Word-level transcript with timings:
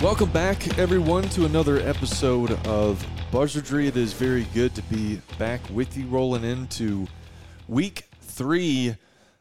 Welcome 0.00 0.30
back, 0.30 0.78
everyone, 0.78 1.24
to 1.30 1.44
another 1.44 1.78
episode 1.80 2.52
of 2.68 3.04
Buzzardry. 3.32 3.88
It 3.88 3.96
is 3.96 4.12
very 4.12 4.44
good 4.54 4.72
to 4.76 4.82
be 4.82 5.20
back 5.40 5.60
with 5.72 5.96
you, 5.96 6.06
rolling 6.06 6.44
into 6.44 7.08
week 7.66 8.04
three 8.20 8.94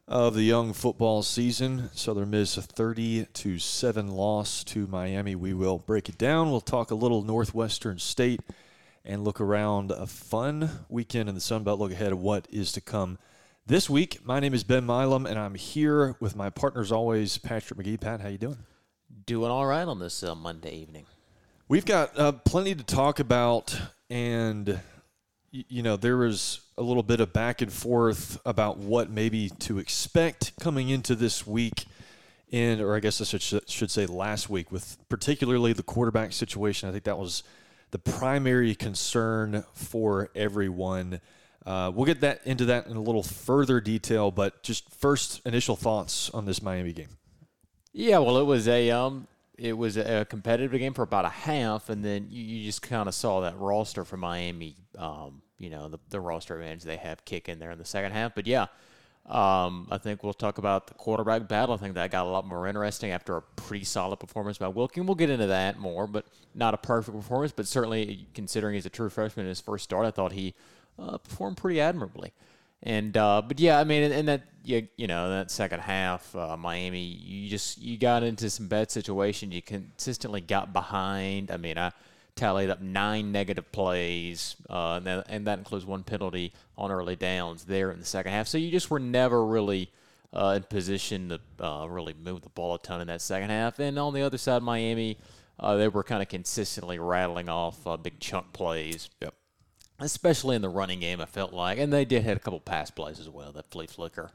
of 0.07 0.34
the 0.34 0.41
young 0.41 0.73
football 0.73 1.21
season. 1.21 1.91
Southern 1.93 2.31
Miss 2.31 2.57
a 2.57 2.63
30 2.63 3.27
to 3.34 3.59
7 3.59 4.07
loss 4.07 4.63
to 4.63 4.88
Miami. 4.88 5.35
We 5.35 5.53
will 5.53 5.77
break 5.77 6.09
it 6.09 6.17
down. 6.17 6.49
We'll 6.49 6.59
talk 6.59 6.89
a 6.89 6.95
little 6.95 7.21
Northwestern 7.21 7.99
State 7.99 8.41
and 9.05 9.23
look 9.23 9.39
around 9.39 9.91
a 9.91 10.07
fun 10.07 10.85
weekend 10.89 11.29
in 11.29 11.35
the 11.35 11.41
Sun 11.41 11.65
Belt. 11.65 11.77
Look 11.77 11.91
ahead 11.91 12.12
of 12.12 12.20
what 12.20 12.48
is 12.49 12.71
to 12.71 12.81
come 12.81 13.20
this 13.67 13.91
week. 13.91 14.26
My 14.26 14.39
name 14.39 14.55
is 14.55 14.63
Ben 14.63 14.87
Milam, 14.87 15.27
and 15.27 15.37
I'm 15.37 15.53
here 15.53 16.15
with 16.20 16.35
my 16.35 16.49
partners 16.49 16.91
always, 16.91 17.37
Patrick 17.37 17.79
McGee. 17.79 18.01
Pat, 18.01 18.21
how 18.21 18.29
you 18.29 18.39
doing? 18.39 18.57
Doing 19.27 19.52
all 19.52 19.66
right 19.66 19.86
on 19.86 19.99
this 19.99 20.23
uh, 20.23 20.36
Monday 20.36 20.73
evening. 20.73 21.05
We've 21.68 21.84
got 21.84 22.18
uh, 22.18 22.31
plenty 22.31 22.73
to 22.73 22.84
talk 22.84 23.20
about, 23.20 23.77
and 24.09 24.80
you 25.52 25.84
know 25.84 25.98
there 25.98 26.16
was 26.16 26.62
a 26.77 26.82
little 26.82 27.04
bit 27.04 27.20
of 27.20 27.34
back 27.34 27.62
and 27.62 27.70
forth 27.70 28.40
about 28.46 28.77
what 28.77 29.10
maybe 29.10 29.49
to 29.60 29.79
expect 29.79 30.57
coming 30.62 30.88
into 30.88 31.13
this 31.13 31.46
week, 31.46 31.88
and 32.54 32.79
or 32.79 32.96
I 32.96 33.01
guess 33.01 33.20
I 33.20 33.38
should, 33.38 33.70
should 33.70 33.91
say 33.91 34.05
last 34.05 34.49
week, 34.49 34.71
with 34.71 34.96
particularly 35.10 35.73
the 35.73 35.84
quarterback 35.84 36.32
situation. 36.32 36.88
I 36.88 36.94
think 36.94 37.04
that 37.04 37.20
was 37.20 37.44
the 37.91 37.99
primary 37.99 38.76
concern 38.76 39.66
for 39.73 40.29
everyone. 40.35 41.20
Uh, 41.66 41.91
we'll 41.94 42.05
get 42.05 42.21
that 42.21 42.40
into 42.46 42.63
that 42.63 42.88
in 42.88 42.96
a 42.96 43.01
little 43.01 43.23
further 43.23 43.82
detail, 43.82 44.32
but 44.32 44.63
just 44.63 44.90
first 44.90 45.41
initial 45.46 45.76
thoughts 45.76 46.29
on 46.29 46.46
this 46.46 46.62
Miami 46.62 46.94
game. 46.94 47.18
Yeah, 47.99 48.20
well, 48.20 48.37
it 48.37 48.43
was 48.43 48.67
a 48.67 48.91
um, 48.91 49.27
it 49.57 49.76
was 49.76 49.98
a 49.98 50.23
competitive 50.29 50.79
game 50.79 50.93
for 50.93 51.01
about 51.01 51.26
a 51.26 51.29
half, 51.29 51.90
and 51.90 52.05
then 52.05 52.27
you, 52.29 52.43
you 52.43 52.65
just 52.67 52.84
kind 52.84 53.09
of 53.09 53.15
saw 53.15 53.41
that 53.41 53.57
roster 53.57 54.05
for 54.05 54.17
Miami. 54.17 54.76
Um, 54.99 55.41
you 55.57 55.71
know, 55.71 55.89
the, 55.89 55.98
the 56.12 56.20
roster 56.20 56.54
advantage 56.54 56.84
they 56.84 56.98
have 56.98 57.26
kick 57.26 57.49
in 57.49 57.57
there 57.57 57.71
in 57.71 57.79
the 57.79 57.85
second 57.85 58.12
half. 58.12 58.35
But 58.35 58.45
yeah, 58.45 58.67
um, 59.26 59.87
I 59.89 59.98
think 59.98 60.21
we'll 60.21 60.35
talk 60.35 60.59
about 60.59 60.85
the 60.85 60.93
quarterback 60.93 61.48
battle. 61.48 61.73
I 61.73 61.77
think 61.79 61.95
that 61.95 62.12
got 62.12 62.27
a 62.27 62.29
lot 62.29 62.45
more 62.45 62.67
interesting 62.67 63.09
after 63.09 63.35
a 63.35 63.41
pretty 63.41 63.84
solid 63.84 64.17
performance 64.17 64.59
by 64.59 64.67
Wilkin. 64.67 65.07
We'll 65.07 65.16
get 65.16 65.31
into 65.31 65.47
that 65.47 65.79
more, 65.79 66.06
but 66.06 66.28
not 66.53 66.75
a 66.75 66.78
perfect 66.78 67.17
performance, 67.17 67.51
but 67.51 67.66
certainly 67.66 68.28
considering 68.35 68.75
he's 68.75 68.85
a 68.85 68.91
true 68.91 69.09
freshman 69.09 69.47
in 69.47 69.50
his 69.50 69.59
first 69.59 69.85
start, 69.85 70.06
I 70.06 70.11
thought 70.11 70.34
he 70.34 70.53
uh, 71.00 71.17
performed 71.17 71.57
pretty 71.57 71.81
admirably. 71.81 72.31
And 72.83 73.17
uh, 73.17 73.41
but 73.41 73.59
yeah, 73.59 73.79
I 73.79 73.83
mean, 73.83 74.03
in, 74.03 74.11
in 74.11 74.25
that 74.28 74.44
you, 74.63 74.88
you 74.97 75.07
know 75.07 75.29
that 75.29 75.50
second 75.50 75.79
half, 75.79 76.35
uh, 76.35 76.56
Miami, 76.57 77.01
you 77.01 77.50
just 77.50 77.79
you 77.79 77.97
got 77.97 78.23
into 78.23 78.50
some 78.50 78.67
bad 78.67 78.91
situations. 78.91 79.53
You 79.53 79.61
consistently 79.61 80.41
got 80.41 80.73
behind. 80.73 81.50
I 81.51 81.57
mean, 81.57 81.78
I 81.78 81.91
tallied 82.35 82.69
up 82.69 82.81
nine 82.81 83.31
negative 83.31 83.72
plays, 83.72 84.55
uh, 84.69 84.95
and, 84.97 85.05
that, 85.05 85.25
and 85.28 85.47
that 85.47 85.57
includes 85.57 85.85
one 85.85 86.03
penalty 86.03 86.53
on 86.78 86.91
early 86.91 87.16
downs 87.16 87.66
there 87.66 87.91
in 87.91 88.00
the 88.00 88.05
second 88.05 88.31
half. 88.31 88.47
So 88.47 88.57
you 88.57 88.72
just 88.72 88.89
were 88.89 89.00
never 89.00 89.44
really 89.44 89.91
uh, 90.33 90.53
in 90.57 90.63
position 90.63 91.29
to 91.29 91.66
uh, 91.66 91.87
really 91.87 92.13
move 92.13 92.41
the 92.41 92.49
ball 92.49 92.75
a 92.75 92.79
ton 92.79 93.01
in 93.01 93.07
that 93.07 93.21
second 93.21 93.49
half. 93.49 93.79
And 93.79 93.97
on 93.97 94.13
the 94.13 94.21
other 94.21 94.37
side, 94.37 94.61
Miami, 94.61 95.17
uh, 95.59 95.75
they 95.75 95.87
were 95.87 96.03
kind 96.03 96.21
of 96.21 96.29
consistently 96.29 96.99
rattling 96.99 97.49
off 97.49 97.85
uh, 97.87 97.97
big 97.97 98.19
chunk 98.19 98.53
plays 98.53 99.09
Yep. 99.21 99.33
Especially 100.00 100.56
in 100.56 100.62
the 100.62 100.69
running 100.69 101.00
game. 101.00 101.22
I 101.22 101.25
felt 101.25 101.53
like, 101.53 101.78
and 101.78 101.91
they 101.91 102.06
did 102.06 102.24
hit 102.24 102.38
a 102.38 102.40
couple 102.40 102.59
pass 102.59 102.90
plays 102.91 103.19
as 103.19 103.30
well. 103.30 103.52
That 103.52 103.69
flea 103.72 103.88
flicker. 103.88 104.31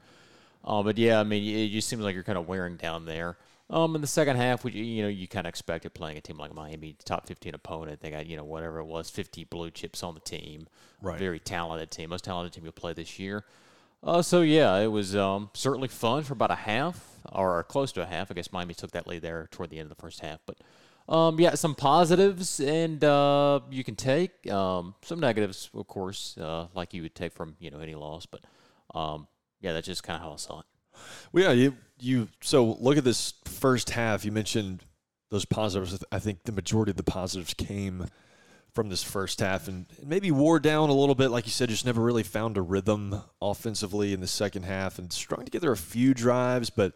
Uh, 0.63 0.83
but 0.83 0.97
yeah, 0.97 1.19
I 1.19 1.23
mean, 1.23 1.43
it 1.43 1.69
just 1.69 1.87
seems 1.87 2.03
like 2.03 2.15
you're 2.15 2.23
kind 2.23 2.37
of 2.37 2.47
wearing 2.47 2.77
down 2.77 3.05
there. 3.05 3.37
Um, 3.69 3.95
in 3.95 4.01
the 4.01 4.07
second 4.07 4.35
half, 4.35 4.63
which 4.63 4.75
you 4.75 5.01
know 5.03 5.09
you 5.09 5.27
kind 5.27 5.47
of 5.47 5.49
expected 5.49 5.93
playing 5.93 6.17
a 6.17 6.21
team 6.21 6.37
like 6.37 6.53
Miami, 6.53 6.95
top 7.05 7.27
15 7.27 7.55
opponent. 7.55 8.01
They 8.01 8.11
got 8.11 8.27
you 8.27 8.37
know 8.37 8.43
whatever 8.43 8.79
it 8.79 8.85
was, 8.85 9.09
50 9.09 9.45
blue 9.45 9.71
chips 9.71 10.03
on 10.03 10.13
the 10.13 10.19
team. 10.19 10.67
Right. 11.01 11.17
Very 11.17 11.39
talented 11.39 11.89
team, 11.89 12.09
most 12.09 12.25
talented 12.25 12.53
team 12.53 12.65
you'll 12.65 12.73
play 12.73 12.93
this 12.93 13.17
year. 13.19 13.45
Uh, 14.03 14.21
so 14.21 14.41
yeah, 14.41 14.77
it 14.77 14.87
was 14.87 15.15
um, 15.15 15.49
certainly 15.53 15.87
fun 15.87 16.23
for 16.23 16.33
about 16.33 16.51
a 16.51 16.55
half 16.55 17.17
or 17.31 17.63
close 17.63 17.91
to 17.93 18.01
a 18.01 18.05
half. 18.05 18.29
I 18.29 18.33
guess 18.33 18.51
Miami 18.51 18.73
took 18.73 18.91
that 18.91 19.07
lead 19.07 19.21
there 19.21 19.47
toward 19.49 19.69
the 19.69 19.79
end 19.79 19.89
of 19.89 19.97
the 19.97 20.01
first 20.01 20.19
half, 20.19 20.39
but 20.45 20.57
um, 21.09 21.39
yeah, 21.39 21.55
some 21.55 21.75
positives 21.75 22.59
and 22.59 23.03
uh, 23.03 23.59
you 23.69 23.83
can 23.83 23.95
take 23.95 24.49
um, 24.51 24.95
some 25.01 25.19
negatives, 25.19 25.69
of 25.73 25.87
course, 25.87 26.37
uh, 26.37 26.67
like 26.73 26.93
you 26.93 27.01
would 27.01 27.15
take 27.15 27.33
from 27.33 27.55
you 27.59 27.71
know 27.71 27.79
any 27.79 27.95
loss. 27.95 28.25
But 28.25 28.41
um, 28.97 29.27
yeah, 29.59 29.73
that's 29.73 29.87
just 29.87 30.03
kind 30.03 30.17
of 30.17 30.23
how 30.23 30.33
I 30.33 30.37
saw 30.37 30.59
it. 30.59 30.65
Well, 31.31 31.43
yeah, 31.43 31.51
you 31.51 31.77
you 31.99 32.29
so 32.41 32.77
look 32.79 32.97
at 32.97 33.03
this 33.03 33.33
first 33.45 33.89
half. 33.89 34.23
You 34.23 34.31
mentioned 34.31 34.83
those 35.29 35.45
positives. 35.45 36.03
I 36.11 36.19
think 36.19 36.43
the 36.43 36.51
majority 36.51 36.91
of 36.91 36.97
the 36.97 37.03
positives 37.03 37.53
came 37.53 38.07
from 38.71 38.89
this 38.89 39.03
first 39.03 39.39
half, 39.39 39.67
and 39.67 39.85
maybe 40.03 40.31
wore 40.31 40.59
down 40.59 40.89
a 40.89 40.93
little 40.93 41.15
bit. 41.15 41.29
Like 41.29 41.45
you 41.45 41.51
said, 41.51 41.69
just 41.69 41.85
never 41.85 42.01
really 42.01 42.23
found 42.23 42.57
a 42.57 42.61
rhythm 42.61 43.21
offensively 43.41 44.13
in 44.13 44.21
the 44.21 44.27
second 44.27 44.63
half, 44.63 44.99
and 44.99 45.11
strung 45.11 45.43
together 45.43 45.71
a 45.71 45.77
few 45.77 46.13
drives, 46.13 46.69
but 46.69 46.93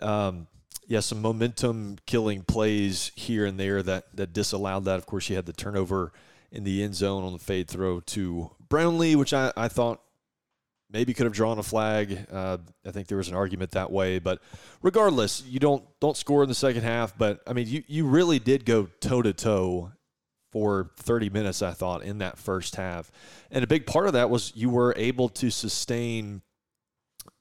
um, 0.00 0.46
yeah, 0.92 1.00
some 1.00 1.22
momentum 1.22 1.96
killing 2.04 2.42
plays 2.42 3.12
here 3.16 3.46
and 3.46 3.58
there 3.58 3.82
that 3.82 4.14
that 4.14 4.34
disallowed 4.34 4.84
that. 4.84 4.98
Of 4.98 5.06
course, 5.06 5.30
you 5.30 5.36
had 5.36 5.46
the 5.46 5.54
turnover 5.54 6.12
in 6.50 6.64
the 6.64 6.82
end 6.82 6.94
zone 6.94 7.24
on 7.24 7.32
the 7.32 7.38
fade 7.38 7.66
throw 7.66 8.00
to 8.00 8.50
Brownlee, 8.68 9.16
which 9.16 9.32
I, 9.32 9.50
I 9.56 9.68
thought 9.68 10.02
maybe 10.90 11.14
could 11.14 11.24
have 11.24 11.32
drawn 11.32 11.58
a 11.58 11.62
flag. 11.62 12.26
Uh, 12.30 12.58
I 12.86 12.90
think 12.90 13.08
there 13.08 13.16
was 13.16 13.28
an 13.28 13.34
argument 13.34 13.70
that 13.70 13.90
way, 13.90 14.18
but 14.18 14.42
regardless, 14.82 15.42
you 15.46 15.58
don't 15.58 15.82
don't 15.98 16.14
score 16.14 16.42
in 16.42 16.50
the 16.50 16.54
second 16.54 16.82
half. 16.82 17.16
But 17.16 17.40
I 17.46 17.54
mean, 17.54 17.68
you 17.68 17.82
you 17.86 18.06
really 18.06 18.38
did 18.38 18.66
go 18.66 18.90
toe 19.00 19.22
to 19.22 19.32
toe 19.32 19.92
for 20.50 20.90
30 20.98 21.30
minutes. 21.30 21.62
I 21.62 21.70
thought 21.70 22.02
in 22.02 22.18
that 22.18 22.36
first 22.36 22.76
half, 22.76 23.10
and 23.50 23.64
a 23.64 23.66
big 23.66 23.86
part 23.86 24.08
of 24.08 24.12
that 24.12 24.28
was 24.28 24.52
you 24.54 24.68
were 24.68 24.92
able 24.98 25.30
to 25.30 25.48
sustain 25.48 26.42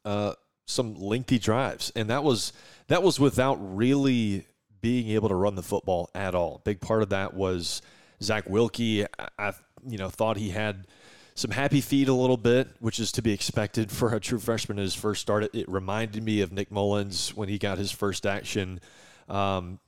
uh, 0.06 0.36
some 0.68 0.96
lengthy 0.96 1.38
drives, 1.38 1.92
and 1.98 2.10
that 2.10 2.24
was 2.24 2.54
that 2.92 3.04
was 3.04 3.20
without 3.20 3.56
really 3.76 4.46
being 4.82 5.10
able 5.10 5.30
to 5.30 5.36
run 5.36 5.56
the 5.56 5.64
football 5.64 6.10
at 6.14 6.36
all. 6.36 6.62
Big 6.66 6.82
part 6.82 7.02
of 7.04 7.10
that 7.10 7.34
was 7.34 7.82
Zach 8.22 8.50
Wilkie. 8.50 9.06
I, 9.06 9.08
I 9.38 9.54
you 9.88 9.98
know 9.98 10.10
thought 10.10 10.38
he 10.38 10.50
had 10.50 10.88
some 11.36 11.52
happy 11.52 11.82
feet 11.82 12.08
a 12.08 12.14
little 12.14 12.38
bit, 12.38 12.68
which 12.80 13.00
is 13.00 13.12
to 13.14 13.22
be 13.22 13.32
expected 13.32 13.92
for 13.92 14.14
a 14.14 14.20
true 14.20 14.40
freshman 14.40 14.78
his 14.78 14.94
first 14.94 15.22
start. 15.22 15.44
It, 15.44 15.56
it 15.56 15.70
reminded 15.70 16.24
me 16.24 16.42
of 16.42 16.52
Nick 16.52 16.70
Mullens 16.70 17.34
when 17.36 17.48
he 17.48 17.58
got 17.58 17.78
his 17.78 17.92
first 17.92 18.26
action. 18.26 18.82
Um, 19.30 19.80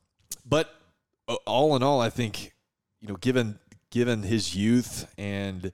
but 0.46 0.70
all 1.46 1.76
in 1.76 1.82
all, 1.82 2.00
I 2.00 2.10
think 2.10 2.54
you 3.00 3.08
know, 3.08 3.16
given 3.16 3.58
given 3.90 4.22
his 4.22 4.56
youth 4.56 5.12
and 5.18 5.72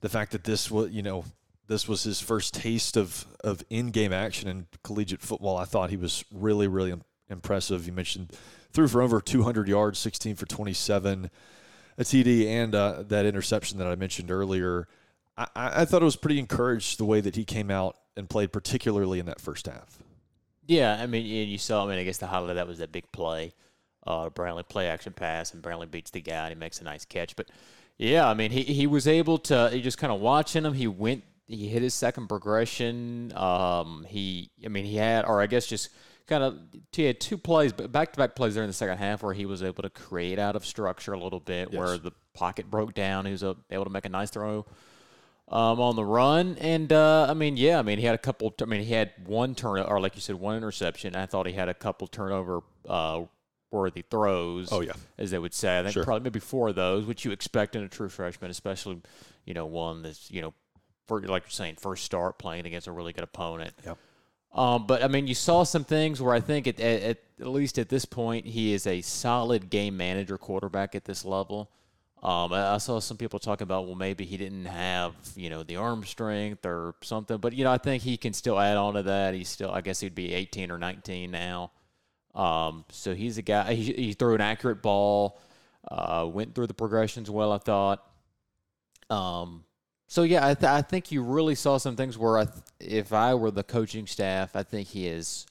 the 0.00 0.08
fact 0.08 0.32
that 0.32 0.44
this 0.44 0.70
was, 0.70 0.90
you 0.90 1.02
know, 1.02 1.24
this 1.68 1.86
was 1.86 2.02
his 2.02 2.20
first 2.20 2.54
taste 2.54 2.96
of 2.96 3.26
of 3.44 3.62
in-game 3.70 4.12
action 4.12 4.48
in 4.48 4.66
collegiate 4.82 5.22
football, 5.22 5.56
I 5.56 5.64
thought 5.64 5.90
he 5.90 5.96
was 5.96 6.24
really, 6.32 6.66
really 6.66 6.94
impressive. 7.30 7.86
You 7.86 7.92
mentioned 7.92 8.32
threw 8.72 8.88
for 8.88 9.00
over 9.00 9.20
200 9.20 9.68
yards, 9.68 9.98
16 9.98 10.36
for 10.36 10.46
27, 10.46 11.30
a 11.96 12.02
TD, 12.02 12.46
and 12.46 12.74
uh, 12.74 13.02
that 13.08 13.24
interception 13.24 13.78
that 13.78 13.86
I 13.86 13.94
mentioned 13.94 14.30
earlier. 14.30 14.88
I, 15.36 15.46
I 15.54 15.82
I 15.82 15.84
thought 15.84 16.02
it 16.02 16.06
was 16.06 16.16
pretty 16.16 16.38
encouraged 16.38 16.98
the 16.98 17.04
way 17.04 17.20
that 17.20 17.36
he 17.36 17.44
came 17.44 17.70
out 17.70 17.96
and 18.16 18.28
played, 18.28 18.52
particularly 18.52 19.20
in 19.20 19.26
that 19.26 19.40
first 19.40 19.66
half. 19.66 20.02
Yeah, 20.66 21.00
I 21.00 21.06
mean, 21.06 21.22
and 21.22 21.50
you 21.50 21.58
saw. 21.58 21.84
I 21.84 21.88
mean, 21.88 21.98
I 21.98 22.04
guess 22.04 22.18
the 22.18 22.26
highlight 22.26 22.50
of 22.50 22.56
that 22.56 22.66
was 22.66 22.78
that 22.78 22.92
big 22.92 23.10
play, 23.12 23.54
uh, 24.06 24.28
Brownlee 24.28 24.64
play 24.64 24.88
action 24.88 25.12
pass, 25.12 25.54
and 25.54 25.62
Brownlee 25.62 25.86
beats 25.86 26.10
the 26.10 26.20
guy 26.20 26.44
and 26.46 26.54
he 26.54 26.58
makes 26.58 26.80
a 26.80 26.84
nice 26.84 27.04
catch. 27.04 27.36
But 27.36 27.48
yeah, 27.96 28.28
I 28.28 28.34
mean, 28.34 28.50
he 28.50 28.62
he 28.62 28.86
was 28.86 29.08
able 29.08 29.38
to. 29.38 29.70
You 29.72 29.80
just 29.80 29.98
kind 29.98 30.12
of 30.12 30.20
watching 30.20 30.64
him. 30.64 30.74
He 30.74 30.86
went. 30.86 31.24
He 31.48 31.68
hit 31.68 31.82
his 31.82 31.94
second 31.94 32.28
progression. 32.28 33.32
Um, 33.34 34.04
he, 34.08 34.50
I 34.64 34.68
mean, 34.68 34.84
he 34.84 34.96
had, 34.96 35.24
or 35.24 35.40
I 35.40 35.46
guess 35.46 35.66
just 35.66 35.88
kind 36.26 36.42
of 36.44 36.58
he 36.92 37.04
had 37.04 37.18
two 37.20 37.38
plays, 37.38 37.72
but 37.72 37.90
back 37.90 38.12
to 38.12 38.18
back 38.18 38.36
plays 38.36 38.54
there 38.54 38.62
in 38.62 38.68
the 38.68 38.74
second 38.74 38.98
half 38.98 39.22
where 39.22 39.32
he 39.34 39.46
was 39.46 39.62
able 39.62 39.82
to 39.82 39.90
create 39.90 40.38
out 40.38 40.56
of 40.56 40.66
structure 40.66 41.14
a 41.14 41.18
little 41.18 41.40
bit, 41.40 41.72
where 41.72 41.96
the 41.98 42.12
pocket 42.34 42.70
broke 42.70 42.94
down. 42.94 43.24
He 43.24 43.32
was 43.32 43.42
able 43.42 43.84
to 43.84 43.90
make 43.90 44.04
a 44.04 44.10
nice 44.10 44.30
throw 44.30 44.66
um, 45.48 45.80
on 45.80 45.96
the 45.96 46.04
run. 46.04 46.56
And 46.60 46.92
uh, 46.92 47.26
I 47.28 47.34
mean, 47.34 47.56
yeah, 47.56 47.78
I 47.78 47.82
mean, 47.82 47.98
he 47.98 48.04
had 48.04 48.14
a 48.14 48.18
couple. 48.18 48.54
I 48.60 48.64
mean, 48.66 48.82
he 48.82 48.92
had 48.92 49.12
one 49.24 49.54
turn, 49.54 49.80
or 49.80 50.00
like 50.00 50.14
you 50.14 50.20
said, 50.20 50.36
one 50.36 50.56
interception. 50.56 51.16
I 51.16 51.26
thought 51.26 51.46
he 51.46 51.54
had 51.54 51.68
a 51.70 51.74
couple 51.74 52.06
turnover 52.06 52.60
uh, 52.86 53.22
worthy 53.70 54.02
throws. 54.02 54.68
Oh, 54.70 54.80
yeah. 54.80 54.92
as 55.16 55.30
they 55.30 55.38
would 55.38 55.54
say. 55.54 55.78
I 55.78 55.82
think 55.82 55.94
Sure. 55.94 56.04
probably 56.04 56.24
maybe 56.24 56.40
four 56.40 56.68
of 56.68 56.74
those, 56.74 57.06
which 57.06 57.24
you 57.24 57.30
expect 57.32 57.74
in 57.74 57.82
a 57.82 57.88
true 57.88 58.08
freshman, 58.10 58.50
especially 58.50 59.00
you 59.46 59.54
know 59.54 59.64
one 59.66 60.02
that's 60.02 60.30
you 60.30 60.42
know, 60.42 60.52
for, 61.08 61.20
like 61.22 61.44
you're 61.44 61.50
saying, 61.50 61.76
first 61.80 62.04
start 62.04 62.38
playing 62.38 62.66
against 62.66 62.86
a 62.86 62.92
really 62.92 63.12
good 63.12 63.24
opponent. 63.24 63.74
Yep. 63.84 63.98
Um, 64.52 64.86
but 64.86 65.02
I 65.02 65.08
mean, 65.08 65.26
you 65.26 65.34
saw 65.34 65.64
some 65.64 65.84
things 65.84 66.22
where 66.22 66.34
I 66.34 66.40
think 66.40 66.66
at, 66.66 66.80
at, 66.80 67.18
at 67.40 67.46
least 67.46 67.78
at 67.78 67.88
this 67.88 68.04
point 68.04 68.46
he 68.46 68.72
is 68.72 68.86
a 68.86 69.00
solid 69.02 69.70
game 69.70 69.96
manager 69.96 70.38
quarterback 70.38 70.94
at 70.94 71.04
this 71.04 71.24
level. 71.24 71.70
Um, 72.22 72.52
I, 72.52 72.74
I 72.74 72.78
saw 72.78 72.98
some 72.98 73.16
people 73.16 73.38
talking 73.38 73.62
about 73.62 73.86
well 73.86 73.94
maybe 73.94 74.24
he 74.24 74.36
didn't 74.36 74.64
have 74.64 75.14
you 75.36 75.50
know 75.50 75.62
the 75.62 75.76
arm 75.76 76.02
strength 76.04 76.66
or 76.66 76.94
something, 77.02 77.38
but 77.38 77.52
you 77.52 77.62
know 77.62 77.70
I 77.70 77.78
think 77.78 78.02
he 78.02 78.16
can 78.16 78.32
still 78.32 78.58
add 78.58 78.76
on 78.76 78.94
to 78.94 79.02
that. 79.04 79.34
He's 79.34 79.48
still 79.48 79.70
I 79.70 79.82
guess 79.82 80.00
he'd 80.00 80.14
be 80.14 80.32
18 80.32 80.70
or 80.70 80.78
19 80.78 81.30
now. 81.30 81.70
Um, 82.34 82.84
so 82.90 83.14
he's 83.14 83.38
a 83.38 83.42
guy. 83.42 83.74
He, 83.74 83.92
he 83.92 84.12
threw 84.14 84.34
an 84.34 84.40
accurate 84.40 84.82
ball. 84.82 85.40
Uh, 85.88 86.28
went 86.30 86.54
through 86.54 86.66
the 86.66 86.74
progressions 86.74 87.30
well. 87.30 87.52
I 87.52 87.58
thought. 87.58 88.04
Um, 89.10 89.64
so 90.08 90.22
yeah, 90.22 90.46
I, 90.46 90.54
th- 90.54 90.64
I 90.64 90.80
think 90.80 91.12
you 91.12 91.22
really 91.22 91.54
saw 91.54 91.76
some 91.76 91.94
things 91.94 92.16
where 92.16 92.38
I 92.38 92.44
th- 92.46 92.56
if 92.80 93.12
I 93.12 93.34
were 93.34 93.50
the 93.50 93.62
coaching 93.62 94.06
staff, 94.06 94.56
I 94.56 94.62
think 94.62 94.88
he 94.88 95.04
has 95.06 95.46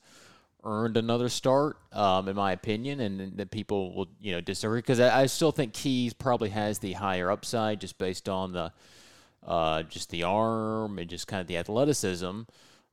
earned 0.63 0.97
another 0.97 1.29
start, 1.29 1.77
um, 1.93 2.27
in 2.27 2.35
my 2.35 2.53
opinion, 2.53 2.99
and, 2.99 3.21
and 3.21 3.37
that 3.37 3.51
people 3.51 3.93
will 3.93 4.07
you 4.19 4.31
know 4.31 4.41
disagree 4.41 4.79
because 4.79 4.99
I, 4.99 5.21
I 5.21 5.25
still 5.27 5.51
think 5.51 5.73
Keyes 5.73 6.13
probably 6.13 6.49
has 6.49 6.79
the 6.79 6.93
higher 6.93 7.29
upside 7.29 7.79
just 7.79 7.99
based 7.99 8.27
on 8.27 8.51
the 8.51 8.73
uh, 9.45 9.83
just 9.83 10.09
the 10.09 10.23
arm 10.23 10.97
and 10.97 11.07
just 11.07 11.27
kind 11.27 11.39
of 11.39 11.45
the 11.45 11.57
athleticism. 11.57 12.41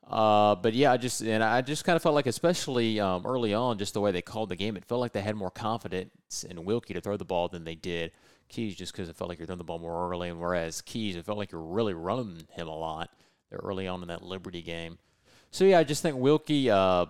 Uh, 0.06 0.54
but 0.56 0.74
yeah, 0.74 0.92
I 0.92 0.98
just 0.98 1.22
and 1.22 1.42
I 1.42 1.62
just 1.62 1.86
kind 1.86 1.96
of 1.96 2.02
felt 2.02 2.14
like, 2.14 2.26
especially 2.26 3.00
um, 3.00 3.24
early 3.24 3.54
on, 3.54 3.78
just 3.78 3.94
the 3.94 4.02
way 4.02 4.12
they 4.12 4.20
called 4.20 4.50
the 4.50 4.56
game, 4.56 4.76
it 4.76 4.84
felt 4.84 5.00
like 5.00 5.12
they 5.12 5.22
had 5.22 5.34
more 5.34 5.50
confidence 5.50 6.44
in 6.44 6.62
Wilkie 6.66 6.92
to 6.92 7.00
throw 7.00 7.16
the 7.16 7.24
ball 7.24 7.48
than 7.48 7.64
they 7.64 7.74
did 7.74 8.12
Keyes, 8.54 8.76
just 8.76 8.92
because 8.92 9.08
it 9.08 9.16
felt 9.16 9.28
like 9.28 9.38
you're 9.38 9.46
throwing 9.46 9.58
the 9.58 9.64
ball 9.64 9.78
more 9.78 10.10
early, 10.10 10.28
and 10.28 10.40
whereas 10.40 10.80
Keyes, 10.80 11.16
it 11.16 11.24
felt 11.24 11.38
like 11.38 11.50
you're 11.50 11.60
really 11.60 11.94
running 11.94 12.46
him 12.50 12.68
a 12.68 12.76
lot 12.76 13.10
there 13.50 13.58
early 13.62 13.88
on 13.88 14.00
in 14.02 14.08
that 14.08 14.22
Liberty 14.22 14.62
game. 14.62 14.98
So 15.50 15.64
yeah, 15.64 15.78
I 15.78 15.84
just 15.84 16.02
think 16.02 16.16
Wilkie 16.16 16.70
uh, 16.70 17.06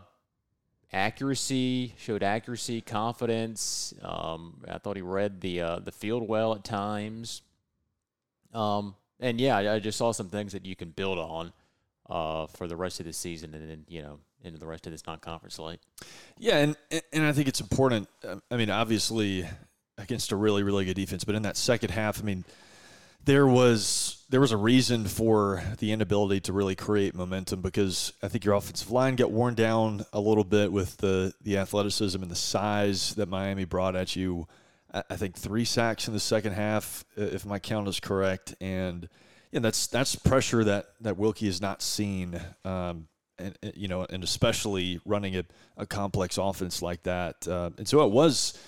accuracy 0.93 1.95
showed 1.99 2.23
accuracy, 2.23 2.81
confidence. 2.81 3.93
Um, 4.03 4.63
I 4.69 4.79
thought 4.79 4.97
he 4.97 5.03
read 5.03 5.41
the 5.41 5.61
uh, 5.61 5.79
the 5.81 5.93
field 5.93 6.27
well 6.27 6.55
at 6.55 6.65
times. 6.65 7.43
Um, 8.53 8.95
and 9.21 9.41
yeah, 9.41 9.57
I, 9.57 9.75
I 9.75 9.79
just 9.81 9.99
saw 9.99 10.13
some 10.13 10.29
things 10.29 10.53
that 10.53 10.65
you 10.65 10.77
can 10.77 10.91
build 10.91 11.19
on 11.19 11.53
uh, 12.09 12.47
for 12.47 12.67
the 12.67 12.77
rest 12.77 13.01
of 13.01 13.07
the 13.07 13.13
season, 13.13 13.55
and 13.55 13.69
then 13.69 13.85
you 13.89 14.03
know 14.03 14.19
into 14.43 14.59
the 14.59 14.67
rest 14.67 14.87
of 14.87 14.93
this 14.93 15.07
non-conference 15.07 15.55
slate. 15.55 15.81
Yeah, 16.39 16.59
and 16.59 16.77
and 17.13 17.25
I 17.25 17.33
think 17.33 17.49
it's 17.49 17.61
important. 17.61 18.09
um, 18.27 18.43
I 18.51 18.57
mean, 18.57 18.71
obviously 18.71 19.47
against 19.99 20.33
a 20.33 20.37
really 20.37 20.63
really 20.63 20.85
good 20.85 20.95
defense, 20.95 21.25
but 21.25 21.35
in 21.35 21.43
that 21.43 21.57
second 21.57 21.91
half, 21.91 22.21
I 22.21 22.25
mean, 22.25 22.45
there 23.25 23.47
was 23.47 24.23
there 24.31 24.41
was 24.41 24.53
a 24.53 24.57
reason 24.57 25.05
for 25.07 25.63
the 25.79 25.93
inability 25.93 26.41
to 26.41 26.53
really 26.53 26.75
create 26.75 27.15
momentum 27.15 27.61
because 27.61 28.13
I 28.23 28.29
think 28.29 28.45
your 28.45 28.55
offensive 28.55 28.91
line 28.91 29.17
got 29.17 29.31
worn 29.31 29.55
down 29.55 30.05
a 30.13 30.21
little 30.21 30.45
bit 30.45 30.73
with 30.73 30.97
the 30.99 31.33
the 31.43 31.59
athleticism 31.59 32.21
and 32.21 32.31
the 32.31 32.37
size 32.37 33.15
that 33.15 33.29
Miami 33.29 33.65
brought 33.65 33.97
at 33.97 34.17
you. 34.17 34.47
I 34.93 35.03
I 35.11 35.17
think 35.17 35.37
three 35.37 35.65
sacks 35.65 36.09
in 36.09 36.15
the 36.15 36.21
second 36.21 36.53
half, 36.53 37.05
if 37.17 37.47
my 37.47 37.59
count 37.59 37.89
is 37.89 38.01
correct, 38.01 38.55
and 38.61 39.09
yeah, 39.53 39.61
that's 39.61 39.87
that's 39.87 40.17
pressure 40.17 40.65
that 40.65 40.87
that 41.01 41.17
Wilkie 41.17 41.47
has 41.47 41.61
not 41.61 41.83
seen. 41.83 42.41
Um, 42.65 43.09
and 43.39 43.57
and, 43.63 43.73
you 43.75 43.89
know, 43.89 44.07
and 44.09 44.23
especially 44.23 45.01
running 45.05 45.37
a, 45.37 45.45
a 45.77 45.87
complex 45.87 46.39
offense 46.39 46.83
like 46.83 47.03
that, 47.05 47.47
uh, 47.49 47.71
and 47.79 47.87
so 47.89 48.05
it 48.05 48.13
was, 48.13 48.59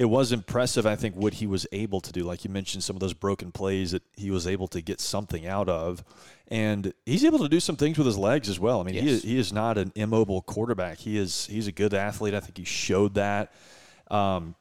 it 0.00 0.08
was 0.08 0.32
impressive. 0.32 0.86
I 0.86 0.96
think 0.96 1.14
what 1.14 1.34
he 1.34 1.46
was 1.46 1.66
able 1.72 2.00
to 2.00 2.10
do, 2.10 2.24
like 2.24 2.42
you 2.42 2.48
mentioned, 2.48 2.82
some 2.82 2.96
of 2.96 3.00
those 3.00 3.12
broken 3.12 3.52
plays 3.52 3.90
that 3.90 4.02
he 4.16 4.30
was 4.30 4.46
able 4.46 4.66
to 4.68 4.80
get 4.80 4.98
something 4.98 5.46
out 5.46 5.68
of, 5.68 6.02
and 6.48 6.94
he's 7.04 7.22
able 7.22 7.38
to 7.40 7.50
do 7.50 7.60
some 7.60 7.76
things 7.76 7.98
with 7.98 8.06
his 8.06 8.16
legs 8.16 8.48
as 8.48 8.58
well. 8.58 8.80
I 8.80 8.84
mean, 8.84 8.94
he 8.94 9.06
is, 9.06 9.22
he 9.22 9.38
is 9.38 9.52
not 9.52 9.76
an 9.76 9.92
immobile 9.94 10.40
quarterback. 10.40 10.96
He 10.96 11.18
is 11.18 11.44
he's 11.48 11.66
a 11.66 11.72
good 11.72 11.92
athlete. 11.92 12.32
I 12.32 12.40
think 12.40 12.56
he 12.56 12.64
showed 12.64 13.12
that. 13.16 13.52
Um, 14.10 14.54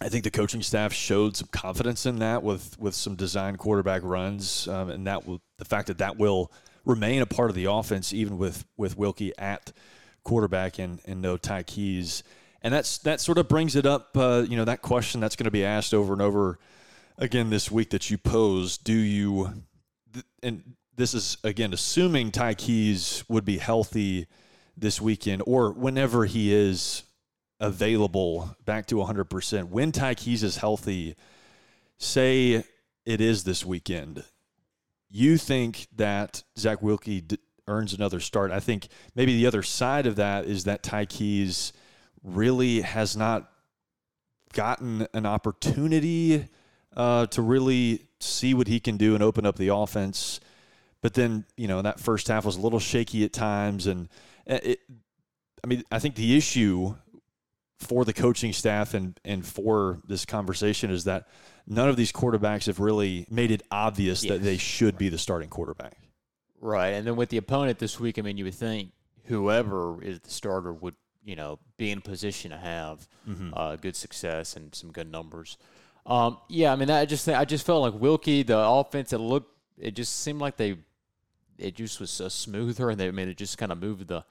I 0.00 0.08
think 0.08 0.24
the 0.24 0.32
coaching 0.32 0.62
staff 0.62 0.92
showed 0.92 1.36
some 1.36 1.48
confidence 1.52 2.04
in 2.04 2.18
that 2.18 2.42
with 2.42 2.76
with 2.80 2.96
some 2.96 3.14
design 3.14 3.54
quarterback 3.54 4.02
runs, 4.02 4.66
um, 4.66 4.90
and 4.90 5.06
that 5.06 5.28
will 5.28 5.40
the 5.58 5.64
fact 5.64 5.86
that 5.86 5.98
that 5.98 6.16
will 6.16 6.50
remain 6.84 7.22
a 7.22 7.26
part 7.26 7.50
of 7.50 7.54
the 7.54 7.66
offense 7.66 8.12
even 8.12 8.36
with 8.36 8.64
with 8.76 8.98
Wilkie 8.98 9.32
at 9.38 9.72
quarterback 10.24 10.80
and 10.80 10.98
and 11.04 11.22
no 11.22 11.36
Ty 11.36 11.62
Keyes, 11.62 12.24
and 12.66 12.74
that's 12.74 12.98
that 12.98 13.20
sort 13.20 13.38
of 13.38 13.46
brings 13.46 13.76
it 13.76 13.86
up. 13.86 14.16
Uh, 14.16 14.44
you 14.48 14.56
know 14.56 14.64
that 14.64 14.82
question 14.82 15.20
that's 15.20 15.36
going 15.36 15.44
to 15.44 15.52
be 15.52 15.64
asked 15.64 15.94
over 15.94 16.12
and 16.12 16.20
over 16.20 16.58
again 17.16 17.48
this 17.48 17.70
week 17.70 17.90
that 17.90 18.10
you 18.10 18.18
posed. 18.18 18.82
Do 18.82 18.92
you 18.92 19.62
th- 20.12 20.24
and 20.42 20.74
this 20.96 21.14
is 21.14 21.38
again 21.44 21.72
assuming 21.72 22.32
Ty 22.32 22.54
Keyes 22.54 23.22
would 23.28 23.44
be 23.44 23.58
healthy 23.58 24.26
this 24.76 25.00
weekend 25.00 25.44
or 25.46 25.70
whenever 25.70 26.24
he 26.24 26.52
is 26.52 27.04
available 27.60 28.56
back 28.64 28.86
to 28.86 28.96
100%. 28.96 29.68
When 29.68 29.92
Ty 29.92 30.14
Keyes 30.14 30.42
is 30.42 30.56
healthy, 30.56 31.14
say 31.98 32.64
it 33.04 33.20
is 33.20 33.44
this 33.44 33.64
weekend, 33.64 34.24
you 35.08 35.38
think 35.38 35.86
that 35.94 36.42
Zach 36.58 36.82
Wilkie 36.82 37.20
d- 37.20 37.38
earns 37.68 37.94
another 37.94 38.18
start. 38.18 38.50
I 38.50 38.58
think 38.58 38.88
maybe 39.14 39.36
the 39.36 39.46
other 39.46 39.62
side 39.62 40.06
of 40.06 40.16
that 40.16 40.46
is 40.46 40.64
that 40.64 40.82
Ty 40.82 41.06
Keyes 41.06 41.72
really 42.22 42.80
has 42.80 43.16
not 43.16 43.50
gotten 44.52 45.06
an 45.12 45.26
opportunity 45.26 46.48
uh, 46.96 47.26
to 47.26 47.42
really 47.42 48.06
see 48.20 48.54
what 48.54 48.68
he 48.68 48.80
can 48.80 48.96
do 48.96 49.14
and 49.14 49.22
open 49.22 49.44
up 49.44 49.56
the 49.56 49.68
offense. 49.68 50.40
But 51.02 51.14
then, 51.14 51.44
you 51.56 51.68
know, 51.68 51.82
that 51.82 52.00
first 52.00 52.28
half 52.28 52.44
was 52.44 52.56
a 52.56 52.60
little 52.60 52.80
shaky 52.80 53.24
at 53.24 53.32
times. 53.32 53.86
And 53.86 54.08
uh, 54.48 54.58
it, 54.62 54.80
I 55.62 55.66
mean, 55.66 55.84
I 55.90 55.98
think 55.98 56.14
the 56.14 56.36
issue 56.36 56.94
for 57.78 58.04
the 58.04 58.12
coaching 58.12 58.52
staff 58.52 58.94
and, 58.94 59.18
and 59.24 59.44
for 59.44 60.00
this 60.06 60.24
conversation 60.24 60.90
is 60.90 61.04
that 61.04 61.28
none 61.66 61.88
of 61.88 61.96
these 61.96 62.12
quarterbacks 62.12 62.66
have 62.66 62.80
really 62.80 63.26
made 63.30 63.50
it 63.50 63.62
obvious 63.70 64.22
that 64.22 64.42
they 64.42 64.56
should 64.56 64.96
be 64.96 65.08
the 65.08 65.18
starting 65.18 65.50
quarterback. 65.50 65.98
Right, 66.60 66.90
and 66.90 67.06
then 67.06 67.16
with 67.16 67.28
the 67.28 67.36
opponent 67.36 67.78
this 67.78 68.00
week, 68.00 68.18
I 68.18 68.22
mean, 68.22 68.38
you 68.38 68.44
would 68.44 68.54
think 68.54 68.92
whoever 69.26 70.02
is 70.02 70.20
the 70.20 70.30
starter 70.30 70.72
would, 70.72 70.94
you 71.26 71.34
know, 71.36 71.58
be 71.76 71.90
in 71.90 71.98
a 71.98 72.00
position 72.00 72.52
to 72.52 72.56
have 72.56 73.06
uh, 73.54 73.76
good 73.76 73.96
success 73.96 74.56
and 74.56 74.72
some 74.74 74.90
good 74.92 75.10
numbers. 75.10 75.58
Um, 76.06 76.38
yeah, 76.48 76.72
I 76.72 76.76
mean, 76.76 76.88
I 76.88 77.04
just 77.04 77.28
I 77.28 77.44
just 77.44 77.66
felt 77.66 77.82
like 77.82 78.00
Wilkie, 78.00 78.44
the 78.44 78.56
offense, 78.58 79.12
it 79.12 79.18
looked, 79.18 79.50
it 79.76 79.96
just 79.96 80.20
seemed 80.20 80.40
like 80.40 80.56
they, 80.56 80.78
it 81.58 81.74
just 81.74 81.98
was 81.98 82.20
uh, 82.20 82.28
smoother, 82.28 82.90
and 82.90 83.00
they, 83.00 83.08
I 83.08 83.10
mean, 83.10 83.28
it 83.28 83.36
just 83.36 83.58
kind 83.58 83.72
of 83.72 83.78
moved 83.78 84.06
the, 84.06 84.24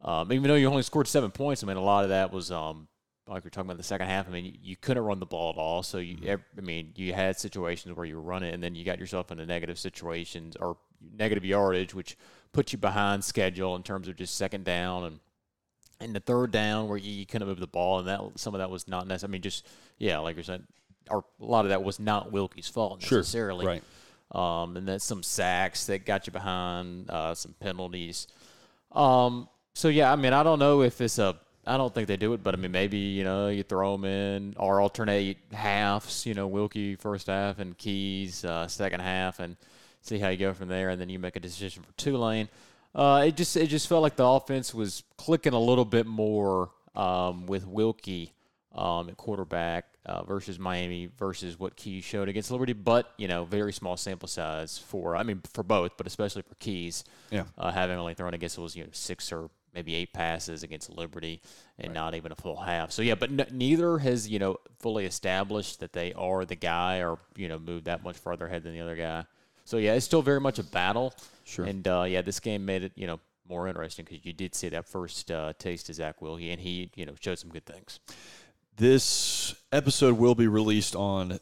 um, 0.00 0.32
even 0.32 0.48
though 0.48 0.54
you 0.54 0.66
only 0.68 0.82
scored 0.82 1.06
seven 1.06 1.30
points, 1.30 1.62
I 1.62 1.66
mean, 1.66 1.76
a 1.76 1.82
lot 1.82 2.04
of 2.04 2.08
that 2.10 2.32
was, 2.32 2.50
um, 2.50 2.88
like 3.28 3.44
we're 3.44 3.50
talking 3.50 3.68
about 3.68 3.76
the 3.76 3.82
second 3.84 4.06
half. 4.08 4.26
I 4.26 4.30
mean, 4.32 4.46
you, 4.46 4.52
you 4.62 4.76
couldn't 4.76 5.04
run 5.04 5.20
the 5.20 5.26
ball 5.26 5.50
at 5.50 5.56
all. 5.58 5.82
So 5.82 5.98
you, 5.98 6.16
ev- 6.26 6.44
I 6.56 6.60
mean, 6.62 6.92
you 6.96 7.12
had 7.12 7.38
situations 7.38 7.94
where 7.94 8.06
you 8.06 8.18
run 8.18 8.42
it, 8.42 8.54
and 8.54 8.62
then 8.62 8.74
you 8.74 8.84
got 8.84 8.98
yourself 8.98 9.30
into 9.30 9.44
negative 9.44 9.78
situations 9.78 10.56
or 10.56 10.78
negative 11.16 11.44
yardage, 11.44 11.94
which 11.94 12.16
put 12.52 12.72
you 12.72 12.78
behind 12.78 13.22
schedule 13.22 13.76
in 13.76 13.82
terms 13.82 14.08
of 14.08 14.16
just 14.16 14.34
second 14.36 14.64
down 14.64 15.04
and 15.04 15.20
and 16.02 16.14
the 16.14 16.20
third 16.20 16.50
down 16.50 16.88
where 16.88 16.98
you, 16.98 17.12
you 17.12 17.26
couldn't 17.26 17.48
move 17.48 17.60
the 17.60 17.66
ball, 17.66 17.98
and 17.98 18.08
that 18.08 18.20
some 18.36 18.54
of 18.54 18.58
that 18.58 18.70
was 18.70 18.88
not 18.88 19.06
necessary. 19.06 19.30
I 19.30 19.32
mean, 19.32 19.42
just 19.42 19.66
yeah, 19.98 20.18
like 20.18 20.36
you 20.36 20.42
said, 20.42 20.64
or 21.10 21.24
a 21.40 21.44
lot 21.44 21.64
of 21.64 21.70
that 21.70 21.82
was 21.82 21.98
not 21.98 22.32
Wilkie's 22.32 22.68
fault 22.68 23.00
necessarily. 23.00 23.66
Right. 23.66 23.82
Um, 24.32 24.76
and 24.76 24.88
then 24.88 24.98
some 24.98 25.22
sacks 25.22 25.86
that 25.86 26.06
got 26.06 26.26
you 26.26 26.32
behind, 26.32 27.10
uh, 27.10 27.34
some 27.34 27.54
penalties. 27.60 28.26
Um, 28.92 29.48
so 29.74 29.88
yeah, 29.88 30.12
I 30.12 30.16
mean, 30.16 30.32
I 30.32 30.42
don't 30.42 30.58
know 30.58 30.82
if 30.82 31.00
it's 31.00 31.18
a. 31.18 31.36
I 31.64 31.76
don't 31.76 31.94
think 31.94 32.08
they 32.08 32.16
do 32.16 32.32
it, 32.32 32.42
but 32.42 32.54
I 32.54 32.58
mean, 32.58 32.72
maybe 32.72 32.98
you 32.98 33.22
know 33.24 33.48
you 33.48 33.62
throw 33.62 33.92
them 33.96 34.04
in 34.04 34.54
or 34.58 34.80
alternate 34.80 35.36
halves. 35.52 36.26
You 36.26 36.34
know, 36.34 36.46
Wilkie 36.46 36.96
first 36.96 37.28
half 37.28 37.58
and 37.58 37.76
Keyes 37.78 38.44
uh, 38.44 38.66
second 38.66 39.00
half, 39.00 39.38
and 39.38 39.56
see 40.00 40.18
how 40.18 40.28
you 40.28 40.38
go 40.38 40.52
from 40.54 40.68
there, 40.68 40.90
and 40.90 41.00
then 41.00 41.08
you 41.08 41.18
make 41.18 41.36
a 41.36 41.40
decision 41.40 41.82
for 41.82 41.92
Tulane. 41.92 42.48
Uh, 42.94 43.24
it 43.26 43.36
just 43.36 43.56
it 43.56 43.68
just 43.68 43.88
felt 43.88 44.02
like 44.02 44.16
the 44.16 44.26
offense 44.26 44.74
was 44.74 45.02
clicking 45.16 45.54
a 45.54 45.58
little 45.58 45.84
bit 45.84 46.06
more 46.06 46.70
um, 46.94 47.46
with 47.46 47.66
Wilkie 47.66 48.34
um, 48.74 49.08
at 49.08 49.16
quarterback 49.16 49.86
uh, 50.04 50.24
versus 50.24 50.58
Miami 50.58 51.08
versus 51.18 51.58
what 51.58 51.76
Keyes 51.76 52.04
showed 52.04 52.28
against 52.28 52.50
Liberty, 52.50 52.72
but 52.74 53.12
you 53.16 53.28
know 53.28 53.44
very 53.44 53.72
small 53.72 53.96
sample 53.96 54.28
size 54.28 54.78
for 54.78 55.16
I 55.16 55.22
mean 55.22 55.40
for 55.52 55.62
both, 55.62 55.96
but 55.96 56.06
especially 56.06 56.42
for 56.42 56.54
Keyes. 56.56 57.04
Yeah. 57.30 57.44
uh, 57.56 57.70
having 57.70 57.98
only 57.98 58.14
thrown 58.14 58.34
against 58.34 58.58
it 58.58 58.60
was 58.60 58.76
you 58.76 58.84
know 58.84 58.90
six 58.92 59.32
or 59.32 59.48
maybe 59.74 59.94
eight 59.94 60.12
passes 60.12 60.62
against 60.62 60.90
Liberty 60.90 61.40
and 61.78 61.94
not 61.94 62.14
even 62.14 62.30
a 62.30 62.34
full 62.34 62.56
half. 62.56 62.92
So 62.92 63.00
yeah, 63.00 63.14
but 63.14 63.30
n- 63.30 63.46
neither 63.52 63.98
has 63.98 64.28
you 64.28 64.38
know 64.38 64.58
fully 64.80 65.06
established 65.06 65.80
that 65.80 65.94
they 65.94 66.12
are 66.12 66.44
the 66.44 66.56
guy 66.56 67.02
or 67.02 67.18
you 67.36 67.48
know 67.48 67.58
moved 67.58 67.86
that 67.86 68.02
much 68.04 68.18
farther 68.18 68.46
ahead 68.46 68.64
than 68.64 68.74
the 68.74 68.80
other 68.80 68.96
guy. 68.96 69.24
So 69.64 69.76
yeah, 69.76 69.94
it's 69.94 70.04
still 70.04 70.22
very 70.22 70.40
much 70.40 70.58
a 70.58 70.64
battle. 70.64 71.14
Sure. 71.44 71.64
And 71.64 71.86
uh, 71.86 72.04
yeah, 72.08 72.22
this 72.22 72.40
game 72.40 72.64
made 72.64 72.82
it 72.84 72.92
you 72.94 73.06
know 73.06 73.20
more 73.48 73.68
interesting 73.68 74.04
because 74.08 74.24
you 74.24 74.32
did 74.32 74.54
see 74.54 74.68
that 74.70 74.86
first 74.86 75.30
uh, 75.30 75.52
taste 75.58 75.88
of 75.88 75.96
Zach 75.96 76.22
Wilkie, 76.22 76.50
and 76.50 76.60
he 76.60 76.90
you 76.94 77.06
know 77.06 77.14
showed 77.20 77.38
some 77.38 77.50
good 77.50 77.66
things. 77.66 78.00
this 78.76 79.54
episode 79.70 80.18
will 80.18 80.34
be 80.34 80.46
released 80.46 80.96
on 80.96 81.38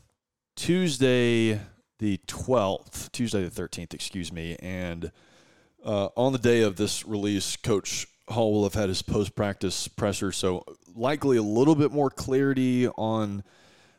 Tuesday 0.57 1.61
the 1.99 2.19
12th, 2.27 3.13
Tuesday 3.13 3.47
the 3.47 3.63
13th, 3.63 3.95
excuse 3.95 4.33
me. 4.33 4.57
And 4.61 5.13
uh, 5.85 6.09
on 6.17 6.33
the 6.33 6.39
day 6.39 6.63
of 6.63 6.77
this 6.77 7.07
release, 7.07 7.57
Coach 7.57 8.07
Hall 8.29 8.53
will 8.53 8.65
have 8.65 8.75
had 8.75 8.89
his 8.89 9.03
post 9.03 9.35
practice 9.35 9.87
presser. 9.87 10.33
So, 10.33 10.65
likely 10.95 11.37
a 11.37 11.43
little 11.43 11.75
bit 11.75 11.93
more 11.93 12.11
clarity 12.11 12.89
on 12.89 13.45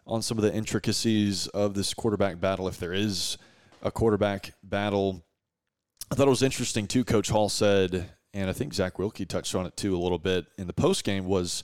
on 0.08 0.22
some 0.22 0.38
of 0.38 0.44
the 0.44 0.54
intricacies 0.54 1.48
of 1.48 1.74
this 1.75 1.94
quarterback 1.94 2.40
battle 2.40 2.68
if 2.68 2.78
there 2.80 2.92
is 2.92 3.38
a 3.82 3.92
quarterback 3.92 4.54
battle. 4.64 5.24
I 6.12 6.16
thought 6.16 6.28
it 6.28 6.32
was 6.32 6.44
interesting 6.44 6.88
too. 6.88 7.04
Coach 7.04 7.30
Hall 7.30 7.50
said, 7.50 8.10
and 8.34 8.50
I 8.50 8.54
think 8.54 8.74
Zach 8.74 9.00
Wilkie 9.00 9.26
touched 9.26 9.56
on 9.56 9.66
it 9.66 9.78
too 9.78 9.96
a 9.96 10.00
little 10.00 10.20
bit 10.20 10.46
in 10.58 10.68
the 10.68 10.74
post 10.74 11.04
game 11.04 11.26
was 11.26 11.64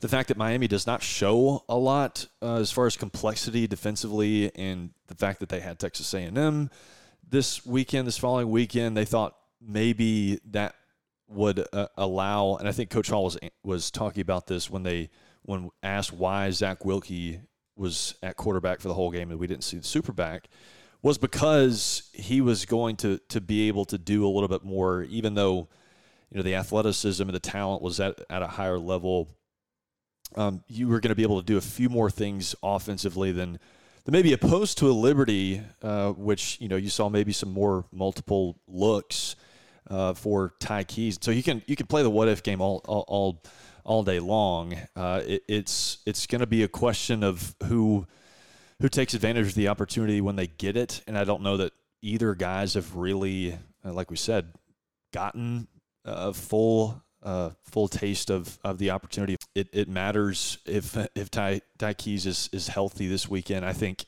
the 0.00 0.08
fact 0.08 0.28
that 0.28 0.36
Miami 0.36 0.68
does 0.68 0.86
not 0.86 1.02
show 1.02 1.64
a 1.68 1.76
lot 1.76 2.26
uh, 2.42 2.56
as 2.56 2.70
far 2.70 2.86
as 2.86 2.96
complexity 2.96 3.66
defensively, 3.66 4.54
and 4.54 4.90
the 5.06 5.14
fact 5.14 5.40
that 5.40 5.48
they 5.48 5.60
had 5.60 5.78
Texas 5.78 6.12
A&M 6.12 6.70
this 7.28 7.64
weekend, 7.66 8.06
this 8.06 8.18
following 8.18 8.50
weekend, 8.50 8.96
they 8.96 9.04
thought 9.04 9.36
maybe 9.60 10.38
that 10.50 10.74
would 11.28 11.66
uh, 11.72 11.88
allow. 11.96 12.56
And 12.56 12.68
I 12.68 12.72
think 12.72 12.90
Coach 12.90 13.08
Hall 13.08 13.24
was 13.24 13.38
was 13.62 13.90
talking 13.90 14.20
about 14.20 14.46
this 14.46 14.70
when 14.70 14.82
they 14.82 15.10
when 15.42 15.70
asked 15.82 16.12
why 16.12 16.50
Zach 16.50 16.84
Wilkie 16.84 17.40
was 17.76 18.14
at 18.22 18.36
quarterback 18.36 18.80
for 18.80 18.88
the 18.88 18.94
whole 18.94 19.10
game 19.10 19.30
and 19.30 19.38
we 19.38 19.46
didn't 19.46 19.64
see 19.64 19.76
the 19.76 19.82
superback 19.82 20.44
was 21.02 21.18
because 21.18 22.10
he 22.12 22.40
was 22.40 22.64
going 22.64 22.96
to 22.96 23.18
to 23.28 23.40
be 23.40 23.68
able 23.68 23.84
to 23.86 23.98
do 23.98 24.26
a 24.26 24.30
little 24.30 24.48
bit 24.48 24.64
more, 24.64 25.02
even 25.04 25.34
though 25.34 25.68
you 26.30 26.36
know 26.36 26.42
the 26.42 26.54
athleticism 26.54 27.22
and 27.22 27.34
the 27.34 27.40
talent 27.40 27.82
was 27.82 28.00
at, 28.00 28.20
at 28.30 28.42
a 28.42 28.46
higher 28.46 28.78
level. 28.78 29.28
Um, 30.34 30.64
you 30.66 30.88
were 30.88 30.98
going 30.98 31.10
to 31.10 31.14
be 31.14 31.22
able 31.22 31.40
to 31.40 31.46
do 31.46 31.56
a 31.56 31.60
few 31.60 31.88
more 31.88 32.10
things 32.10 32.54
offensively 32.62 33.30
than 33.30 33.58
than 34.04 34.12
maybe 34.12 34.32
opposed 34.32 34.78
to 34.78 34.90
a 34.90 34.92
Liberty, 34.92 35.62
uh, 35.82 36.12
which 36.12 36.60
you 36.60 36.68
know 36.68 36.76
you 36.76 36.88
saw 36.88 37.08
maybe 37.08 37.32
some 37.32 37.52
more 37.52 37.84
multiple 37.92 38.58
looks 38.66 39.36
uh, 39.90 40.14
for 40.14 40.54
Ty 40.58 40.84
Keyes. 40.84 41.18
So 41.20 41.30
you 41.30 41.42
can 41.42 41.62
you 41.66 41.76
can 41.76 41.86
play 41.86 42.02
the 42.02 42.10
what 42.10 42.28
if 42.28 42.42
game 42.42 42.60
all 42.60 42.80
all 42.86 43.04
all, 43.08 43.42
all 43.84 44.02
day 44.02 44.20
long. 44.20 44.76
Uh, 44.94 45.22
it, 45.24 45.42
it's 45.48 45.98
it's 46.06 46.26
going 46.26 46.40
to 46.40 46.46
be 46.46 46.62
a 46.62 46.68
question 46.68 47.22
of 47.22 47.54
who 47.64 48.06
who 48.80 48.88
takes 48.88 49.14
advantage 49.14 49.48
of 49.48 49.54
the 49.54 49.68
opportunity 49.68 50.20
when 50.20 50.36
they 50.36 50.46
get 50.46 50.76
it. 50.76 51.02
And 51.06 51.16
I 51.16 51.24
don't 51.24 51.42
know 51.42 51.56
that 51.56 51.72
either 52.02 52.34
guys 52.34 52.74
have 52.74 52.94
really, 52.94 53.58
uh, 53.84 53.92
like 53.92 54.10
we 54.10 54.16
said, 54.16 54.52
gotten 55.12 55.68
a 56.04 56.32
full 56.32 57.02
uh, 57.22 57.50
full 57.64 57.88
taste 57.88 58.30
of, 58.30 58.58
of 58.62 58.78
the 58.78 58.90
opportunity. 58.90 59.36
It, 59.54 59.68
it 59.72 59.88
matters 59.88 60.58
if 60.64 60.96
if 61.14 61.30
Ty, 61.30 61.62
Ty 61.78 61.94
Keyes 61.94 62.26
is, 62.26 62.48
is 62.52 62.68
healthy 62.68 63.08
this 63.08 63.28
weekend. 63.28 63.64
I 63.64 63.72
think 63.72 64.04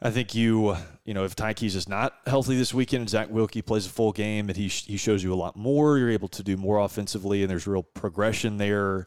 I 0.00 0.10
think 0.10 0.34
you 0.34 0.76
you 1.04 1.14
know 1.14 1.24
if 1.24 1.36
Ty 1.36 1.54
Keyes 1.54 1.76
is 1.76 1.88
not 1.88 2.14
healthy 2.26 2.56
this 2.56 2.74
weekend 2.74 3.08
Zach 3.08 3.30
Wilkie 3.30 3.62
plays 3.62 3.86
a 3.86 3.90
full 3.90 4.10
game 4.10 4.48
and 4.48 4.56
he 4.56 4.66
he 4.66 4.96
shows 4.96 5.22
you 5.22 5.32
a 5.32 5.36
lot 5.36 5.54
more. 5.54 5.98
You're 5.98 6.10
able 6.10 6.28
to 6.28 6.42
do 6.42 6.56
more 6.56 6.78
offensively 6.78 7.42
and 7.42 7.50
there's 7.50 7.66
real 7.66 7.84
progression 7.84 8.56
there. 8.56 9.06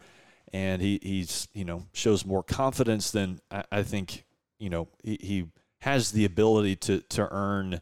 And 0.54 0.82
he 0.82 1.00
he's 1.04 1.50
you 1.54 1.66
know 1.66 1.88
shows 1.92 2.26
more 2.26 2.44
confidence 2.44 3.12
than 3.12 3.42
I, 3.52 3.64
I 3.70 3.84
think 3.84 4.24
you 4.66 4.72
know 4.72 4.88
he, 5.04 5.20
he 5.22 5.46
has 5.82 6.12
the 6.12 6.26
ability 6.26 6.76
to 6.76 7.00
to 7.10 7.32
earn 7.32 7.80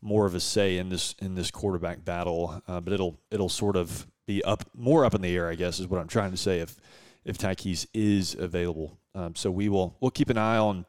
more 0.00 0.26
of 0.26 0.34
a 0.36 0.40
say 0.40 0.78
in 0.78 0.88
this 0.88 1.16
in 1.20 1.34
this 1.34 1.50
quarterback 1.50 2.04
battle. 2.04 2.62
Uh, 2.68 2.80
but 2.80 2.92
it'll 2.92 3.18
it'll 3.32 3.48
sort 3.48 3.74
of 3.76 4.06
be 4.26 4.42
up 4.44 4.64
more 4.76 5.04
up 5.04 5.12
in 5.14 5.22
the 5.22 5.34
air, 5.36 5.48
I 5.50 5.56
guess, 5.56 5.80
is 5.80 5.88
what 5.88 6.00
I'm 6.00 6.06
trying 6.06 6.30
to 6.30 6.36
say. 6.36 6.60
If 6.60 6.76
if 7.24 7.36
Ty 7.36 7.56
is 7.92 8.36
available, 8.38 8.96
um, 9.16 9.34
so 9.34 9.50
we 9.50 9.68
will 9.68 9.96
we'll 10.00 10.12
keep 10.12 10.30
an 10.30 10.38
eye 10.38 10.56
on 10.58 10.86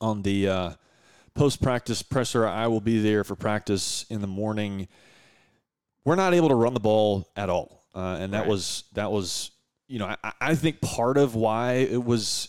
on 0.00 0.22
the 0.22 0.48
uh, 0.48 0.70
post 1.34 1.60
practice 1.60 2.00
presser. 2.02 2.46
I 2.46 2.68
will 2.68 2.80
be 2.80 3.00
there 3.02 3.24
for 3.24 3.34
practice 3.34 4.06
in 4.08 4.20
the 4.20 4.28
morning. 4.28 4.86
We're 6.04 6.14
not 6.14 6.32
able 6.32 6.48
to 6.50 6.54
run 6.54 6.74
the 6.74 6.80
ball 6.80 7.28
at 7.34 7.50
all, 7.50 7.82
uh, 7.94 8.18
and 8.20 8.32
that 8.34 8.40
Right. 8.42 8.48
was 8.48 8.84
that 8.92 9.10
was 9.10 9.50
you 9.88 9.98
know 9.98 10.14
I, 10.22 10.32
I 10.40 10.54
think 10.54 10.80
part 10.80 11.18
of 11.18 11.34
why 11.34 11.72
it 11.90 12.02
was 12.04 12.48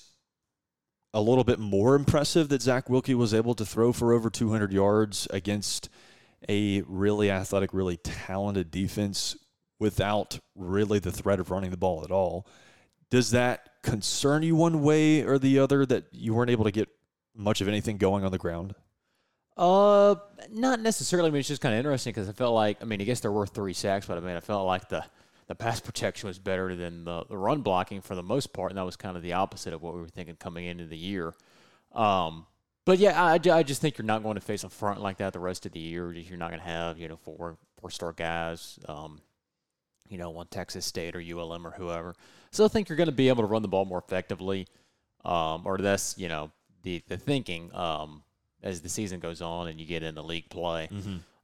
a 1.16 1.22
little 1.22 1.46
bit 1.46 1.60
more 1.60 1.96
impressive 1.96 2.50
that 2.50 2.62
Zach 2.62 2.90
Wilkie 2.90 3.16
was 3.16 3.34
able 3.34 3.56
to 3.56 3.66
throw 3.66 3.94
for 3.94 4.12
over 4.12 4.30
200 4.30 4.74
yards 4.74 5.30
against 5.32 5.88
a 6.50 6.82
really 6.82 7.32
athletic, 7.32 7.74
really 7.74 7.96
talented 7.96 8.70
defense 8.70 9.38
without 9.80 10.40
really 10.56 11.00
the 11.00 11.14
threat 11.14 11.40
of 11.40 11.50
running 11.50 11.72
the 11.72 11.78
ball 11.78 12.04
at 12.04 12.12
all. 12.12 12.46
Does 13.10 13.32
that 13.32 13.70
concern 13.82 14.44
you 14.44 14.58
one 14.58 14.84
way 14.84 15.22
or 15.22 15.40
the 15.40 15.58
other 15.58 15.86
that 15.86 16.04
you 16.12 16.34
weren't 16.34 16.52
able 16.52 16.66
to 16.66 16.72
get 16.72 16.90
much 17.34 17.62
of 17.62 17.70
anything 17.70 17.98
going 17.98 18.26
on 18.26 18.32
the 18.34 18.38
ground? 18.38 18.76
Uh, 19.56 20.16
not 20.52 20.82
necessarily. 20.82 21.30
I 21.30 21.32
mean, 21.32 21.40
it's 21.40 21.48
just 21.48 21.62
kind 21.62 21.74
of 21.74 21.80
interesting 21.80 22.12
because 22.12 22.28
I 22.28 22.34
felt 22.34 22.54
like, 22.54 22.82
I 22.82 22.86
mean, 22.86 23.00
I 23.00 23.06
guess 23.06 23.22
there 23.22 23.32
were 23.32 23.48
three 23.48 23.74
sacks, 23.74 24.06
but 24.06 24.18
I 24.18 24.20
mean, 24.20 24.36
I 24.36 24.42
felt 24.42 24.68
like 24.68 24.90
the 24.90 25.06
the 25.48 25.56
pass 25.56 25.80
protection 25.82 26.28
was 26.28 26.40
better 26.40 26.76
than 26.76 27.04
the, 27.04 27.24
the 27.30 27.38
run 27.38 27.62
blocking 27.62 28.02
for 28.02 28.16
the 28.16 28.24
most 28.24 28.54
part, 28.54 28.72
and 28.72 28.78
that 28.78 28.86
was 28.86 28.96
kind 28.96 29.18
of 29.18 29.24
the 29.24 29.34
opposite 29.34 29.74
of 29.74 29.82
what 29.82 29.94
we 29.94 30.02
were 30.02 30.08
thinking 30.08 30.36
coming 30.36 30.66
into 30.66 30.86
the 30.86 30.98
year. 30.98 31.34
Um, 31.94 32.46
but 32.86 33.00
yeah, 33.00 33.22
I, 33.22 33.40
I 33.52 33.64
just 33.64 33.82
think 33.82 33.98
you're 33.98 34.06
not 34.06 34.22
going 34.22 34.36
to 34.36 34.42
face 34.42 34.64
a 34.64 34.70
front 34.70 35.02
like 35.02 35.18
that 35.18 35.34
the 35.34 35.40
rest 35.40 35.66
of 35.66 35.72
the 35.72 35.80
year. 35.80 36.12
You're 36.14 36.38
not 36.38 36.50
going 36.50 36.62
to 36.62 36.68
have 36.68 37.00
you 37.00 37.08
know 37.08 37.18
four 37.18 37.58
four 37.80 37.90
star 37.90 38.14
guys, 38.14 38.80
um, 38.88 39.22
you 40.08 40.18
know, 40.18 40.36
on 40.38 40.48
Texas 40.48 40.86
State 40.86 41.16
or 41.16 41.20
ULM 41.20 41.66
or 41.66 41.72
whoever. 41.72 42.16
So 42.52 42.64
I 42.64 42.68
think 42.68 42.88
you're 42.88 42.96
going 42.96 43.08
to 43.08 43.16
be 43.16 43.30
able 43.30 43.44
to 43.44 43.48
run 43.48 43.64
the 43.64 43.68
ball 43.68 43.86
more 43.86 43.98
effectively, 43.98 44.68
um, 45.24 45.64
or 45.66 45.78
that's 45.78 46.18
you 46.18 46.28
know 46.28 46.52
the 46.84 47.02
the 47.08 47.18
thinking 47.18 47.74
um, 47.74 48.24
as 48.62 48.82
the 48.82 48.90
season 48.90 49.20
goes 49.20 49.42
on 49.42 49.68
and 49.68 49.80
you 49.80 49.88
get 49.88 50.04
into 50.04 50.22
league 50.22 50.50
play. 50.50 50.88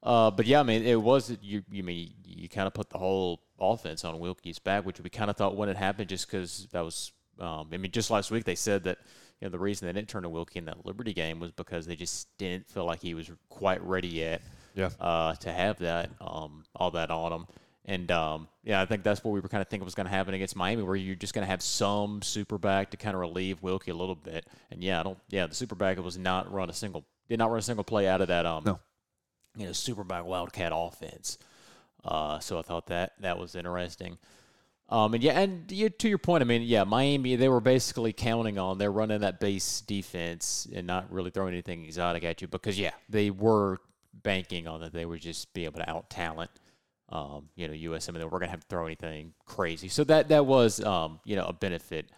Uh, 0.04 0.32
but 0.32 0.46
yeah, 0.46 0.60
I 0.60 0.64
mean, 0.64 0.84
it 0.84 1.00
was 1.00 1.36
you. 1.42 1.64
You 1.72 1.84
mean 1.84 2.12
you 2.26 2.50
kind 2.50 2.68
of 2.68 2.74
put 2.74 2.90
the 2.90 2.98
whole 2.98 3.42
offense 3.60 4.04
on 4.04 4.20
Wilkie's 4.20 4.60
back, 4.60 4.86
which 4.86 5.00
we 5.00 5.10
kind 5.10 5.30
of 5.30 5.38
thought 5.38 5.56
wouldn't 5.56 5.78
happen 5.78 6.08
just 6.08 6.28
because 6.28 6.68
that 6.72 6.82
was. 6.82 7.12
Um, 7.40 7.70
I 7.72 7.78
mean, 7.78 7.92
just 7.92 8.12
last 8.12 8.32
week 8.32 8.44
they 8.44 8.56
said 8.56 8.84
that 8.84 8.98
you 9.40 9.46
know 9.48 9.50
the 9.52 9.60
reason 9.60 9.88
they 9.88 9.94
didn't 9.94 10.10
turn 10.10 10.24
to 10.24 10.30
Wilkie 10.30 10.60
in 10.60 10.66
that 10.66 10.86
Liberty 10.86 11.14
game 11.14 11.40
was 11.40 11.52
because 11.52 11.86
they 11.86 11.96
just 11.96 12.28
didn't 12.38 12.68
feel 12.70 12.86
like 12.86 13.02
he 13.02 13.14
was 13.14 13.30
quite 13.50 13.84
ready 13.84 14.08
yet. 14.08 14.42
Yeah. 14.74 14.90
Uh, 15.00 15.36
to 15.36 15.52
have 15.52 15.80
that 15.80 16.10
um, 16.22 16.64
all 16.76 16.92
that 16.92 17.12
on 17.12 17.32
him. 17.34 17.46
And 17.86 18.10
um, 18.12 18.48
yeah, 18.64 18.82
I 18.82 18.86
think 18.86 19.04
that's 19.04 19.24
what 19.24 19.32
we 19.32 19.40
were 19.40 19.50
kind 19.50 19.62
of 19.62 19.68
thinking 19.68 19.86
was 19.86 19.96
going 19.96 20.06
to 20.06 20.12
happen 20.12 20.34
against 20.34 20.56
Miami, 20.56 20.84
where 20.84 20.96
you're 20.96 21.16
just 21.16 21.34
going 21.34 21.44
to 21.46 21.50
have 21.50 21.62
some 21.62 22.22
super 22.22 22.58
back 22.58 22.92
to 22.92 22.98
kind 22.98 23.16
of 23.16 23.22
relieve 23.22 23.62
Wilkie 23.64 23.92
a 23.92 23.96
little 23.96 24.16
bit. 24.16 24.46
And 24.70 24.84
yeah, 24.84 25.00
I 25.00 25.04
don't. 25.04 25.18
Yeah, 25.30 25.48
the 25.48 25.56
super 25.56 25.76
back 25.76 25.98
was 25.98 26.18
not 26.18 26.52
run 26.52 26.70
a 26.70 26.74
single, 26.74 27.06
did 27.28 27.40
not 27.40 27.50
run 27.50 27.60
a 27.60 27.64
single 27.64 27.84
play 27.84 28.08
out 28.08 28.22
of 28.22 28.28
that. 28.28 28.46
Um, 28.46 28.64
No. 28.66 28.80
You 29.56 29.66
know, 29.66 29.72
super 29.72 30.04
back 30.04 30.26
Wildcat 30.26 30.72
offense. 30.74 31.38
Uh, 32.04 32.40
so 32.40 32.58
I 32.58 32.62
thought 32.62 32.88
that 32.88 33.14
that 33.20 33.38
was 33.38 33.56
interesting. 33.56 34.18
Um, 34.90 35.14
and 35.14 35.24
yeah, 35.24 35.40
and 35.40 35.72
you, 35.72 35.90
to 35.90 36.10
your 36.10 36.18
point, 36.18 36.42
I 36.42 36.46
mean, 36.46 36.64
yeah, 36.64 36.84
Miami 36.84 37.38
they 37.38 37.48
were 37.48 37.62
basically 37.62 38.12
counting 38.12 38.60
on 38.60 38.78
they're 38.78 38.92
running 38.92 39.22
that 39.22 39.40
base 39.40 39.82
defense 39.82 40.68
and 40.74 40.86
not 40.86 41.12
really 41.12 41.32
throwing 41.32 41.54
anything 41.54 41.86
exotic 41.86 42.26
at 42.26 42.42
you 42.42 42.48
because 42.48 42.78
yeah, 42.78 42.92
they 43.08 43.30
were 43.30 43.80
banking 44.14 44.68
on 44.68 44.82
that 44.82 44.92
they 44.92 45.06
would 45.06 45.22
just 45.22 45.54
be 45.54 45.64
able 45.64 45.80
to 45.80 45.90
out 45.90 46.10
talent, 46.10 46.52
um, 47.10 47.48
you 47.56 47.68
know, 47.68 47.74
USM 47.74 48.10
and 48.10 48.18
they 48.18 48.26
were 48.26 48.40
gonna 48.40 48.52
have 48.52 48.60
to 48.60 48.68
throw 48.68 48.86
anything 48.86 49.34
crazy. 49.46 49.88
So 49.88 50.04
that 50.06 50.28
that 50.28 50.46
was 50.46 50.84
um, 50.84 51.22
you 51.24 51.38
know 51.38 51.46
a 51.46 51.54
benefit 51.54 52.10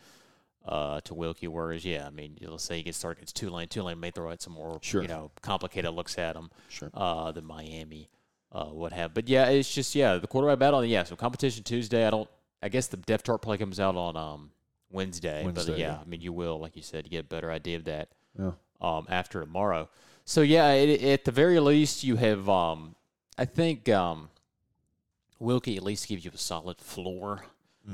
uh, 0.66 1.02
to 1.02 1.14
Wilkie. 1.14 1.48
Whereas 1.48 1.84
yeah, 1.86 2.06
I 2.08 2.10
mean, 2.10 2.38
you'll 2.40 2.58
say 2.58 2.78
he 2.78 2.84
gets 2.84 2.98
started 2.98 3.20
against 3.20 3.36
Tulane. 3.36 3.68
Tulane 3.68 4.00
may 4.00 4.12
throw 4.12 4.32
out 4.32 4.42
some 4.42 4.54
more 4.54 4.80
Sure. 4.82 5.02
you 5.02 5.08
know 5.08 5.32
complicated 5.42 5.92
looks 5.94 6.18
at 6.18 6.36
him 6.36 6.50
Sure. 6.70 6.90
uh, 6.94 7.32
than 7.32 7.46
Miami 7.46 8.10
uh, 8.52 8.70
would 8.72 8.94
have. 8.94 9.14
But 9.14 9.28
yeah, 9.28 9.48
it's 9.50 9.74
just 9.74 9.94
yeah 9.96 10.18
the 10.18 10.28
quarterback 10.28 10.60
battle. 10.60 10.84
Yeah, 10.86 11.04
so 11.04 11.16
competition 11.16 11.64
Tuesday. 11.64 12.06
I 12.08 12.10
don't. 12.10 12.30
I 12.62 12.70
guess 12.70 12.88
the 12.88 12.98
depth 12.98 13.26
chart 13.26 13.42
play 13.42 13.58
comes 13.58 13.80
out 13.80 13.96
on 13.98 14.16
um, 14.16 14.52
Wednesday. 14.90 15.44
Wednesday, 15.44 15.72
but 15.72 15.80
yeah, 15.80 15.88
yeah. 15.94 16.00
I 16.00 16.06
mean 16.06 16.22
you 16.22 16.32
will, 16.32 16.60
like 16.60 16.76
you 16.78 16.82
said, 16.82 17.10
get 17.10 17.20
a 17.26 17.28
better 17.28 17.52
idea 17.52 17.76
of 17.78 17.84
that 17.86 18.10
Yeah. 18.40 18.52
um, 18.80 19.06
after 19.10 19.42
tomorrow. 19.42 19.90
So 20.24 20.42
yeah, 20.42 20.72
it, 20.72 21.02
at 21.04 21.26
the 21.26 21.32
very 21.32 21.60
least, 21.60 22.04
you 22.06 22.16
have. 22.16 22.48
Um, 22.48 22.96
I 23.38 23.44
think 23.46 23.90
um, 23.90 24.30
Wilkie 25.40 25.76
at 25.76 25.84
least 25.84 26.08
gives 26.08 26.24
you 26.24 26.32
a 26.34 26.38
solid 26.38 26.80
floor. 26.80 27.44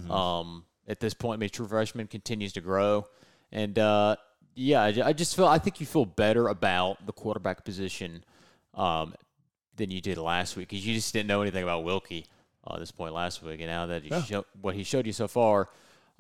Um, 0.10 0.66
at 0.90 1.00
this 1.00 1.14
point, 1.14 1.38
I 1.38 1.40
mean, 1.40 1.50
true 1.50 1.68
freshman 1.68 2.08
continues 2.08 2.52
to 2.54 2.62
grow, 2.62 3.08
and 3.52 3.78
uh, 3.78 4.16
yeah, 4.56 4.82
I, 4.84 5.14
just 5.14 5.36
feel. 5.36 5.46
I 5.46 5.60
think 5.60 5.80
you 5.80 5.86
feel 5.86 6.06
better 6.06 6.48
about 6.48 7.06
the 7.06 7.14
quarterback 7.14 7.64
position 7.64 8.24
um, 8.74 9.14
than 9.76 9.92
you 9.92 10.02
did 10.02 10.18
last 10.18 10.58
week 10.58 10.70
because 10.70 10.86
you 10.86 10.96
just 10.96 11.14
didn't 11.14 11.28
know 11.28 11.42
anything 11.42 11.64
about 11.64 11.84
Wilkie 11.84 12.26
uh, 12.68 12.74
at 12.74 12.80
this 12.80 12.92
point 12.92 13.14
last 13.14 13.44
week, 13.44 13.62
and 13.62 13.70
now 13.70 13.86
that 13.86 14.04
he 14.04 14.22
show, 14.22 14.46
what 14.62 14.76
he 14.76 14.84
showed 14.84 15.06
you 15.06 15.14
so 15.14 15.28
far. 15.28 15.70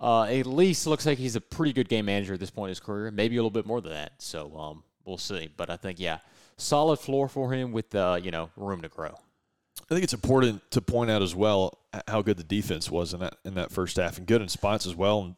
Uh, 0.01 0.23
at 0.23 0.45
least 0.45 0.87
looks 0.87 1.05
like 1.05 1.17
he's 1.17 1.35
a 1.35 1.41
pretty 1.41 1.73
good 1.73 1.89
game 1.89 2.05
manager 2.05 2.33
at 2.33 2.39
this 2.39 2.49
point 2.49 2.69
in 2.69 2.71
his 2.71 2.79
career. 2.79 3.11
Maybe 3.11 3.35
a 3.35 3.39
little 3.39 3.49
bit 3.49 3.65
more 3.65 3.81
than 3.81 3.91
that. 3.91 4.13
So 4.19 4.55
um, 4.57 4.83
we'll 5.03 5.17
see. 5.17 5.49
But 5.57 5.69
I 5.69 5.75
think 5.75 5.99
yeah, 5.99 6.19
solid 6.55 6.99
floor 6.99 7.27
for 7.27 7.51
him 7.51 7.73
with 7.73 7.93
uh, 7.93 8.17
you 8.21 8.31
know 8.31 8.49
room 8.55 8.81
to 8.83 8.87
grow. 8.87 9.09
I 9.09 9.93
think 9.93 10.03
it's 10.03 10.13
important 10.13 10.61
to 10.71 10.81
point 10.81 11.11
out 11.11 11.21
as 11.21 11.35
well 11.35 11.78
how 12.07 12.21
good 12.21 12.37
the 12.37 12.43
defense 12.43 12.89
was 12.89 13.13
in 13.13 13.19
that 13.19 13.35
in 13.43 13.55
that 13.55 13.71
first 13.71 13.97
half, 13.97 14.17
and 14.17 14.27
good 14.27 14.41
in 14.41 14.47
spots 14.47 14.85
as 14.85 14.95
well. 14.95 15.35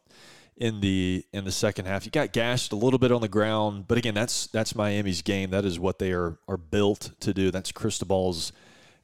In 0.56 0.80
the 0.80 1.24
in 1.32 1.44
the 1.44 1.50
second 1.50 1.86
half. 1.86 2.04
You 2.04 2.12
got 2.12 2.32
gashed 2.32 2.72
a 2.72 2.76
little 2.76 2.98
bit 2.98 3.10
on 3.10 3.22
the 3.22 3.28
ground, 3.28 3.88
but 3.88 3.96
again, 3.96 4.14
that's 4.14 4.46
that's 4.48 4.74
Miami's 4.74 5.22
game. 5.22 5.50
That 5.50 5.64
is 5.64 5.80
what 5.80 5.98
they 5.98 6.12
are 6.12 6.38
are 6.46 6.58
built 6.58 7.12
to 7.20 7.32
do. 7.32 7.50
That's 7.50 7.72
Cristobal's 7.72 8.52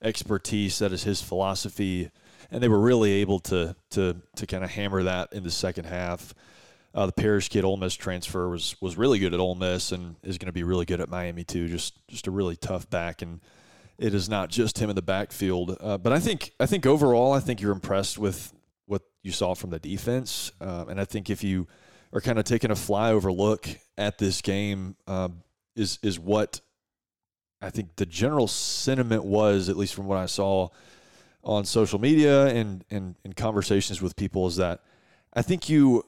expertise. 0.02 0.78
That 0.78 0.92
is 0.92 1.04
his 1.04 1.22
philosophy, 1.22 2.10
and 2.50 2.62
they 2.62 2.68
were 2.68 2.78
really 2.78 3.12
able 3.12 3.40
to 3.40 3.74
to 3.90 4.16
to 4.36 4.46
kind 4.46 4.62
of 4.62 4.70
hammer 4.70 5.02
that 5.04 5.32
in 5.32 5.42
the 5.42 5.50
second 5.50 5.86
half. 5.86 6.34
Uh, 6.94 7.06
the 7.06 7.12
Parrish 7.12 7.48
kid 7.48 7.64
Ole 7.64 7.76
Miss 7.78 7.94
transfer 7.94 8.48
was 8.48 8.76
was 8.80 8.96
really 8.96 9.18
good 9.18 9.34
at 9.34 9.40
Ole 9.40 9.54
Miss 9.54 9.90
and 9.90 10.16
is 10.22 10.36
going 10.36 10.46
to 10.46 10.52
be 10.52 10.62
really 10.62 10.84
good 10.84 11.00
at 11.00 11.08
Miami 11.08 11.44
too. 11.44 11.66
Just 11.66 11.94
just 12.08 12.26
a 12.26 12.30
really 12.30 12.56
tough 12.56 12.88
back, 12.90 13.22
and 13.22 13.40
it 13.98 14.14
is 14.14 14.28
not 14.28 14.48
just 14.48 14.78
him 14.78 14.90
in 14.90 14.96
the 14.96 15.02
backfield. 15.02 15.76
Uh, 15.80 15.98
but 15.98 16.12
I 16.12 16.20
think 16.20 16.52
I 16.60 16.66
think 16.66 16.86
overall, 16.86 17.32
I 17.32 17.40
think 17.40 17.60
you're 17.60 17.72
impressed 17.72 18.18
with 18.18 18.52
what 18.86 19.02
you 19.22 19.32
saw 19.32 19.54
from 19.54 19.70
the 19.70 19.78
defense, 19.78 20.52
uh, 20.60 20.86
and 20.88 21.00
I 21.00 21.04
think 21.04 21.28
if 21.30 21.42
you 21.42 21.66
are 22.12 22.20
kind 22.20 22.38
of 22.38 22.44
taking 22.44 22.70
a 22.70 22.74
flyover 22.74 23.36
look 23.36 23.68
at 23.98 24.18
this 24.18 24.40
game, 24.40 24.96
uh, 25.06 25.28
is 25.76 25.98
is 26.02 26.18
what 26.18 26.60
I 27.60 27.70
think 27.70 27.96
the 27.96 28.06
general 28.06 28.46
sentiment 28.46 29.24
was, 29.24 29.68
at 29.68 29.76
least 29.76 29.94
from 29.94 30.06
what 30.06 30.18
I 30.18 30.26
saw 30.26 30.68
on 31.42 31.64
social 31.64 31.98
media 31.98 32.46
and 32.46 32.84
and 32.90 33.16
in 33.24 33.32
conversations 33.32 34.00
with 34.00 34.16
people, 34.16 34.46
is 34.46 34.56
that 34.56 34.80
I 35.34 35.42
think 35.42 35.68
you 35.68 36.04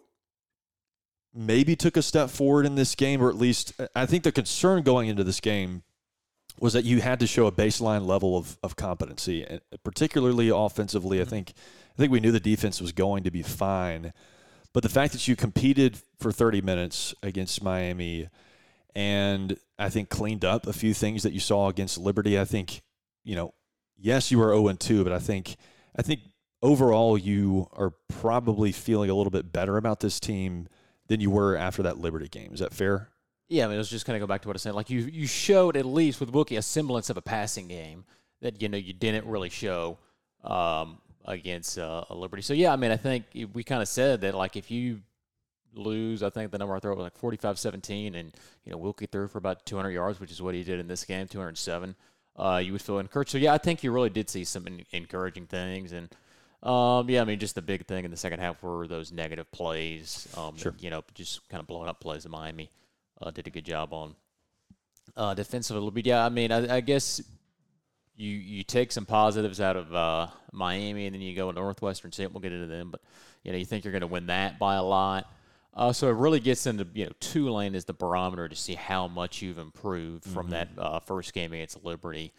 maybe 1.35 1.77
took 1.77 1.97
a 1.97 2.03
step 2.03 2.31
forward 2.31 2.67
in 2.67 2.77
this 2.77 2.95
game, 2.95 3.23
or 3.23 3.29
at 3.29 3.37
least 3.37 3.73
I 3.95 4.07
think 4.07 4.25
the 4.25 4.33
concern 4.33 4.83
going 4.83 5.09
into 5.09 5.25
this 5.25 5.41
game 5.41 5.83
was 6.61 6.75
that 6.75 6.85
you 6.85 7.01
had 7.01 7.19
to 7.21 7.27
show 7.27 7.47
a 7.47 7.53
baseline 7.53 8.07
level 8.07 8.37
of, 8.37 8.59
of 8.63 8.77
competency, 8.77 9.45
and 9.45 9.61
particularly 9.83 10.51
offensively. 10.51 11.19
I 11.19 11.23
mm-hmm. 11.23 11.31
think 11.31 11.53
I 11.95 11.97
think 11.97 12.13
we 12.13 12.21
knew 12.21 12.33
the 12.33 12.41
defense 12.41 12.81
was 12.81 12.93
going 12.93 13.25
to 13.25 13.31
be 13.31 13.43
fine, 13.43 14.13
but 14.73 14.83
the 14.83 14.89
fact 14.89 15.13
that 15.13 15.27
you 15.27 15.37
competed 15.37 15.99
for 16.19 16.33
30 16.33 16.61
minutes 16.61 17.15
against 17.23 17.63
Miami, 17.63 18.29
and 18.95 19.59
I 19.79 19.89
think 19.89 20.09
cleaned 20.09 20.45
up 20.45 20.67
a 20.67 20.73
few 20.73 20.95
things 20.95 21.23
that 21.23 21.33
you 21.33 21.41
saw 21.41 21.69
against 21.69 21.99
Liberty. 21.99 22.39
I 22.39 22.45
think 22.45 22.83
you 23.25 23.37
know, 23.37 23.55
yes, 23.99 24.31
you 24.31 24.39
were 24.39 24.55
0 24.55 24.73
2, 24.73 25.05
but 25.05 25.13
I 25.13 25.19
think 25.19 25.57
I 25.97 26.03
think 26.03 26.21
overall 26.63 27.17
you 27.17 27.69
are 27.73 27.95
probably 28.09 28.73
feeling 28.73 29.11
a 29.11 29.15
little 29.15 29.31
bit 29.31 29.53
better 29.53 29.77
about 29.77 30.01
this 30.01 30.21
team 30.21 30.69
than 31.09 31.21
you 31.21 31.31
were 31.31 31.57
after 31.57 31.83
that 31.83 31.99
Liberty 31.99 32.29
game. 32.29 32.53
Is 32.53 32.61
that 32.61 32.75
fair? 32.75 33.09
Yeah, 33.51 33.65
I 33.65 33.67
mean, 33.67 33.75
it 33.75 33.79
was 33.79 33.91
just 33.91 34.07
kind 34.07 34.17
of 34.17 34.21
go 34.21 34.29
back 34.29 34.43
to 34.43 34.49
what 34.49 34.57
I 34.57 34.59
said. 34.59 34.77
Like 34.77 34.91
you, 34.91 35.01
you 35.01 35.27
showed 35.27 35.77
at 35.77 35.85
least 35.85 36.21
with 36.21 36.31
Wilkie 36.31 36.55
a 36.55 36.63
semblance 36.63 37.11
of 37.11 37.17
a 37.17 37.23
passing 37.23 37.67
game 37.67 38.05
that 38.43 38.63
you 38.63 38.69
know 38.69 38.79
you 38.79 38.93
didn't 38.93 39.27
really 39.27 39.49
show 39.49 39.99
um, 40.45 40.99
against 41.25 41.77
uh, 41.77 42.05
Liberty. 42.11 42.43
So 42.43 42.55
yeah, 42.55 42.73
I 42.73 42.77
mean, 42.77 42.93
I 42.93 42.97
think 42.97 43.25
we 43.53 43.65
kind 43.65 43.83
of 43.83 43.89
said 43.89 44.21
that 44.21 44.37
like 44.37 44.57
if 44.57 44.71
you 44.71 45.01
lose, 45.75 46.23
I 46.23 46.31
think 46.31 46.53
the 46.53 46.59
number 46.59 46.77
I 46.77 46.79
throw 46.79 46.95
was 46.95 47.03
like 47.03 47.21
45-17, 47.21 48.15
and 48.15 48.33
you 48.65 48.71
know 48.71 48.79
Wilkie 48.79 49.07
threw 49.07 49.27
for 49.27 49.39
about 49.39 49.67
200 49.67 49.91
yards, 49.91 50.21
which 50.21 50.31
is 50.31 50.41
what 50.41 50.55
he 50.55 50.63
did 50.63 50.79
in 50.79 50.87
this 50.87 51.05
game, 51.05 51.27
207. 51.27 51.97
Uh, 52.37 52.63
you 52.65 52.71
would 52.71 52.83
feel 52.83 53.01
encouraged. 53.01 53.31
So 53.31 53.39
yeah, 53.39 53.53
I 53.53 53.59
think 53.59 53.83
you 53.83 53.91
really 53.91 54.11
did 54.11 54.31
see 54.31 54.45
some 54.45 54.67
encouraging 54.93 55.47
things 55.47 55.93
and. 55.93 56.09
Um, 56.63 57.09
yeah, 57.09 57.23
I 57.23 57.25
mean, 57.25 57.39
just 57.39 57.55
the 57.55 57.63
big 57.63 57.87
thing 57.87 58.05
in 58.05 58.11
the 58.11 58.19
second 58.19 58.41
half 58.41 58.63
were 58.63 58.87
those 58.87 59.13
negative 59.13 59.51
plays. 59.51 60.29
Um, 60.37 60.59
sure. 60.59 60.75
you 60.79 60.91
know, 60.91 61.03
just 61.15 61.49
kind 61.49 61.59
of 61.59 61.67
blowing 61.67 61.89
up 61.89 62.01
plays 62.01 62.27
in 62.27 62.31
Miami. 62.31 62.69
Uh, 63.21 63.31
did 63.31 63.47
a 63.47 63.51
good 63.51 63.65
job 63.65 63.93
on 63.93 64.15
uh, 65.17 65.35
defensive 65.35 65.77
a 65.77 65.79
little 65.79 65.91
bit. 65.91 66.07
Yeah, 66.07 66.25
I 66.25 66.29
mean, 66.29 66.53
I, 66.53 66.77
I, 66.77 66.81
guess 66.81 67.21
you 68.17 68.31
you 68.31 68.63
take 68.63 68.93
some 68.93 69.05
positives 69.05 69.61
out 69.61 69.77
of 69.77 69.95
uh, 69.95 70.29
Miami, 70.53 71.07
and 71.07 71.15
then 71.15 71.21
you 71.21 71.35
go 71.35 71.53
to 71.53 71.59
Northwestern 71.59 72.13
State. 72.13 72.33
We'll 72.33 72.41
get 72.41 72.53
into 72.53 72.67
them, 72.67 72.91
but 72.91 73.03
you 73.43 73.53
know, 73.53 73.59
you 73.59 73.65
think 73.65 73.85
you're 73.85 73.93
going 73.93 74.01
to 74.01 74.07
win 74.07 74.27
that 74.27 74.59
by 74.59 74.77
a 74.77 74.83
lot. 74.83 75.31
Uh, 75.73 75.93
so 75.93 76.09
it 76.09 76.15
really 76.15 76.41
gets 76.41 76.67
into 76.67 76.87
you 76.95 77.07
know 77.07 77.13
Tulane 77.21 77.75
is 77.75 77.85
the 77.85 77.93
barometer 77.93 78.49
to 78.49 78.57
see 78.57 78.75
how 78.75 79.07
much 79.07 79.41
you've 79.43 79.59
improved 79.59 80.25
mm-hmm. 80.25 80.35
from 80.35 80.51
that 80.51 80.69
uh, 80.77 80.99
first 81.01 81.33
game 81.33 81.53
against 81.53 81.85
Liberty. 81.85 82.33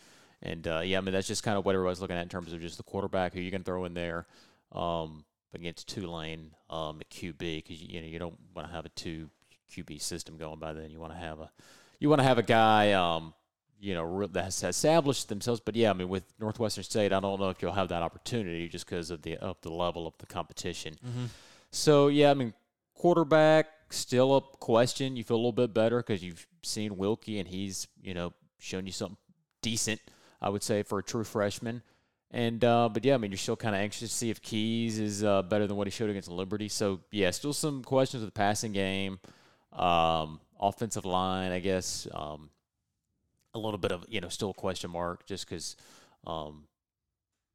And 0.44 0.68
uh, 0.68 0.82
yeah, 0.84 0.98
I 0.98 1.02
mean 1.02 1.14
that's 1.14 1.28
just 1.28 1.44
kind 1.44 1.58
of 1.58 1.66
what 1.66 1.76
everybody's 1.76 2.02
looking 2.02 2.18
at 2.18 2.24
in 2.24 2.30
terms 2.30 2.52
of 2.52 2.60
just 2.62 2.78
the 2.78 2.84
quarterback 2.84 3.34
who 3.34 3.40
you 3.40 3.52
can 3.52 3.64
throw 3.64 3.86
in 3.86 3.94
there 3.94 4.26
um, 4.72 5.24
against 5.54 5.88
Tulane 5.88 6.52
um, 6.70 7.00
at 7.00 7.10
QB 7.10 7.38
because 7.38 7.82
you 7.82 8.02
know 8.02 8.08
you 8.08 8.20
don't 8.20 8.38
want 8.56 8.68
to 8.68 8.74
have 8.74 8.86
a 8.86 8.90
two 8.90 9.30
QB 9.72 10.02
system 10.02 10.38
going 10.38 10.60
by 10.60 10.74
then. 10.74 10.92
You 10.92 11.00
want 11.00 11.14
to 11.14 11.20
have 11.20 11.40
a 11.40 11.52
you 12.00 12.10
want 12.10 12.20
to 12.20 12.24
have 12.24 12.38
a 12.38 12.44
guy 12.44 12.94
um, 12.94 13.34
you 13.80 13.94
know 13.94 14.28
that 14.28 14.44
has 14.44 14.64
established 14.64 15.30
themselves. 15.30 15.62
But 15.64 15.76
yeah, 15.76 15.90
I 15.90 15.94
mean 15.94 16.10
with 16.10 16.24
Northwestern 16.40 16.84
State, 16.84 17.14
I 17.14 17.20
don't 17.20 17.40
know 17.40 17.50
if 17.50 17.62
you'll 17.62 17.74
have 17.74 17.90
that 17.90 18.02
opportunity 18.02 18.68
just 18.68 18.86
because 18.86 19.12
of 19.12 19.22
the 19.22 19.38
of 19.38 19.60
the 19.62 19.72
level 19.72 20.08
of 20.08 20.18
the 20.20 20.26
competition. 20.26 20.96
Mm-hmm. 20.96 21.26
So 21.72 22.08
yeah, 22.08 22.32
I 22.32 22.34
mean 22.34 22.54
quarterback 22.94 23.68
still 23.90 24.36
a 24.36 24.42
question. 24.42 25.16
You 25.16 25.24
feel 25.24 25.38
a 25.38 25.38
little 25.38 25.52
bit 25.52 25.74
better 25.74 25.98
because 25.98 26.24
you've 26.24 26.46
seen 26.64 26.98
Wilkie 26.98 27.40
and 27.40 27.48
he's 27.48 27.88
you 28.02 28.14
know 28.14 28.34
shown 28.60 28.86
you 28.86 28.92
something 28.92 29.18
decent. 29.62 30.02
I 30.42 30.50
would 30.50 30.64
say, 30.64 30.84
for 30.84 31.00
a 31.00 31.04
true 31.04 31.24
freshman. 31.24 31.84
And 32.32 32.64
uh, 32.64 32.90
but 32.90 33.04
yeah, 33.04 33.14
I 33.14 33.18
mean, 33.18 33.32
you're 33.32 33.38
still 33.38 33.58
kind 33.58 33.76
of 33.76 33.82
anxious 33.82 34.10
to 34.10 34.16
see 34.16 34.30
if 34.30 34.42
Keyes 34.42 35.00
is 35.00 35.24
uh, 35.24 35.42
better 35.44 35.68
than 35.68 35.76
what 35.76 35.88
he 35.88 35.92
showed 35.92 36.10
against 36.10 36.30
Liberty. 36.30 36.70
So 36.70 37.02
yeah, 37.12 37.30
still 37.32 37.54
some 37.54 37.84
questions 37.84 38.22
with 38.22 38.34
the 38.34 38.38
passing 38.38 38.72
game, 38.72 39.20
um, 39.74 40.40
offensive 40.60 41.06
line, 41.06 41.52
I 41.52 41.60
guess. 41.60 42.08
Um, 42.14 42.50
a 43.54 43.60
little 43.60 43.78
bit 43.78 43.92
of 43.92 44.06
you 44.08 44.22
know 44.22 44.30
still 44.30 44.52
a 44.52 44.54
question 44.54 44.90
mark 44.92 45.26
just 45.26 45.48
because, 45.48 45.76
um, 46.26 46.64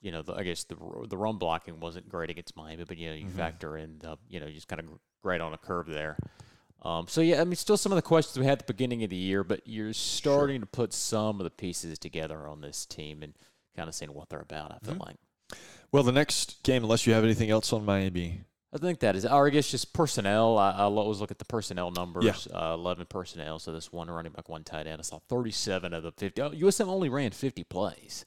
you 0.02 0.12
know, 0.12 0.22
the, 0.22 0.35
I 0.35 0.42
guess 0.42 0.64
the 0.64 0.76
the 1.09 1.16
run 1.16 1.38
blocking 1.38 1.81
wasn't 1.81 2.09
great 2.09 2.31
against 2.31 2.57
Miami, 2.57 2.85
but 2.85 2.98
you 2.98 3.09
know 3.09 3.14
you 3.14 3.26
mm-hmm. 3.26 3.37
factor 3.37 3.76
in 3.76 3.98
the, 3.98 4.16
you 4.29 4.40
know 4.40 4.48
just 4.50 4.68
kind 4.68 4.81
of 4.81 4.87
great 5.22 5.40
on 5.40 5.55
a 5.55 5.59
curve 5.59 5.87
there. 5.87 6.16
Um, 6.83 7.07
so 7.09 7.20
yeah, 7.20 7.40
I 7.40 7.44
mean, 7.44 7.57
still 7.57 7.76
some 7.76 7.92
of 7.92 7.96
the 7.96 8.02
questions 8.02 8.38
we 8.38 8.44
had 8.44 8.61
at 8.61 8.66
the 8.66 8.72
beginning 8.72 9.02
of 9.02 9.11
the 9.11 9.16
year, 9.16 9.42
but 9.42 9.62
you're 9.64 9.92
starting 9.92 10.57
sure. 10.57 10.61
to 10.61 10.66
put 10.66 10.92
some 10.92 11.40
of 11.40 11.44
the 11.44 11.50
pieces 11.50 11.98
together 11.98 12.46
on 12.46 12.61
this 12.61 12.85
team 12.85 13.22
and 13.22 13.35
kind 13.74 13.88
of 13.88 13.94
seeing 13.94 14.12
what 14.12 14.29
they're 14.29 14.40
about. 14.40 14.72
I 14.72 14.85
feel 14.85 14.94
mm-hmm. 14.94 15.02
like. 15.02 15.16
Well, 15.92 16.02
the 16.02 16.12
next 16.12 16.62
game, 16.62 16.83
unless 16.83 17.07
you 17.07 17.14
have 17.14 17.24
anything 17.24 17.50
else 17.50 17.72
on 17.72 17.85
Miami, 17.85 18.42
I 18.72 18.79
think 18.79 19.00
that 19.00 19.16
is, 19.16 19.24
or 19.24 19.46
I 19.46 19.50
guess 19.50 19.70
just 19.70 19.92
personnel. 19.92 20.59
I, 20.59 20.72
I 20.72 20.83
always 20.83 21.20
look 21.20 21.31
at 21.31 21.38
the 21.38 21.44
personnel 21.44 21.90
numbers. 21.90 22.48
Yeah. 22.50 22.59
Uh, 22.59 22.74
Eleven 22.74 23.07
personnel. 23.07 23.59
So 23.59 23.72
this 23.72 23.92
one 23.92 24.11
running 24.11 24.33
back, 24.33 24.48
one 24.48 24.64
tight 24.64 24.87
end. 24.87 25.00
I 25.00 25.02
saw 25.02 25.20
37 25.29 25.94
of 25.94 26.02
the 26.02 26.12
50. 26.12 26.42
Oh, 26.42 26.50
USM 26.50 26.88
only 26.88 27.09
ran 27.09 27.31
50 27.31 27.64
plays, 27.64 28.24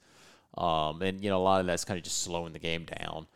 um, 0.57 1.01
and 1.01 1.23
you 1.23 1.29
know 1.29 1.39
a 1.39 1.43
lot 1.43 1.61
of 1.61 1.67
that's 1.67 1.85
kind 1.85 1.97
of 1.97 2.03
just 2.03 2.23
slowing 2.23 2.53
the 2.53 2.59
game 2.59 2.85
down 2.85 3.27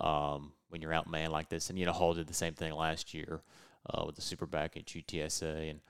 um, 0.00 0.52
when 0.68 0.82
you're 0.82 0.92
out 0.92 1.10
man 1.10 1.30
like 1.30 1.48
this. 1.48 1.70
And 1.70 1.78
you 1.78 1.86
know 1.86 1.92
Hall 1.92 2.14
did 2.14 2.28
the 2.28 2.34
same 2.34 2.54
thing 2.54 2.74
last 2.74 3.14
year 3.14 3.40
uh, 3.88 4.04
with 4.06 4.16
the 4.16 4.22
super 4.22 4.46
back 4.46 4.76
at 4.76 4.86
UTSA 4.86 5.70
and 5.70 5.80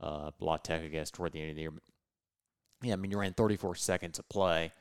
uh, 0.00 0.30
Tech, 0.58 0.82
I 0.82 0.88
guess, 0.88 1.10
toward 1.10 1.32
the 1.32 1.40
end 1.40 1.50
of 1.50 1.56
the 1.56 1.62
year. 1.62 1.72
Yeah, 2.82 2.92
I 2.92 2.96
mean, 2.96 3.10
you 3.10 3.18
ran 3.18 3.34
34 3.34 3.74
seconds 3.74 4.18
of 4.18 4.28
play. 4.28 4.72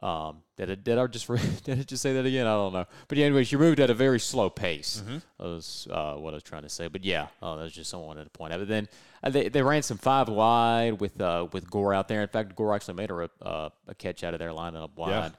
Um, 0.00 0.42
did, 0.56 0.70
it, 0.70 0.84
did 0.84 0.96
I 0.96 1.06
just 1.08 1.26
did 1.64 1.78
I 1.78 1.82
just 1.82 2.02
say 2.02 2.12
that 2.12 2.24
again? 2.24 2.46
I 2.46 2.52
don't 2.52 2.72
know. 2.72 2.84
But 3.08 3.18
yeah, 3.18 3.26
anyways, 3.26 3.50
you 3.50 3.58
moved 3.58 3.80
at 3.80 3.90
a 3.90 3.94
very 3.94 4.20
slow 4.20 4.48
pace. 4.48 5.02
Mm-hmm. 5.04 5.18
That 5.38 5.44
was 5.44 5.88
uh, 5.90 6.14
what 6.14 6.34
I 6.34 6.36
was 6.36 6.42
trying 6.44 6.62
to 6.62 6.68
say. 6.68 6.88
But 6.88 7.04
yeah, 7.04 7.26
uh, 7.42 7.56
that 7.56 7.64
was 7.64 7.72
just 7.72 7.90
something 7.90 8.04
I 8.04 8.06
wanted 8.06 8.24
to 8.24 8.30
point 8.30 8.52
out. 8.52 8.60
But 8.60 8.68
then 8.68 8.88
uh, 9.22 9.30
they, 9.30 9.48
they 9.48 9.62
ran 9.62 9.82
some 9.82 9.98
five 9.98 10.28
wide 10.28 11.00
with 11.00 11.20
uh, 11.20 11.48
with 11.52 11.68
Gore 11.68 11.94
out 11.94 12.08
there. 12.08 12.22
In 12.22 12.28
fact, 12.28 12.54
Gore 12.54 12.74
actually 12.74 12.94
made 12.94 13.10
a, 13.10 13.30
uh, 13.42 13.70
a 13.88 13.94
catch 13.94 14.22
out 14.22 14.34
of 14.34 14.40
there, 14.40 14.52
lining 14.52 14.80
up 14.80 14.96
wide. 14.96 15.10
Yeah. 15.10 15.30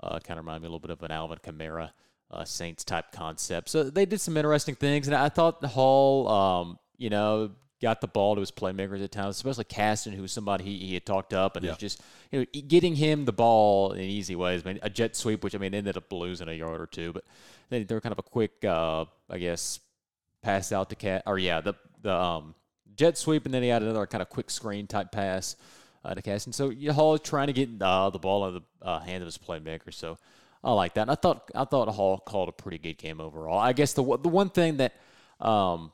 Uh, 0.00 0.18
kind 0.20 0.38
of 0.38 0.44
reminded 0.44 0.62
me 0.62 0.66
a 0.66 0.70
little 0.70 0.80
bit 0.80 0.90
of 0.90 1.02
an 1.02 1.10
Alvin 1.10 1.38
Kamara 1.38 1.90
uh, 2.30 2.44
Saints 2.44 2.84
type 2.84 3.10
concept. 3.12 3.68
So 3.68 3.84
they 3.84 4.06
did 4.06 4.20
some 4.20 4.36
interesting 4.36 4.74
things, 4.74 5.08
and 5.08 5.16
I 5.16 5.28
thought 5.28 5.60
the 5.60 5.68
Hall, 5.68 6.28
um, 6.28 6.78
you 6.96 7.10
know, 7.10 7.50
got 7.80 8.00
the 8.00 8.08
ball 8.08 8.34
to 8.34 8.40
his 8.40 8.50
playmakers 8.50 9.02
at 9.02 9.12
times, 9.12 9.36
especially 9.36 9.64
Caston, 9.64 10.12
who 10.12 10.22
was 10.22 10.32
somebody 10.32 10.64
he, 10.64 10.78
he 10.78 10.94
had 10.94 11.06
talked 11.06 11.32
up, 11.32 11.56
and 11.56 11.64
yeah. 11.64 11.72
it's 11.72 11.80
just 11.80 12.02
you 12.30 12.40
know 12.40 12.62
getting 12.66 12.94
him 12.94 13.24
the 13.24 13.32
ball 13.32 13.92
in 13.92 14.02
easy 14.02 14.34
ways. 14.34 14.62
I 14.64 14.72
mean, 14.72 14.78
a 14.82 14.90
jet 14.90 15.16
sweep, 15.16 15.44
which 15.44 15.54
I 15.54 15.58
mean 15.58 15.74
ended 15.74 15.96
up 15.96 16.12
losing 16.12 16.48
a 16.48 16.52
yard 16.52 16.80
or 16.80 16.86
two, 16.86 17.12
but 17.12 17.24
they 17.70 17.84
they're 17.84 18.00
kind 18.00 18.12
of 18.12 18.18
a 18.18 18.22
quick, 18.22 18.64
uh, 18.64 19.04
I 19.30 19.38
guess, 19.38 19.80
pass 20.42 20.72
out 20.72 20.90
to 20.90 20.96
Cat, 20.96 21.22
or 21.26 21.38
yeah, 21.38 21.60
the 21.60 21.74
the 22.02 22.14
um, 22.14 22.54
jet 22.96 23.16
sweep, 23.18 23.44
and 23.44 23.54
then 23.54 23.62
he 23.62 23.68
had 23.68 23.82
another 23.82 24.06
kind 24.06 24.22
of 24.22 24.28
quick 24.28 24.50
screen 24.50 24.86
type 24.86 25.12
pass. 25.12 25.56
Uh, 26.04 26.14
to 26.14 26.22
Caston. 26.22 26.52
So 26.52 26.72
Hall 26.92 27.14
is 27.14 27.20
trying 27.22 27.48
to 27.48 27.52
get 27.52 27.68
uh, 27.82 28.08
the 28.10 28.20
ball 28.20 28.46
in 28.46 28.54
the 28.54 28.62
uh, 28.86 29.00
hand 29.00 29.20
of 29.20 29.26
his 29.26 29.36
playmaker. 29.36 29.92
So 29.92 30.16
I 30.62 30.72
like 30.72 30.94
that. 30.94 31.02
And 31.02 31.10
I 31.10 31.16
thought 31.16 31.50
I 31.56 31.64
thought 31.64 31.88
Hall 31.88 32.18
called 32.18 32.48
a 32.48 32.52
pretty 32.52 32.78
good 32.78 32.98
game 32.98 33.20
overall. 33.20 33.58
I 33.58 33.72
guess 33.72 33.94
the 33.94 34.02
the 34.02 34.28
one 34.28 34.48
thing 34.48 34.76
that 34.76 34.94
um, 35.40 35.92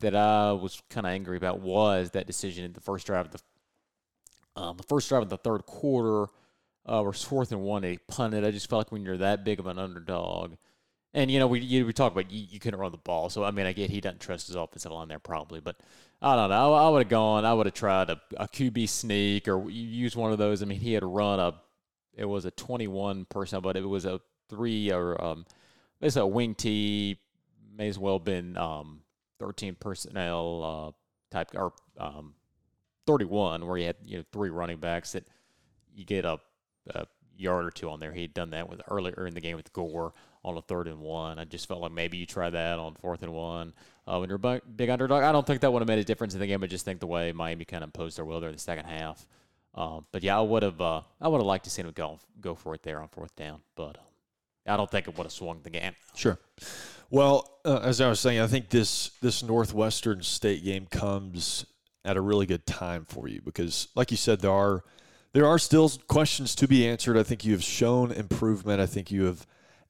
that 0.00 0.14
I 0.14 0.52
was 0.52 0.82
kind 0.90 1.06
of 1.06 1.12
angry 1.12 1.36
about 1.36 1.60
was 1.60 2.10
that 2.10 2.26
decision 2.26 2.64
in 2.64 2.72
the 2.72 2.80
first 2.80 3.06
drive 3.06 3.26
of 3.26 3.32
the 3.32 3.40
um, 4.60 4.76
the 4.76 4.82
first 4.82 5.08
drive 5.08 5.22
of 5.22 5.28
the 5.28 5.36
third 5.36 5.66
quarter 5.66 6.26
uh, 6.88 7.12
fourth 7.12 7.52
and 7.52 7.62
one. 7.62 7.82
They 7.82 7.98
punted. 7.98 8.44
I 8.44 8.50
just 8.50 8.68
felt 8.68 8.80
like 8.80 8.92
when 8.92 9.04
you're 9.04 9.18
that 9.18 9.44
big 9.44 9.60
of 9.60 9.66
an 9.66 9.78
underdog, 9.78 10.54
and 11.14 11.30
you 11.30 11.38
know 11.38 11.46
we 11.46 11.60
you, 11.60 11.86
we 11.86 11.92
talk 11.92 12.12
about 12.12 12.30
you, 12.30 12.46
you 12.48 12.58
couldn't 12.58 12.80
run 12.80 12.92
the 12.92 12.98
ball. 12.98 13.30
So 13.30 13.44
I 13.44 13.50
mean 13.50 13.66
I 13.66 13.72
get 13.72 13.90
he 13.90 14.00
doesn't 14.00 14.20
trust 14.20 14.48
his 14.48 14.56
offensive 14.56 14.92
line 14.92 15.08
there 15.08 15.18
probably, 15.18 15.60
but 15.60 15.76
I 16.20 16.34
don't 16.34 16.50
know. 16.50 16.74
I, 16.74 16.86
I 16.86 16.88
would 16.88 17.02
have 17.02 17.08
gone. 17.08 17.44
I 17.44 17.54
would 17.54 17.66
have 17.66 17.74
tried 17.74 18.10
a, 18.10 18.20
a 18.36 18.48
QB 18.48 18.88
sneak 18.88 19.46
or 19.48 19.70
use 19.70 20.16
one 20.16 20.32
of 20.32 20.38
those. 20.38 20.62
I 20.62 20.66
mean 20.66 20.80
he 20.80 20.94
had 20.94 21.04
run 21.04 21.38
a 21.38 21.54
it 22.14 22.24
was 22.24 22.44
a 22.44 22.50
21 22.50 23.26
personnel, 23.26 23.60
but 23.60 23.76
it 23.76 23.86
was 23.86 24.04
a 24.04 24.20
three 24.48 24.90
or 24.90 25.22
um, 25.22 25.46
it's 26.00 26.16
a 26.16 26.26
wing 26.26 26.54
tee. 26.54 27.18
May 27.76 27.88
as 27.88 27.98
well 27.98 28.18
been 28.18 28.56
um, 28.56 29.02
13 29.38 29.76
personnel 29.78 30.94
uh, 30.94 31.34
type 31.34 31.50
or 31.54 31.72
um, 31.98 32.34
31, 33.06 33.66
where 33.66 33.78
you 33.78 33.86
had 33.86 33.96
you 34.04 34.18
know 34.18 34.24
three 34.32 34.50
running 34.50 34.78
backs 34.78 35.12
that 35.12 35.26
you 35.94 36.04
get 36.04 36.24
a, 36.24 36.38
a 36.90 37.06
yard 37.36 37.64
or 37.64 37.70
two 37.70 37.88
on 37.88 38.00
there. 38.00 38.12
He 38.12 38.22
had 38.22 38.34
done 38.34 38.50
that 38.50 38.68
with 38.68 38.80
earlier 38.88 39.26
in 39.26 39.34
the 39.34 39.40
game 39.40 39.56
with 39.56 39.72
Gore 39.72 40.12
on 40.44 40.56
a 40.56 40.62
third 40.62 40.88
and 40.88 41.00
one. 41.00 41.38
I 41.38 41.44
just 41.44 41.68
felt 41.68 41.80
like 41.80 41.92
maybe 41.92 42.16
you 42.16 42.26
try 42.26 42.50
that 42.50 42.78
on 42.78 42.94
fourth 42.94 43.22
and 43.22 43.32
one 43.32 43.72
uh, 44.06 44.18
when 44.18 44.28
you're 44.28 44.40
a 44.42 44.60
big 44.60 44.90
underdog. 44.90 45.22
I 45.22 45.32
don't 45.32 45.46
think 45.46 45.60
that 45.60 45.72
would 45.72 45.80
have 45.80 45.88
made 45.88 45.98
a 45.98 46.04
difference 46.04 46.34
in 46.34 46.40
the 46.40 46.46
game. 46.46 46.62
I 46.62 46.66
just 46.66 46.84
think 46.84 47.00
the 47.00 47.06
way 47.06 47.32
Miami 47.32 47.64
kind 47.64 47.82
of 47.82 47.88
imposed 47.88 48.18
their 48.18 48.24
will 48.24 48.40
there 48.40 48.50
in 48.50 48.54
the 48.54 48.60
second 48.60 48.86
half. 48.86 49.26
Um, 49.74 50.06
but 50.12 50.22
yeah, 50.22 50.38
I 50.38 50.40
would 50.40 50.62
have 50.62 50.80
uh, 50.80 51.02
I 51.20 51.28
would 51.28 51.38
have 51.38 51.46
liked 51.46 51.64
to 51.64 51.70
see 51.70 51.82
him 51.82 51.92
go 51.94 52.18
go 52.40 52.54
for 52.54 52.74
it 52.74 52.82
there 52.82 53.00
on 53.00 53.08
fourth 53.08 53.34
down, 53.36 53.60
but 53.76 53.96
um, 53.96 54.04
I 54.66 54.76
don't 54.76 54.90
think 54.90 55.06
it 55.06 55.16
would 55.16 55.24
have 55.24 55.32
swung 55.32 55.60
the 55.62 55.70
game. 55.70 55.92
Sure. 56.14 56.38
Well, 57.10 57.58
uh, 57.64 57.80
as 57.82 58.00
I 58.00 58.08
was 58.08 58.20
saying, 58.20 58.40
I 58.40 58.46
think 58.46 58.68
this 58.68 59.10
this 59.22 59.42
Northwestern 59.42 60.22
State 60.22 60.64
game 60.64 60.86
comes 60.86 61.64
at 62.04 62.16
a 62.16 62.20
really 62.20 62.46
good 62.46 62.66
time 62.66 63.04
for 63.06 63.28
you 63.28 63.40
because, 63.42 63.88
like 63.94 64.10
you 64.10 64.16
said, 64.16 64.40
there 64.40 64.50
are 64.52 64.82
there 65.32 65.46
are 65.46 65.58
still 65.58 65.90
questions 66.08 66.54
to 66.56 66.68
be 66.68 66.86
answered. 66.86 67.16
I 67.16 67.22
think 67.22 67.44
you 67.44 67.52
have 67.52 67.64
shown 67.64 68.12
improvement. 68.12 68.80
I 68.80 68.86
think 68.86 69.10
you 69.10 69.24
have 69.24 69.46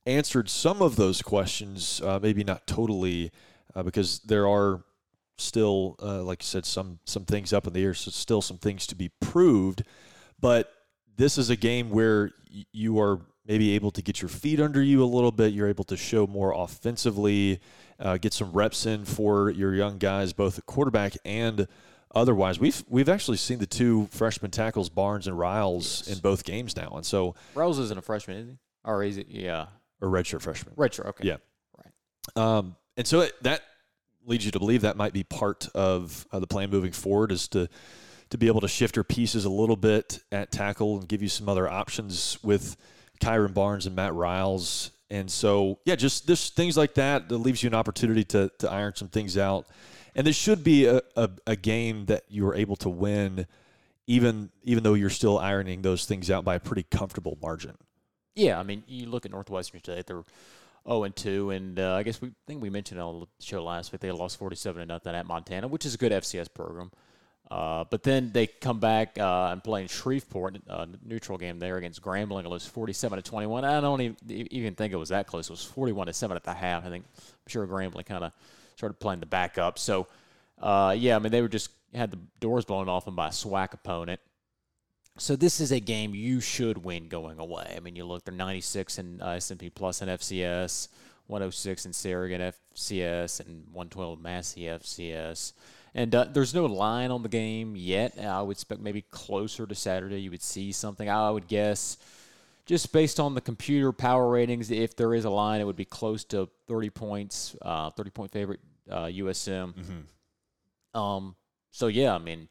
answered 0.07 0.48
some 0.48 0.81
of 0.81 0.96
those 0.96 1.20
questions, 1.20 2.00
uh, 2.02 2.18
maybe 2.22 2.44
not 2.44 2.66
totally, 2.66 3.33
uh, 3.74 3.83
because 3.83 4.20
there 4.20 4.48
are 4.48 4.85
still, 5.38 5.96
uh, 6.02 6.22
like 6.22 6.42
you 6.42 6.46
said, 6.46 6.66
some 6.66 7.00
some 7.04 7.24
things 7.24 7.52
up 7.52 7.66
in 7.66 7.72
the 7.72 7.83
air. 7.83 7.94
So 7.94 8.12
still 8.12 8.42
some 8.42 8.59
things 8.59 8.87
to 8.88 8.94
be 8.94 9.11
proved. 9.20 9.83
But 10.40 10.72
this 11.16 11.37
is 11.37 11.50
a 11.50 11.57
game 11.57 11.90
where 11.90 12.31
y- 12.52 12.64
you 12.72 13.00
are 13.00 13.20
maybe 13.48 13.74
able 13.74 13.90
to 13.90 14.02
get 14.02 14.20
your 14.22 14.28
feet 14.28 14.61
under 14.61 14.82
you 14.82 15.02
a 15.02 15.06
little 15.06 15.32
bit. 15.32 15.52
You're 15.54 15.68
able 15.68 15.84
to 15.84 15.96
show 15.96 16.26
more 16.26 16.52
offensively, 16.52 17.61
uh, 17.98 18.18
get 18.18 18.32
some 18.32 18.52
reps 18.52 18.87
in 18.87 19.04
for 19.04 19.50
your 19.50 19.74
young 19.74 19.98
guys, 19.98 20.32
both 20.32 20.58
at 20.58 20.66
quarterback 20.66 21.14
and 21.24 21.66
otherwise. 22.14 22.61
We've 22.61 22.84
we've 22.88 23.08
actually 23.08 23.38
seen 23.38 23.58
the 23.58 23.66
two 23.66 24.06
freshman 24.12 24.50
tackles, 24.50 24.88
Barnes 24.90 25.26
and 25.26 25.38
Riles, 25.38 26.04
Yes. 26.06 26.16
in 26.16 26.22
both 26.22 26.44
games 26.44 26.76
now, 26.76 26.90
and 26.94 27.04
so 27.04 27.34
Riles 27.54 27.78
isn't 27.78 27.98
a 27.98 28.02
freshman, 28.02 28.37
is 28.37 28.48
he? 28.48 28.58
Or 28.84 29.02
is 29.02 29.16
it? 29.18 29.26
Yeah, 29.28 29.66
a 30.00 30.06
redshirt 30.06 30.42
freshman. 30.42 30.74
retro. 30.76 31.06
Okay. 31.08 31.26
Yeah. 31.28 31.37
Right. 31.76 32.37
Um, 32.37 32.76
and 32.96 33.06
so 33.06 33.20
it, 33.20 33.32
that 33.42 33.62
leads 34.26 34.44
you 34.44 34.50
to 34.50 34.58
believe 34.58 34.82
that 34.82 34.96
might 34.96 35.12
be 35.14 35.24
part 35.24 35.68
of 35.74 36.26
uh, 36.32 36.38
the 36.38 36.46
plan 36.46 36.68
moving 36.70 36.92
forward 36.92 37.32
is 37.32 37.48
to 37.48 37.68
to 38.30 38.37
be 38.37 38.46
able 38.46 38.61
to 38.61 38.68
shift 38.68 38.94
your 38.94 39.04
pieces 39.04 39.46
a 39.46 39.50
little 39.50 39.76
bit 39.76 40.20
at 40.30 40.52
tackle 40.52 40.98
and 40.98 41.08
give 41.08 41.22
you 41.22 41.30
some 41.30 41.48
other 41.48 41.66
options 41.66 42.38
with 42.42 42.76
Kyron 43.20 43.54
Barnes 43.54 43.87
and 43.87 43.96
Matt 43.96 44.14
Riles. 44.14 44.90
And 45.11 45.31
so, 45.31 45.78
yeah, 45.85 45.96
just 45.96 46.26
this 46.26 46.50
things 46.50 46.76
like 46.76 46.94
that 46.94 47.28
that 47.28 47.38
leaves 47.38 47.62
you 47.62 47.68
an 47.68 47.74
opportunity 47.74 48.24
to 48.24 48.50
to 48.59 48.70
iron 48.70 48.94
some 48.94 49.09
things 49.09 49.38
out. 49.38 49.66
And 50.14 50.26
this 50.26 50.37
should 50.37 50.64
be 50.64 50.87
a, 50.87 51.00
a, 51.16 51.31
a 51.46 51.57
game 51.57 52.07
that 52.07 52.24
you 52.28 52.46
are 52.48 52.54
able 52.54 52.76
to 52.76 52.88
win, 52.88 53.46
even 54.07 54.50
even 54.64 54.83
though 54.83 54.94
you're 54.94 55.11
still 55.11 55.38
ironing 55.38 55.83
those 55.83 56.04
things 56.04 56.31
out 56.31 56.44
by 56.44 56.57
a 56.57 56.61
pretty 56.61 56.83
comfortable 56.83 57.38
margin. 57.40 57.76
Yeah, 58.35 58.59
I 58.59 58.62
mean, 58.62 58.85
you 58.87 59.07
look 59.07 59.24
at 59.24 59.31
Northwestern 59.31 59.81
State; 59.81 60.07
they're 60.07 60.24
zero 60.87 61.04
and 61.04 61.16
two, 61.16 61.50
and 61.50 61.78
uh, 61.78 61.94
I 61.94 62.02
guess 62.02 62.20
we 62.20 62.28
I 62.28 62.33
think 62.46 62.62
we 62.62 62.70
mentioned 62.70 63.00
on 63.00 63.20
the 63.20 63.26
show 63.40 63.62
last 63.64 63.92
week 63.92 64.00
they 64.00 64.11
lost 64.11 64.38
forty-seven 64.38 64.81
to 64.81 64.87
nothing 64.87 65.14
at 65.14 65.26
Montana, 65.26 65.68
which 65.68 65.87
is 65.87 65.94
a 65.94 65.98
good 65.98 66.12
FCS 66.12 66.52
program. 66.52 66.90
Uh, 67.50 67.84
but 67.88 68.02
then 68.02 68.30
they 68.32 68.46
come 68.46 68.78
back 68.78 69.18
uh, 69.18 69.48
and 69.52 69.64
play 69.64 69.80
in 69.80 69.88
Shreveport, 69.88 70.58
uh, 70.68 70.87
neutral 71.02 71.38
game 71.38 71.58
there 71.58 71.78
against 71.78 72.02
Grambling, 72.02 72.44
It 72.44 72.50
was 72.50 72.66
forty-seven 72.66 73.16
to 73.16 73.22
twenty-one. 73.22 73.64
I 73.64 73.80
don't 73.80 74.00
even, 74.02 74.16
even 74.28 74.74
think 74.74 74.92
it 74.92 74.96
was 74.96 75.08
that 75.08 75.26
close. 75.26 75.48
It 75.48 75.52
was 75.52 75.64
forty-one 75.64 76.08
to 76.08 76.12
seven 76.12 76.37
at 76.37 76.44
the 76.44 76.52
half. 76.52 76.84
I 76.84 76.90
think 76.90 77.06
I'm 77.16 77.48
sure 77.48 77.66
Grambling 77.66 78.04
kind 78.04 78.22
of 78.22 78.32
started 78.76 79.00
playing 79.00 79.20
the 79.20 79.26
backup. 79.26 79.78
So, 79.78 80.08
uh, 80.61 80.94
yeah, 80.96 81.16
I 81.16 81.20
mean 81.20 81.32
they 81.32 81.40
were 81.40 81.48
just 81.48 81.70
had 81.94 82.11
the 82.11 82.18
doors 82.40 82.66
blown 82.66 82.88
off 82.88 83.06
them 83.06 83.16
by 83.16 83.28
a 83.28 83.32
SWAC 83.32 83.72
opponent. 83.72 84.20
So 85.16 85.34
this 85.34 85.61
is 85.61 85.72
a 85.72 85.80
game 85.80 86.14
you 86.14 86.40
should 86.40 86.84
win 86.84 87.08
going 87.08 87.40
away. 87.40 87.74
I 87.76 87.80
mean, 87.80 87.96
you 87.96 88.04
look, 88.04 88.24
they're 88.24 88.34
96 88.34 88.98
in 88.98 89.20
uh, 89.20 89.30
S&P 89.30 89.68
Plus 89.68 90.00
and 90.00 90.11
FCS, 90.12 90.88
106 91.26 91.87
in 91.87 91.92
Sagarin 91.92 92.52
FCS, 92.76 93.40
and 93.40 93.64
112 93.72 94.20
Massey 94.20 94.61
FCS. 94.62 95.54
And 95.98 96.14
uh, 96.14 96.26
there's 96.32 96.54
no 96.54 96.66
line 96.66 97.11
on 97.11 97.24
the 97.24 97.28
game 97.28 97.74
yet. 97.74 98.16
I 98.22 98.40
would 98.40 98.52
expect 98.52 98.80
maybe 98.80 99.02
closer 99.02 99.66
to 99.66 99.74
Saturday 99.74 100.20
you 100.20 100.30
would 100.30 100.44
see 100.44 100.70
something. 100.70 101.11
I 101.11 101.28
would 101.28 101.48
guess, 101.48 101.96
just 102.66 102.92
based 102.92 103.18
on 103.18 103.34
the 103.34 103.40
computer 103.40 103.90
power 103.90 104.28
ratings, 104.28 104.70
if 104.70 104.94
there 104.94 105.12
is 105.12 105.24
a 105.24 105.30
line, 105.30 105.61
it 105.61 105.64
would 105.64 105.74
be 105.74 105.84
close 105.84 106.22
to 106.26 106.48
30 106.68 106.90
points, 106.90 107.56
uh, 107.62 107.90
30 107.90 108.11
point 108.11 108.30
favorite 108.30 108.61
uh, 108.88 109.06
USM. 109.06 109.74
Um, 110.94 111.34
so 111.72 111.88
yeah, 111.88 112.14
I 112.14 112.18
mean, 112.18 112.48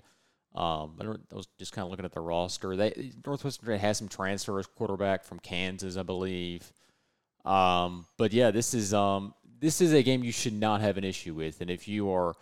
um, 0.53 0.97
I, 0.99 1.05
don't, 1.05 1.21
I 1.31 1.35
was 1.35 1.47
just 1.57 1.71
kind 1.71 1.85
of 1.85 1.89
looking 1.89 2.03
at 2.03 2.11
the 2.11 2.19
roster. 2.19 2.75
They 2.75 3.13
Northwestern 3.25 3.79
has 3.79 3.97
some 3.97 4.09
transfers, 4.09 4.67
quarterback 4.67 5.23
from 5.23 5.39
Kansas, 5.39 5.95
I 5.95 6.03
believe. 6.03 6.73
Um, 7.45 8.07
but 8.17 8.33
yeah, 8.33 8.51
this 8.51 8.73
is 8.73 8.93
um, 8.93 9.33
this 9.59 9.79
is 9.79 9.93
a 9.93 10.03
game 10.03 10.23
you 10.23 10.33
should 10.33 10.53
not 10.53 10.81
have 10.81 10.97
an 10.97 11.05
issue 11.05 11.33
with, 11.33 11.61
and 11.61 11.69
if 11.69 11.87
you 11.87 12.11
are, 12.11 12.35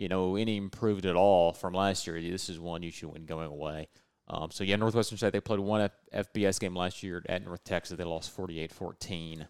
you 0.00 0.08
know, 0.08 0.36
any 0.36 0.56
improved 0.56 1.04
at 1.04 1.14
all 1.14 1.52
from 1.52 1.74
last 1.74 2.06
year, 2.06 2.18
this 2.20 2.48
is 2.48 2.58
one 2.58 2.82
you 2.82 2.90
should 2.90 3.12
win 3.12 3.26
going 3.26 3.46
away. 3.48 3.88
Um, 4.28 4.50
so 4.50 4.64
yeah, 4.64 4.76
Northwestern 4.76 5.18
State 5.18 5.32
they 5.34 5.40
played 5.40 5.60
one 5.60 5.82
F- 6.12 6.32
FBS 6.32 6.58
game 6.58 6.74
last 6.74 7.02
year 7.02 7.22
at 7.28 7.44
North 7.44 7.64
Texas. 7.64 7.98
They 7.98 8.04
lost 8.04 8.34
48-14. 8.36 9.46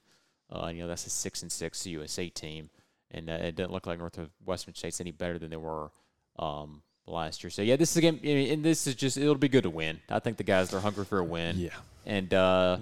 Uh, 0.53 0.67
you 0.75 0.83
know 0.83 0.89
that's 0.89 1.07
a 1.07 1.11
six 1.11 1.43
and 1.43 1.53
six 1.53 1.87
USA 1.87 2.29
team, 2.29 2.71
and 3.13 3.31
uh, 3.31 3.35
it 3.35 3.55
doesn't 3.55 3.73
look 3.73 3.87
like 3.87 4.01
Northwestern 4.01 4.75
State's 4.75 5.01
any 5.01 5.13
better 5.13 5.39
than 5.39 5.51
they 5.51 5.57
were 5.57 5.93
um, 6.41 6.83
last 7.07 7.45
year. 7.45 7.51
So 7.51 7.63
yeah, 7.63 7.77
this 7.77 7.93
is 7.93 7.97
a 7.99 8.01
game, 8.01 8.19
and 8.25 8.65
this 8.65 8.89
is 8.89 8.97
just 8.97 9.17
it'll 9.17 9.37
be 9.37 9.49
good 9.49 9.63
to 9.63 9.71
win. 9.71 10.01
I 10.09 10.19
think 10.19 10.37
the 10.37 10.43
guys 10.43 10.71
they're 10.71 10.81
hungry 10.81 11.05
for 11.05 11.19
a 11.21 11.25
win. 11.25 11.59
Yeah. 11.59 11.69
and 12.07 12.35
uh, 12.35 12.79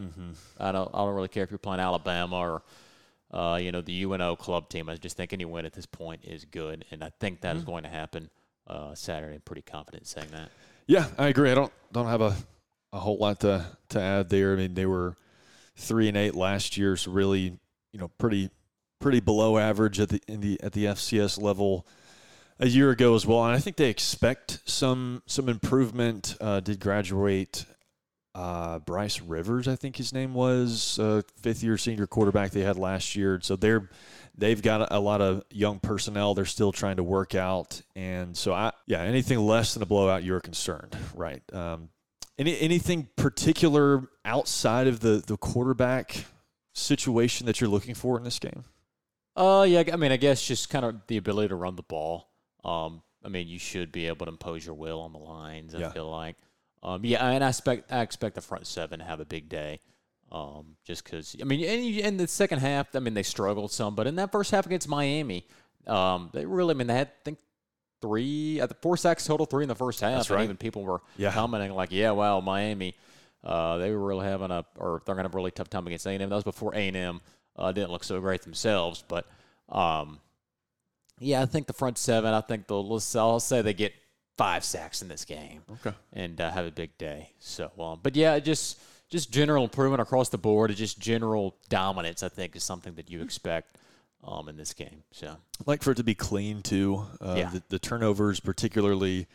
I 0.59 0.73
don't 0.73 0.91
I 0.95 0.99
don't 0.99 1.15
really 1.15 1.29
care 1.29 1.43
if 1.45 1.51
you're 1.51 1.59
playing 1.59 1.81
Alabama 1.81 2.39
or 2.39 2.63
uh, 3.31 3.59
you 3.61 3.73
know 3.73 3.81
the 3.81 4.03
UNO 4.03 4.37
club 4.37 4.69
team. 4.69 4.88
I 4.88 4.97
just 4.97 5.17
think 5.17 5.33
any 5.33 5.45
win 5.45 5.67
at 5.67 5.73
this 5.73 5.87
point 5.87 6.25
is 6.25 6.45
good, 6.45 6.85
and 6.91 7.03
I 7.03 7.11
think 7.21 7.43
that 7.43 7.57
is 7.57 7.64
going 7.64 7.83
to 7.83 7.88
happen 7.88 8.31
uh, 8.67 8.95
Saturday. 8.95 9.35
I'm 9.35 9.41
pretty 9.41 9.62
confident 9.62 10.07
saying 10.07 10.29
that. 10.33 10.51
Yeah, 10.87 11.07
I 11.19 11.29
agree. 11.29 11.51
I 11.51 11.55
don't 11.55 11.73
don't 11.93 12.07
have 12.07 12.23
a, 12.23 12.35
a 12.93 12.99
whole 12.99 13.19
lot 13.19 13.41
to, 13.41 13.67
to 13.91 14.01
add 14.01 14.31
there. 14.31 14.53
I 14.55 14.57
mean, 14.57 14.75
they 14.75 14.87
were 14.87 15.17
three 15.77 16.09
and 16.09 16.17
eight 16.17 16.35
last 16.35 16.77
year, 16.77 16.97
so 16.97 17.11
really, 17.11 17.59
you 17.93 17.99
know, 17.99 18.09
pretty 18.19 18.51
pretty 19.01 19.21
below 19.21 19.59
average 19.59 20.01
at 20.01 20.09
the 20.09 20.21
in 20.27 20.41
the 20.41 20.59
at 20.62 20.73
the 20.73 20.87
FCS 20.87 21.41
level 21.41 21.87
a 22.59 22.67
year 22.67 22.91
ago 22.91 23.14
as 23.14 23.27
well. 23.27 23.45
And 23.45 23.55
I 23.55 23.59
think 23.59 23.77
they 23.77 23.91
expect 23.91 24.61
some 24.64 25.23
some 25.27 25.49
improvement. 25.49 26.37
Uh, 26.41 26.61
did 26.61 26.81
graduate 26.81 27.67
uh, 28.35 28.79
Bryce 28.81 29.21
Rivers, 29.21 29.67
I 29.69 29.77
think 29.77 29.97
his 29.97 30.12
name 30.12 30.35
was, 30.35 30.99
uh, 30.99 31.23
fifth 31.41 31.62
year 31.62 31.77
senior 31.79 32.07
quarterback 32.07 32.51
they 32.53 32.61
had 32.62 32.77
last 32.79 33.17
year. 33.17 33.41
So 33.43 33.57
they're 33.57 33.91
they've 34.37 34.61
got 34.62 34.93
a 34.93 35.01
lot 35.01 35.21
of 35.21 35.43
young 35.51 35.81
personnel 35.81 36.35
they're 36.35 36.45
still 36.45 36.71
trying 36.71 36.97
to 36.97 37.03
work 37.03 37.35
out. 37.35 37.81
And 37.97 38.37
so 38.37 38.53
I 38.53 38.73
yeah, 38.87 39.01
anything 39.03 39.38
less 39.41 39.75
than 39.75 39.83
a 39.83 39.87
blowout, 39.87 40.23
you're 40.25 40.41
concerned, 40.41 40.97
right? 41.14 41.43
Um, 41.53 41.88
any 42.38 42.59
anything 42.61 43.09
particular 43.17 44.09
outside 44.25 44.87
of 44.87 45.01
the 45.01 45.23
the 45.27 45.37
quarterback 45.37 46.25
situation 46.75 47.47
that 47.47 47.61
you're 47.61 47.71
looking 47.71 47.95
for 47.95 48.17
in 48.19 48.25
this 48.25 48.38
game? 48.38 48.64
Uh, 49.35 49.64
yeah. 49.69 49.83
I 49.93 49.97
mean, 49.97 50.12
I 50.12 50.17
guess 50.17 50.47
just 50.47 50.69
kind 50.71 50.85
of 50.85 50.97
the 51.07 51.17
ability 51.17 51.49
to 51.49 51.55
run 51.57 51.77
the 51.77 51.83
ball. 51.83 52.29
Um, 52.64 53.03
I 53.25 53.29
mean, 53.29 53.49
you 53.49 53.59
should 53.59 53.91
be 53.93 54.07
able 54.07 54.27
to 54.27 54.33
impose 54.33 54.64
your 54.64 54.75
will 54.75 55.01
on 55.01 55.12
the 55.12 55.19
lines. 55.19 55.75
I 55.75 55.79
Yeah. 55.81 55.91
feel 55.91 56.11
like. 56.11 56.37
Um, 56.83 57.05
yeah, 57.05 57.27
and 57.29 57.43
I 57.43 57.49
expect 57.49 57.93
I 57.93 58.03
expect 58.03 58.35
the 58.37 58.41
front 58.41 58.67
seven 58.67 59.01
to 59.01 59.05
have 59.05 59.21
a 59.21 59.25
big 59.25 59.49
day. 59.49 59.81
Um, 60.31 60.77
just 60.85 61.05
because 61.05 61.35
I 61.41 61.45
mean, 61.45 61.64
and 61.64 61.85
you- 61.85 62.03
in 62.03 62.17
the 62.19 62.29
second 62.29 62.59
half, 62.61 62.95
I 62.95 62.99
mean, 62.99 63.14
they 63.14 63.23
struggled 63.23 63.73
some, 63.73 63.95
but 63.95 64.07
in 64.07 64.17
that 64.17 64.31
first 64.31 64.51
half 64.51 64.67
against 64.67 64.87
Miami, 64.88 65.47
um, 65.87 66.31
they 66.35 66.45
really, 66.45 66.75
I 66.75 66.77
mean, 66.77 66.87
they 66.87 66.95
had 66.95 67.09
I 67.09 67.25
think 67.25 67.38
three, 68.03 68.61
uh, 68.61 68.69
four 68.83 68.97
sacks 68.97 69.27
total, 69.27 69.47
three 69.47 69.64
in 69.64 69.69
the 69.69 69.75
first 69.75 70.01
half, 70.01 70.19
That's 70.19 70.31
and 70.31 70.41
even 70.43 70.57
people 70.57 70.83
were 70.85 71.01
Yeah. 71.17 71.33
commenting 71.33 71.73
like, 71.75 71.91
"Yeah, 71.91 72.11
wow, 72.12 72.41
Miami, 72.41 72.95
uh, 73.43 73.79
they 73.79 73.91
were 73.91 74.05
really 74.07 74.27
having 74.27 74.51
a, 74.51 74.64
or 74.77 75.03
they're 75.07 75.14
gonna 75.14 75.27
have 75.29 75.35
a 75.35 75.37
really 75.38 75.51
tough 75.51 75.71
time 75.71 75.87
against 75.87 76.07
A 76.07 76.11
and 76.11 76.23
M." 76.23 76.29
That 76.29 76.35
was 76.37 76.45
before 76.45 76.75
A 76.75 76.79
and 76.88 76.97
M 76.97 77.21
uh, 77.57 77.73
didn't 77.73 77.91
look 77.91 78.05
so 78.05 78.21
great 78.21 78.43
themselves, 78.43 79.03
but 79.09 79.27
um, 79.71 80.21
yeah, 81.19 81.43
I 81.43 81.47
think 81.47 81.67
the 81.67 81.73
front 81.73 81.99
seven. 81.99 82.33
I 82.35 82.41
think 82.43 82.69
they'll. 82.69 82.87
Let's, 82.87 83.17
I'll 83.17 83.41
say 83.41 83.62
they 83.62 83.75
get 83.75 83.93
five 84.38 84.64
sacks 84.64 85.03
in 85.03 85.09
this 85.09 85.24
game 85.27 85.62
Okay. 85.72 85.94
and 86.14 86.40
uh, 86.40 86.51
have 86.51 86.64
a 86.64 86.70
big 86.70 86.96
day. 86.96 87.31
So, 87.40 87.70
um, 87.79 88.01
but 88.03 88.16
yeah, 88.16 88.38
just 88.38 88.81
just 89.11 89.31
general 89.33 89.64
improvement 89.64 90.01
across 90.01 90.29
the 90.31 90.38
board, 90.38 90.70
and 90.70 90.79
just 90.79 90.98
general 90.98 91.57
dominance. 91.68 92.22
I 92.22 92.29
think 92.29 92.57
is 92.57 92.62
something 92.64 92.94
that 92.94 93.11
you 93.11 93.20
expect 93.22 93.77
um, 94.24 94.48
in 94.48 94.57
this 94.57 94.72
game. 94.72 95.03
So, 95.12 95.37
like 95.66 95.83
for 95.83 95.90
it 95.90 95.96
to 95.96 96.05
be 96.05 96.14
clean 96.14 96.62
too. 96.62 97.05
Uh, 97.20 97.35
Yeah. 97.37 97.51
the, 97.51 97.62
the 97.68 97.79
turnovers, 97.79 98.40
particularly 98.40 99.27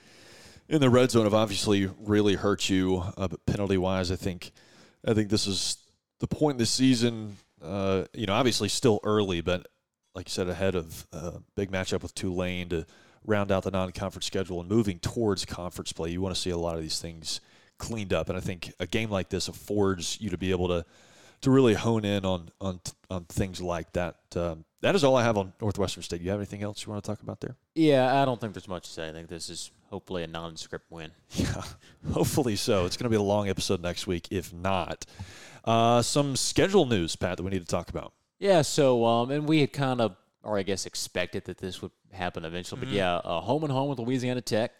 in 0.70 0.80
the 0.82 0.90
red 0.90 1.12
zone, 1.12 1.26
have 1.26 1.34
obviously 1.34 1.90
really 2.00 2.36
hurt 2.36 2.70
you. 2.70 3.04
Uh, 3.18 3.28
but 3.28 3.46
penalty 3.46 3.78
wise, 3.78 4.12
I 4.12 4.16
think, 4.16 4.52
I 5.06 5.14
think 5.14 5.30
this 5.30 5.46
is 5.48 5.78
the 6.20 6.28
point 6.28 6.56
in 6.56 6.60
the 6.60 6.66
season. 6.66 7.38
Uh, 7.62 8.06
you 8.14 8.26
know, 8.26 8.34
obviously 8.34 8.70
still 8.70 9.00
early, 9.04 9.42
but 9.42 9.68
like 10.16 10.28
you 10.28 10.32
said, 10.32 10.48
ahead 10.50 10.76
of 10.76 11.08
a 11.12 11.18
uh, 11.18 11.32
big 11.56 11.72
matchup 11.72 12.02
with 12.04 12.14
Tulane 12.14 12.70
to 12.70 12.86
round 13.26 13.52
out 13.52 13.64
the 13.64 13.72
non-conference 13.72 14.26
schedule 14.26 14.60
and 14.60 14.70
moving 14.70 15.00
towards 15.00 15.46
conference 15.46 15.92
play. 15.92 16.12
You 16.12 16.22
want 16.22 16.36
to 16.36 16.42
see 16.42 16.50
a 16.50 16.58
lot 16.58 16.76
of 16.76 16.82
these 16.82 17.00
things 17.00 17.42
cleaned 17.78 18.14
up, 18.14 18.30
and 18.30 18.38
I 18.38 18.42
think 18.42 18.74
a 18.80 18.88
game 18.88 19.10
like 19.10 19.30
this 19.30 19.48
affords 19.48 20.20
you 20.22 20.30
to 20.30 20.38
be 20.38 20.52
able 20.52 20.68
to 20.70 20.86
to 21.42 21.52
really 21.52 21.74
hone 21.74 22.06
in 22.06 22.26
on 22.26 22.50
on 22.62 22.80
on 23.10 23.26
things 23.26 23.62
like 23.62 23.92
that. 23.94 24.18
Um, 24.36 24.66
that 24.82 24.96
is 24.96 25.04
all 25.04 25.16
I 25.16 25.24
have 25.24 25.38
on 25.38 25.54
Northwestern 25.62 26.04
State. 26.04 26.22
You 26.22 26.30
have 26.30 26.40
anything 26.40 26.64
else 26.64 26.86
you 26.86 26.92
want 26.92 27.04
to 27.04 27.10
talk 27.10 27.22
about 27.22 27.40
there? 27.40 27.56
Yeah, 27.76 28.22
I 28.22 28.26
don't 28.26 28.40
think 28.40 28.54
there's 28.54 28.68
much 28.68 28.86
to 28.86 28.92
say. 28.92 29.10
I 29.10 29.12
think 29.12 29.30
this 29.30 29.50
is 29.50 29.72
hopefully 29.90 30.24
a 30.24 30.28
non-script 30.28 30.92
win. 30.92 31.12
Yeah, 31.32 31.64
hopefully 32.14 32.56
so. 32.56 32.86
It's 32.86 32.98
going 32.98 33.06
to 33.06 33.10
be 33.10 33.16
a 33.16 33.22
long 33.22 33.48
episode 33.48 33.82
next 33.82 34.08
week. 34.08 34.28
If 34.32 34.54
not, 34.54 35.06
uh, 35.64 36.02
some 36.02 36.36
schedule 36.36 36.86
news, 36.86 37.16
Pat, 37.16 37.38
that 37.38 37.44
we 37.44 37.52
need 37.52 37.62
to 37.62 37.68
talk 37.68 37.90
about. 37.90 38.14
Yeah. 38.40 38.62
So, 38.62 39.06
um, 39.06 39.32
and 39.32 39.48
we 39.48 39.62
had 39.62 39.72
kind 39.72 40.02
of, 40.02 40.16
or 40.44 40.58
I 40.58 40.64
guess, 40.64 40.86
expected 40.86 41.46
that 41.46 41.58
this 41.58 41.82
would 41.82 41.92
happen 42.12 42.46
eventually. 42.46 42.82
Mm-hmm. 42.82 42.90
But 42.90 42.96
yeah, 42.96 43.16
uh, 43.16 43.42
home 43.42 43.64
and 43.64 43.72
home 43.72 43.90
with 43.90 44.00
Louisiana 44.00 44.42
Tech 44.42 44.74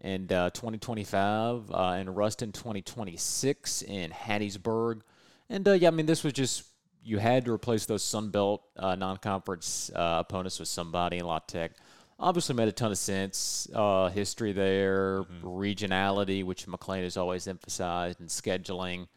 and 0.00 0.32
uh, 0.32 0.50
2025 0.50 1.70
uh, 1.70 1.76
and 1.90 2.16
Ruston 2.16 2.52
2026 2.52 3.82
in 3.82 4.10
Hattiesburg. 4.10 5.00
And 5.48 5.66
uh, 5.66 5.72
yeah, 5.72 5.88
I 5.88 5.90
mean, 5.90 6.06
this 6.06 6.24
was 6.24 6.32
just 6.32 6.64
you 7.02 7.18
had 7.18 7.44
to 7.46 7.52
replace 7.52 7.86
those 7.86 8.02
Sun 8.02 8.30
Belt 8.30 8.62
uh, 8.76 8.94
non-conference 8.94 9.90
uh, 9.94 10.18
opponents 10.20 10.58
with 10.58 10.68
somebody 10.68 11.18
in 11.18 11.24
La 11.24 11.38
Tech. 11.40 11.72
Obviously, 12.18 12.54
made 12.54 12.68
a 12.68 12.72
ton 12.72 12.90
of 12.90 12.98
sense. 12.98 13.66
Uh, 13.74 14.08
history 14.10 14.52
there, 14.52 15.22
mm-hmm. 15.22 15.46
regionality, 15.46 16.44
which 16.44 16.66
McClain 16.66 17.02
has 17.02 17.16
always 17.16 17.48
emphasized, 17.48 18.20
and 18.20 18.28
scheduling. 18.28 19.08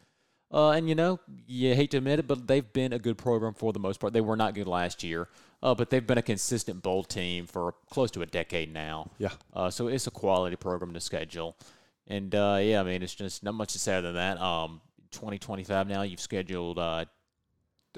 Uh, 0.50 0.70
and 0.70 0.88
you 0.88 0.94
know, 0.94 1.20
you 1.46 1.74
hate 1.74 1.90
to 1.90 1.98
admit 1.98 2.20
it, 2.20 2.26
but 2.26 2.46
they've 2.46 2.72
been 2.72 2.92
a 2.92 2.98
good 2.98 3.18
program 3.18 3.52
for 3.54 3.72
the 3.72 3.78
most 3.78 4.00
part. 4.00 4.12
They 4.12 4.20
were 4.20 4.36
not 4.36 4.54
good 4.54 4.68
last 4.68 5.02
year, 5.02 5.28
uh, 5.64 5.74
but 5.74 5.88
they've 5.88 6.06
been 6.06 6.18
a 6.18 6.22
consistent 6.22 6.82
bowl 6.82 7.02
team 7.02 7.46
for 7.46 7.74
close 7.90 8.10
to 8.10 8.20
a 8.20 8.26
decade 8.26 8.72
now. 8.72 9.10
Yeah. 9.16 9.30
Uh, 9.52 9.70
so 9.70 9.88
it's 9.88 10.06
a 10.06 10.10
quality 10.10 10.56
program 10.56 10.92
to 10.92 11.00
schedule. 11.00 11.56
And 12.06 12.34
uh, 12.34 12.58
yeah, 12.60 12.80
I 12.80 12.82
mean, 12.84 13.02
it's 13.02 13.14
just 13.14 13.42
not 13.42 13.54
much 13.54 13.72
to 13.72 13.78
say 13.78 13.96
other 13.96 14.12
than 14.12 14.36
that. 14.36 14.40
Um, 14.40 14.82
2025 15.12 15.88
now, 15.88 16.02
you've 16.02 16.20
scheduled 16.20 16.78
uh, 16.78 17.06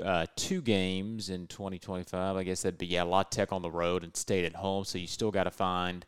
uh, 0.02 0.26
two 0.36 0.62
games 0.62 1.28
in 1.28 1.48
2025. 1.48 2.36
I 2.36 2.42
guess 2.44 2.62
that'd 2.62 2.78
be 2.78 2.86
yeah, 2.86 3.02
La 3.02 3.24
Tech 3.24 3.52
on 3.52 3.62
the 3.62 3.70
road 3.70 4.04
and 4.04 4.16
State 4.16 4.44
at 4.44 4.54
home. 4.54 4.84
So 4.84 4.98
you 4.98 5.08
still 5.08 5.32
got 5.32 5.44
to 5.44 5.50
find 5.50 6.06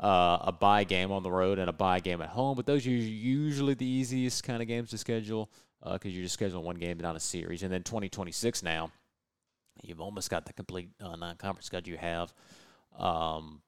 uh, 0.00 0.38
a 0.40 0.50
buy 0.50 0.82
game 0.82 1.12
on 1.12 1.22
the 1.22 1.30
road 1.30 1.60
and 1.60 1.70
a 1.70 1.72
buy 1.72 2.00
game 2.00 2.20
at 2.20 2.30
home. 2.30 2.56
But 2.56 2.66
those 2.66 2.84
are 2.84 2.90
usually 2.90 3.74
the 3.74 3.86
easiest 3.86 4.42
kind 4.42 4.60
of 4.60 4.66
games 4.66 4.90
to 4.90 4.98
schedule 4.98 5.50
because 5.84 6.12
you're 6.12 6.24
just 6.24 6.40
scheduling 6.40 6.62
one 6.62 6.74
game, 6.74 6.98
not 6.98 7.14
a 7.14 7.20
series. 7.20 7.62
And 7.62 7.72
then 7.72 7.84
2026 7.84 8.64
now, 8.64 8.90
you've 9.82 10.00
almost 10.00 10.30
got 10.30 10.46
the 10.46 10.52
complete 10.52 10.88
uh, 11.00 11.16
non-conference 11.16 11.66
schedule 11.66 11.92
you 11.92 11.98
have. 11.98 12.32
Um, 12.98 13.60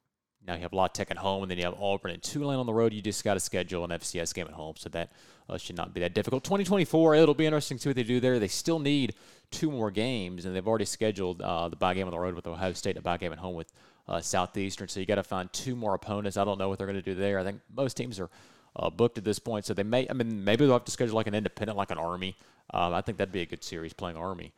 now 0.46 0.54
you 0.54 0.62
have 0.62 0.72
La 0.72 0.88
Tech 0.88 1.10
at 1.10 1.18
home, 1.18 1.42
and 1.42 1.50
then 1.50 1.58
you 1.58 1.64
have 1.64 1.74
Auburn 1.80 2.12
and 2.12 2.22
Tulane 2.22 2.58
on 2.58 2.66
the 2.66 2.72
road. 2.72 2.92
You 2.92 3.02
just 3.02 3.24
got 3.24 3.34
to 3.34 3.40
schedule 3.40 3.84
an 3.84 3.90
FCS 3.90 4.32
game 4.32 4.46
at 4.46 4.54
home, 4.54 4.76
so 4.76 4.88
that 4.90 5.12
uh, 5.48 5.58
should 5.58 5.76
not 5.76 5.92
be 5.92 6.00
that 6.00 6.14
difficult. 6.14 6.44
2024, 6.44 7.16
it'll 7.16 7.34
be 7.34 7.44
interesting 7.44 7.76
to 7.76 7.82
see 7.82 7.88
what 7.88 7.96
they 7.96 8.02
do 8.02 8.20
there. 8.20 8.38
They 8.38 8.48
still 8.48 8.78
need 8.78 9.14
two 9.50 9.70
more 9.70 9.90
games, 9.90 10.44
and 10.44 10.54
they've 10.54 10.66
already 10.66 10.84
scheduled 10.84 11.42
uh, 11.42 11.68
the 11.68 11.76
buy 11.76 11.94
game 11.94 12.06
on 12.06 12.12
the 12.12 12.18
road 12.18 12.34
with 12.34 12.46
Ohio 12.46 12.72
State 12.72 12.90
and 12.90 13.00
a 13.00 13.02
buy 13.02 13.16
game 13.16 13.32
at 13.32 13.38
home 13.38 13.54
with 13.54 13.72
uh, 14.06 14.20
Southeastern. 14.20 14.88
So 14.88 15.00
you 15.00 15.06
got 15.06 15.16
to 15.16 15.22
find 15.22 15.52
two 15.52 15.76
more 15.76 15.94
opponents. 15.94 16.36
I 16.36 16.44
don't 16.44 16.58
know 16.58 16.68
what 16.68 16.78
they're 16.78 16.86
going 16.86 16.96
to 16.96 17.02
do 17.02 17.14
there. 17.14 17.38
I 17.38 17.44
think 17.44 17.60
most 17.74 17.96
teams 17.96 18.18
are 18.18 18.30
uh, 18.76 18.90
booked 18.90 19.18
at 19.18 19.24
this 19.24 19.38
point, 19.38 19.66
so 19.66 19.74
they 19.74 19.82
may. 19.82 20.06
I 20.08 20.12
mean, 20.12 20.44
maybe 20.44 20.64
they'll 20.64 20.74
have 20.74 20.84
to 20.84 20.90
schedule 20.90 21.16
like 21.16 21.26
an 21.26 21.34
independent, 21.34 21.76
like 21.76 21.90
an 21.90 21.98
Army. 21.98 22.36
Um, 22.72 22.94
I 22.94 23.00
think 23.00 23.18
that'd 23.18 23.32
be 23.32 23.42
a 23.42 23.46
good 23.46 23.64
series 23.64 23.92
playing 23.92 24.16
Army. 24.16 24.52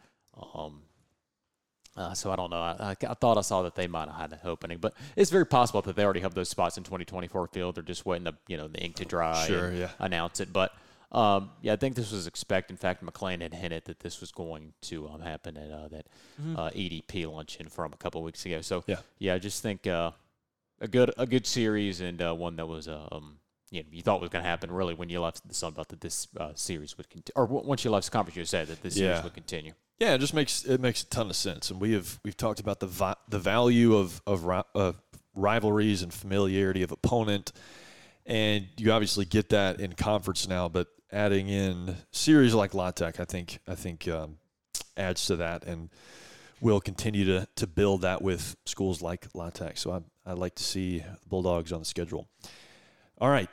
Um, 0.54 0.82
uh, 2.00 2.14
so 2.14 2.30
I 2.30 2.36
don't 2.36 2.50
know. 2.50 2.60
I, 2.60 2.96
I, 3.02 3.14
thought 3.14 3.36
I 3.36 3.42
saw 3.42 3.62
that 3.62 3.74
they 3.74 3.86
might 3.86 4.08
have 4.08 4.16
had 4.16 4.32
an 4.32 4.38
opening, 4.44 4.78
but 4.78 4.94
it's 5.16 5.30
very 5.30 5.46
possible 5.46 5.82
that 5.82 5.96
they 5.96 6.04
already 6.04 6.20
have 6.20 6.34
those 6.34 6.48
spots 6.48 6.78
in 6.78 6.84
2024 6.84 7.48
field. 7.48 7.74
They're 7.74 7.82
just 7.82 8.06
waiting 8.06 8.24
the 8.24 8.34
you 8.48 8.56
know 8.56 8.68
the 8.68 8.78
ink 8.78 8.96
to 8.96 9.04
dry 9.04 9.46
sure, 9.46 9.66
and 9.66 9.78
yeah. 9.78 9.90
announce 9.98 10.40
it. 10.40 10.52
But 10.52 10.72
um, 11.12 11.50
yeah, 11.60 11.74
I 11.74 11.76
think 11.76 11.96
this 11.96 12.12
was 12.12 12.26
expected. 12.26 12.72
In 12.72 12.78
fact, 12.78 13.04
McClain 13.04 13.42
had 13.42 13.52
hinted 13.52 13.84
that 13.84 14.00
this 14.00 14.20
was 14.20 14.32
going 14.32 14.72
to 14.82 15.08
um, 15.08 15.20
happen 15.20 15.56
at 15.56 15.70
uh, 15.70 15.88
that 15.88 16.06
mm-hmm. 16.40 16.56
uh, 16.56 16.70
EDP 16.70 17.30
luncheon 17.30 17.68
from 17.68 17.92
a 17.92 17.96
couple 17.96 18.22
weeks 18.22 18.46
ago. 18.46 18.60
So 18.62 18.84
yeah, 18.86 19.00
yeah, 19.18 19.34
I 19.34 19.38
just 19.38 19.62
think 19.62 19.86
uh, 19.86 20.12
a 20.80 20.88
good 20.88 21.12
a 21.18 21.26
good 21.26 21.46
series 21.46 22.00
and 22.00 22.22
uh, 22.22 22.34
one 22.34 22.56
that 22.56 22.66
was 22.66 22.88
uh, 22.88 23.08
um, 23.12 23.38
you 23.70 23.82
know, 23.82 23.88
you 23.92 24.02
thought 24.02 24.20
was 24.20 24.30
going 24.30 24.42
to 24.42 24.48
happen 24.48 24.70
really 24.70 24.94
when 24.94 25.08
you 25.08 25.20
left 25.20 25.46
the 25.46 25.54
Sun 25.54 25.74
Belt 25.74 25.88
that 25.88 26.00
this 26.00 26.28
uh, 26.38 26.52
series 26.54 26.96
would 26.96 27.08
continue, 27.10 27.32
or 27.36 27.46
w- 27.46 27.66
once 27.66 27.84
you 27.84 27.90
left 27.90 28.06
the 28.06 28.10
conference, 28.10 28.36
you 28.36 28.44
said 28.44 28.68
that 28.68 28.82
this 28.82 28.94
series 28.94 29.22
would 29.22 29.34
continue. 29.34 29.72
Yeah, 30.00 30.14
it 30.14 30.18
just 30.18 30.32
makes 30.32 30.64
it 30.64 30.80
makes 30.80 31.02
a 31.02 31.06
ton 31.06 31.28
of 31.28 31.36
sense, 31.36 31.70
and 31.70 31.78
we 31.78 31.92
have 31.92 32.18
we've 32.24 32.36
talked 32.36 32.58
about 32.58 32.80
the 32.80 32.86
vi- 32.86 33.16
the 33.28 33.38
value 33.38 33.94
of 33.94 34.22
of, 34.26 34.44
ri- 34.44 34.94
rivalries 35.34 36.02
and 36.02 36.12
familiarity 36.12 36.82
of 36.82 36.90
opponent, 36.90 37.52
and 38.24 38.66
you 38.78 38.92
obviously 38.92 39.26
get 39.26 39.50
that 39.50 39.78
in 39.78 39.92
conference 39.92 40.48
now. 40.48 40.70
But 40.70 40.88
adding 41.12 41.48
in 41.48 41.96
series 42.12 42.54
like 42.54 42.72
La 42.72 42.90
Tech, 42.92 43.20
I 43.20 43.26
think 43.26 43.58
I 43.68 43.74
think 43.74 44.08
um, 44.08 44.38
adds 44.96 45.26
to 45.26 45.36
that, 45.36 45.64
and 45.64 45.90
we'll 46.62 46.80
continue 46.80 47.26
to 47.26 47.46
to 47.56 47.66
build 47.66 48.00
that 48.00 48.22
with 48.22 48.56
schools 48.64 49.02
like 49.02 49.26
La 49.34 49.50
Tech. 49.50 49.76
So 49.76 49.92
I 49.92 50.00
I 50.24 50.32
like 50.32 50.54
to 50.54 50.64
see 50.64 51.00
the 51.00 51.28
Bulldogs 51.28 51.72
on 51.72 51.80
the 51.80 51.86
schedule. 51.86 52.26
All 53.18 53.28
right, 53.28 53.50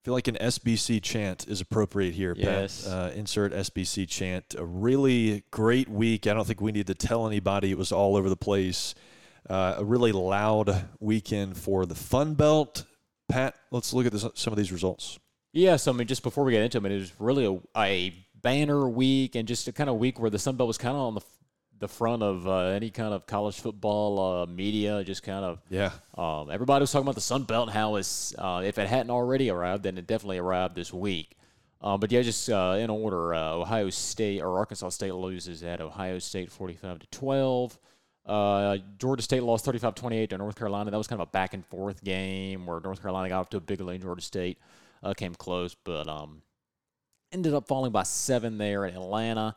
I 0.00 0.04
feel 0.06 0.14
like 0.14 0.28
an 0.28 0.36
SBC 0.40 1.02
chant 1.02 1.46
is 1.46 1.60
appropriate 1.60 2.14
here, 2.14 2.34
yes. 2.34 2.84
Pat. 2.84 2.92
Uh, 2.92 3.10
insert 3.14 3.52
SBC 3.52 4.08
chant. 4.08 4.54
A 4.56 4.64
really 4.64 5.44
great 5.50 5.90
week. 5.90 6.26
I 6.26 6.32
don't 6.32 6.46
think 6.46 6.62
we 6.62 6.72
need 6.72 6.86
to 6.86 6.94
tell 6.94 7.26
anybody 7.26 7.70
it 7.70 7.76
was 7.76 7.92
all 7.92 8.16
over 8.16 8.30
the 8.30 8.36
place. 8.36 8.94
Uh, 9.48 9.74
a 9.76 9.84
really 9.84 10.12
loud 10.12 10.88
weekend 11.00 11.58
for 11.58 11.84
the 11.84 11.94
Fun 11.94 12.32
Belt. 12.32 12.86
Pat, 13.28 13.56
let's 13.70 13.92
look 13.92 14.06
at 14.06 14.12
this, 14.12 14.24
some 14.34 14.54
of 14.54 14.56
these 14.56 14.72
results. 14.72 15.18
Yeah, 15.52 15.76
so 15.76 15.92
I 15.92 15.94
mean, 15.94 16.06
just 16.06 16.22
before 16.22 16.44
we 16.44 16.52
get 16.52 16.62
into 16.62 16.80
them, 16.80 16.90
it 16.90 16.96
was 16.96 17.12
really 17.20 17.44
a, 17.44 17.78
a 17.78 18.14
banner 18.40 18.88
week 18.88 19.34
and 19.34 19.46
just 19.46 19.68
a 19.68 19.72
kind 19.72 19.90
of 19.90 19.96
week 19.96 20.18
where 20.18 20.30
the 20.30 20.38
Sun 20.38 20.56
Belt 20.56 20.68
was 20.68 20.78
kind 20.78 20.96
of 20.96 21.02
on 21.02 21.14
the 21.14 21.20
the 21.80 21.88
front 21.88 22.22
of 22.22 22.46
uh, 22.46 22.66
any 22.66 22.90
kind 22.90 23.12
of 23.12 23.26
college 23.26 23.58
football 23.58 24.42
uh, 24.42 24.46
media. 24.46 25.02
Just 25.02 25.22
kind 25.22 25.44
of 25.44 25.60
yeah. 25.68 25.90
Um, 26.16 26.50
everybody 26.50 26.82
was 26.82 26.92
talking 26.92 27.06
about 27.06 27.16
the 27.16 27.20
Sun 27.20 27.44
Belt 27.44 27.68
and 27.68 27.76
how 27.76 27.96
it's 27.96 28.34
uh, 28.38 28.62
if 28.64 28.78
it 28.78 28.86
hadn't 28.86 29.10
already 29.10 29.50
arrived, 29.50 29.82
then 29.82 29.98
it 29.98 30.06
definitely 30.06 30.38
arrived 30.38 30.76
this 30.76 30.92
week. 30.92 31.36
Um, 31.82 31.98
but 31.98 32.12
yeah, 32.12 32.20
just 32.20 32.48
uh, 32.50 32.76
in 32.78 32.90
order, 32.90 33.34
uh, 33.34 33.54
Ohio 33.54 33.88
State 33.90 34.40
or 34.40 34.58
Arkansas 34.58 34.90
State 34.90 35.14
loses 35.14 35.62
at 35.62 35.80
Ohio 35.80 36.18
State, 36.18 36.52
forty-five 36.52 37.00
to 37.00 37.06
twelve. 37.08 37.78
Uh, 38.26 38.76
Georgia 38.98 39.22
State 39.22 39.42
lost 39.42 39.64
35-28 39.64 40.28
to 40.28 40.38
North 40.38 40.54
Carolina. 40.54 40.90
That 40.90 40.98
was 40.98 41.08
kind 41.08 41.20
of 41.20 41.26
a 41.26 41.30
back 41.30 41.52
and 41.54 41.66
forth 41.66 42.04
game 42.04 42.66
where 42.66 42.78
North 42.78 43.00
Carolina 43.00 43.30
got 43.30 43.40
off 43.40 43.50
to 43.50 43.56
a 43.56 43.60
big 43.60 43.80
lead. 43.80 44.02
Georgia 44.02 44.22
State 44.22 44.58
came 45.16 45.34
close, 45.34 45.74
but 45.74 46.06
um, 46.06 46.42
ended 47.32 47.54
up 47.54 47.66
falling 47.66 47.90
by 47.90 48.02
seven 48.02 48.58
there 48.58 48.84
in 48.84 48.94
Atlanta. 48.94 49.56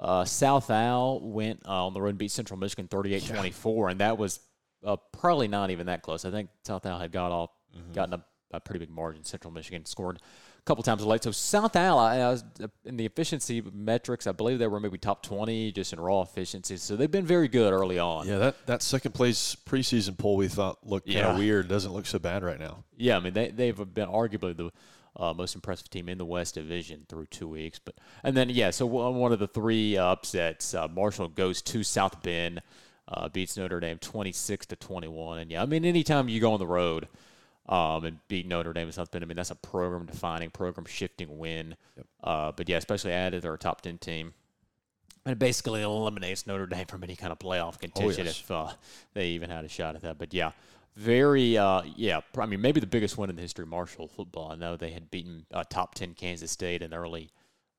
Uh, 0.00 0.24
South 0.24 0.70
Al 0.70 1.20
went 1.20 1.62
uh, 1.66 1.86
on 1.86 1.92
the 1.92 2.00
road 2.00 2.10
and 2.10 2.18
beat 2.18 2.30
Central 2.30 2.58
Michigan 2.58 2.88
38 2.88 3.22
yeah. 3.22 3.34
24, 3.34 3.90
and 3.90 4.00
that 4.00 4.16
was 4.16 4.40
uh, 4.84 4.96
probably 5.12 5.46
not 5.46 5.70
even 5.70 5.86
that 5.86 6.02
close. 6.02 6.24
I 6.24 6.30
think 6.30 6.48
South 6.64 6.86
Al 6.86 6.98
had 6.98 7.12
got 7.12 7.30
off, 7.30 7.50
mm-hmm. 7.76 7.92
gotten 7.92 8.14
a, 8.14 8.24
a, 8.52 8.60
pretty 8.60 8.78
big 8.78 8.90
margin. 8.90 9.24
Central 9.24 9.52
Michigan 9.52 9.84
scored 9.84 10.16
a 10.16 10.62
couple 10.62 10.82
times 10.82 11.04
late. 11.04 11.22
So 11.22 11.32
South 11.32 11.76
Al, 11.76 11.98
uh, 11.98 12.38
in 12.86 12.96
the 12.96 13.04
efficiency 13.04 13.62
metrics, 13.74 14.26
I 14.26 14.32
believe 14.32 14.58
they 14.58 14.68
were 14.68 14.80
maybe 14.80 14.96
top 14.96 15.22
20 15.22 15.70
just 15.72 15.92
in 15.92 16.00
raw 16.00 16.22
efficiency. 16.22 16.78
So 16.78 16.96
they've 16.96 17.10
been 17.10 17.26
very 17.26 17.48
good 17.48 17.74
early 17.74 17.98
on. 17.98 18.26
Yeah, 18.26 18.38
that, 18.38 18.66
that 18.68 18.82
second 18.82 19.12
place 19.12 19.54
preseason 19.54 20.16
poll 20.16 20.36
we 20.36 20.48
thought 20.48 20.78
looked 20.82 21.12
kind 21.12 21.26
of 21.26 21.36
weird. 21.36 21.68
Doesn't 21.68 21.92
look 21.92 22.06
so 22.06 22.18
bad 22.18 22.42
right 22.42 22.58
now. 22.58 22.84
Yeah, 22.96 23.18
I 23.18 23.20
mean, 23.20 23.34
they, 23.34 23.50
they've 23.50 23.76
been 23.76 24.08
arguably 24.08 24.56
the– 24.56 24.70
uh, 25.16 25.32
most 25.32 25.54
impressive 25.54 25.90
team 25.90 26.08
in 26.08 26.18
the 26.18 26.24
West 26.24 26.54
Division 26.54 27.04
through 27.08 27.26
two 27.26 27.48
weeks. 27.48 27.78
But 27.78 27.96
and 28.22 28.36
then 28.36 28.48
yeah, 28.50 28.70
so 28.70 28.86
one 28.86 29.32
of 29.32 29.38
the 29.38 29.48
three 29.48 29.96
upsets, 29.96 30.74
uh, 30.74 30.88
Marshall 30.88 31.28
goes 31.28 31.62
to 31.62 31.82
South 31.82 32.22
Bend, 32.22 32.62
uh, 33.08 33.28
beats 33.28 33.56
Notre 33.56 33.80
Dame 33.80 33.98
twenty 33.98 34.32
six 34.32 34.66
to 34.66 34.76
twenty 34.76 35.08
one. 35.08 35.38
And 35.38 35.50
yeah, 35.50 35.62
I 35.62 35.66
mean 35.66 35.84
anytime 35.84 36.28
you 36.28 36.40
go 36.40 36.52
on 36.52 36.58
the 36.58 36.66
road. 36.66 37.08
Um, 37.68 38.04
and 38.04 38.18
beat 38.26 38.48
Notre 38.48 38.72
Dame 38.72 38.86
and 38.86 38.94
South 38.94 39.12
Bend. 39.12 39.22
I 39.22 39.28
mean, 39.28 39.36
that's 39.36 39.52
a 39.52 39.54
program 39.54 40.04
defining, 40.04 40.50
program 40.50 40.86
shifting 40.86 41.38
win. 41.38 41.76
Yep. 41.96 42.06
Uh, 42.24 42.50
but 42.50 42.68
yeah, 42.68 42.78
especially 42.78 43.12
added 43.12 43.42
their 43.42 43.56
top 43.56 43.82
10 43.82 43.98
team. 43.98 44.34
And 45.24 45.34
it 45.34 45.38
basically 45.38 45.82
eliminates 45.82 46.48
Notre 46.48 46.66
Dame 46.66 46.86
from 46.86 47.04
any 47.04 47.14
kind 47.14 47.30
of 47.30 47.38
playoff 47.38 47.78
contention 47.78 48.22
oh, 48.22 48.24
yes. 48.24 48.40
if 48.40 48.50
uh, 48.50 48.72
they 49.14 49.28
even 49.28 49.50
had 49.50 49.64
a 49.64 49.68
shot 49.68 49.94
at 49.94 50.02
that. 50.02 50.18
But 50.18 50.34
yeah, 50.34 50.50
very, 50.96 51.56
uh, 51.56 51.82
yeah. 51.96 52.20
I 52.36 52.46
mean, 52.46 52.60
maybe 52.60 52.80
the 52.80 52.86
biggest 52.86 53.16
win 53.16 53.30
in 53.30 53.36
the 53.36 53.42
history 53.42 53.62
of 53.62 53.68
Marshall 53.68 54.08
football. 54.08 54.52
I 54.52 54.56
know 54.56 54.76
they 54.76 54.90
had 54.90 55.10
beaten 55.10 55.46
uh, 55.52 55.64
top 55.68 55.94
ten 55.94 56.14
Kansas 56.14 56.50
State 56.50 56.82
in 56.82 56.90
the 56.90 56.96
early 56.96 57.30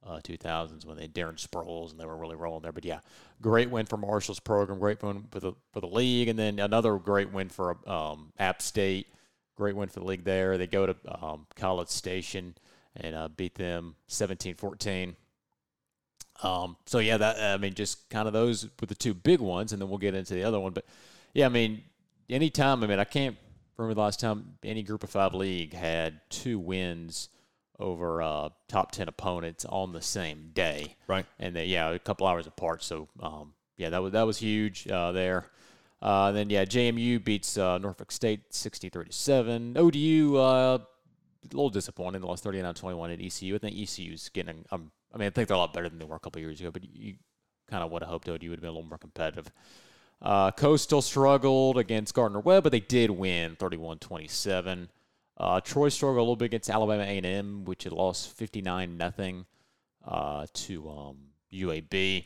uh, 0.06 0.20
2000s 0.20 0.86
when 0.86 0.96
they 0.96 1.04
had 1.04 1.14
Darren 1.14 1.36
Sproles 1.36 1.92
and 1.92 2.00
they 2.00 2.06
were 2.06 2.18
really 2.18 2.36
rolling 2.36 2.64
there. 2.64 2.72
But 2.72 2.86
yeah, 2.86 3.00
great 3.42 3.70
win 3.70 3.86
for 3.86 3.98
Marshall's 3.98 4.40
program. 4.40 4.80
Great 4.80 5.02
win 5.04 5.26
for 5.30 5.40
the 5.40 5.54
for 5.72 5.80
the 5.80 5.88
league, 5.88 6.28
and 6.28 6.38
then 6.38 6.60
another 6.60 6.98
great 6.98 7.32
win 7.32 7.50
for 7.50 7.78
um, 7.90 8.34
App 8.40 8.62
State. 8.62 9.08
Great 9.56 9.76
win 9.76 9.90
for 9.90 10.00
the 10.00 10.06
league 10.06 10.24
there. 10.24 10.58
They 10.58 10.68
go 10.68 10.88
to 10.88 10.96
um, 11.24 11.46
College 11.56 11.90
Station 11.90 12.56
and 12.96 13.16
uh, 13.16 13.28
beat 13.30 13.56
them 13.56 13.96
17-14. 14.10 15.16
Um, 16.44 16.76
so 16.86 17.00
yeah, 17.00 17.18
that 17.18 17.40
I 17.40 17.58
mean, 17.58 17.74
just 17.74 18.10
kind 18.10 18.28
of 18.28 18.34
those 18.34 18.68
were 18.80 18.88
the 18.88 18.96
two 18.96 19.14
big 19.14 19.40
ones, 19.40 19.72
and 19.72 19.82
then 19.82 19.90
we'll 19.90 20.00
get 20.00 20.16
into 20.16 20.34
the 20.34 20.44
other 20.44 20.60
one. 20.60 20.74
But 20.74 20.86
yeah, 21.34 21.46
I 21.46 21.50
mean, 21.50 21.84
anytime. 22.30 22.84
I 22.84 22.88
mean, 22.88 23.00
I 23.00 23.04
can't 23.04 23.38
remember 23.78 23.96
the 23.96 24.02
last 24.02 24.20
time 24.20 24.58
any 24.64 24.84
Group 24.84 25.04
of 25.04 25.10
Five 25.10 25.34
league 25.34 25.74
had 25.74 26.22
two 26.30 26.60
wins 26.60 27.30
over 27.80 28.22
uh, 28.22 28.50
top 28.68 28.92
ten 28.92 29.08
opponents 29.08 29.66
on 29.66 29.92
the 29.92 30.02
same 30.02 30.52
day. 30.54 30.96
Right. 31.08 31.26
And 31.40 31.56
they, 31.56 31.66
yeah, 31.66 31.90
a 31.90 32.00
couple 32.00 32.28
hours 32.28 32.48
apart. 32.48 32.84
So 32.84 33.08
um, 33.22 33.54
yeah, 33.78 33.90
that 33.90 34.02
was 34.02 34.14
that 34.14 34.24
was 34.24 34.38
huge 34.38 34.88
uh, 34.88 35.12
there. 35.12 35.48
Uh, 36.02 36.32
then 36.32 36.50
yeah, 36.50 36.66
JMU 36.66 37.24
beats 37.24 37.58
uh, 37.58 37.78
Norfolk 37.78 38.12
State 38.12 38.52
63-7. 38.52 39.78
ODU 39.78 40.38
uh, 40.38 40.78
a 40.80 41.56
little 41.56 41.70
disappointing. 41.70 42.22
They 42.22 42.28
lost 42.28 42.44
39-21 42.44 43.14
at 43.14 43.22
ECU. 43.22 43.56
I 43.56 43.58
think 43.60 43.78
ECU's 43.78 44.30
getting. 44.30 44.66
Um, 44.72 44.92
I 45.14 45.18
mean, 45.18 45.28
I 45.28 45.30
think 45.30 45.48
they're 45.48 45.56
a 45.56 45.60
lot 45.60 45.74
better 45.74 45.90
than 45.90 46.00
they 46.00 46.06
were 46.06 46.16
a 46.16 46.20
couple 46.20 46.42
years 46.42 46.60
ago, 46.60 46.72
but 46.72 46.84
you 46.84 47.16
kind 47.70 47.84
of 47.84 47.92
would 47.92 48.02
have 48.02 48.10
hoped 48.10 48.30
ODU 48.30 48.50
would 48.50 48.58
have 48.58 48.62
been 48.62 48.70
a 48.70 48.74
little 48.74 48.88
more 48.88 48.98
competitive. 48.98 49.52
Uh, 50.22 50.52
Coastal 50.52 51.02
struggled 51.02 51.78
against 51.78 52.14
Gardner 52.14 52.40
Webb, 52.40 52.64
but 52.64 52.72
they 52.72 52.80
did 52.80 53.10
win 53.10 53.56
31-27. 53.56 54.88
Uh, 55.38 55.60
Troy 55.62 55.90
struggled 55.90 56.20
a 56.20 56.22
little 56.22 56.36
bit 56.36 56.46
against 56.46 56.70
Alabama 56.70 57.04
A&M, 57.04 57.66
which 57.66 57.86
had 57.86 57.94
lost 57.94 58.36
59 58.38 58.98
nothing 58.98 59.46
uh, 60.08 60.46
to 60.54 60.90
um, 60.90 61.18
UAB, 61.52 62.26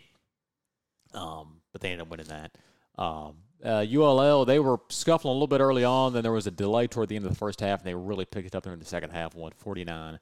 um, 1.14 1.62
but 1.72 1.82
they 1.82 1.92
ended 1.92 2.02
up 2.02 2.10
winning 2.10 2.28
that. 2.28 2.58
Um, 2.98 3.36
uh, 3.64 3.86
ULL, 3.90 4.44
they 4.44 4.60
were 4.60 4.80
scuffling 4.90 5.32
a 5.32 5.34
little 5.34 5.48
bit 5.48 5.62
early 5.62 5.86
on. 5.86 6.12
Then 6.12 6.24
there 6.24 6.32
was 6.32 6.48
a 6.48 6.52
delay 6.52 6.88
toward 6.88 7.08
the 7.08 7.16
end 7.16 7.26
of 7.26 7.32
the 7.32 7.38
first 7.38 7.62
half, 7.62 7.80
and 7.80 7.88
they 7.88 7.96
really 7.96 8.26
picked 8.26 8.48
it 8.48 8.56
up 8.56 8.68
in 8.68 8.78
the 8.78 8.86
second 8.86 9.12
half, 9.12 9.34
won 9.34 9.54
49 9.56 10.20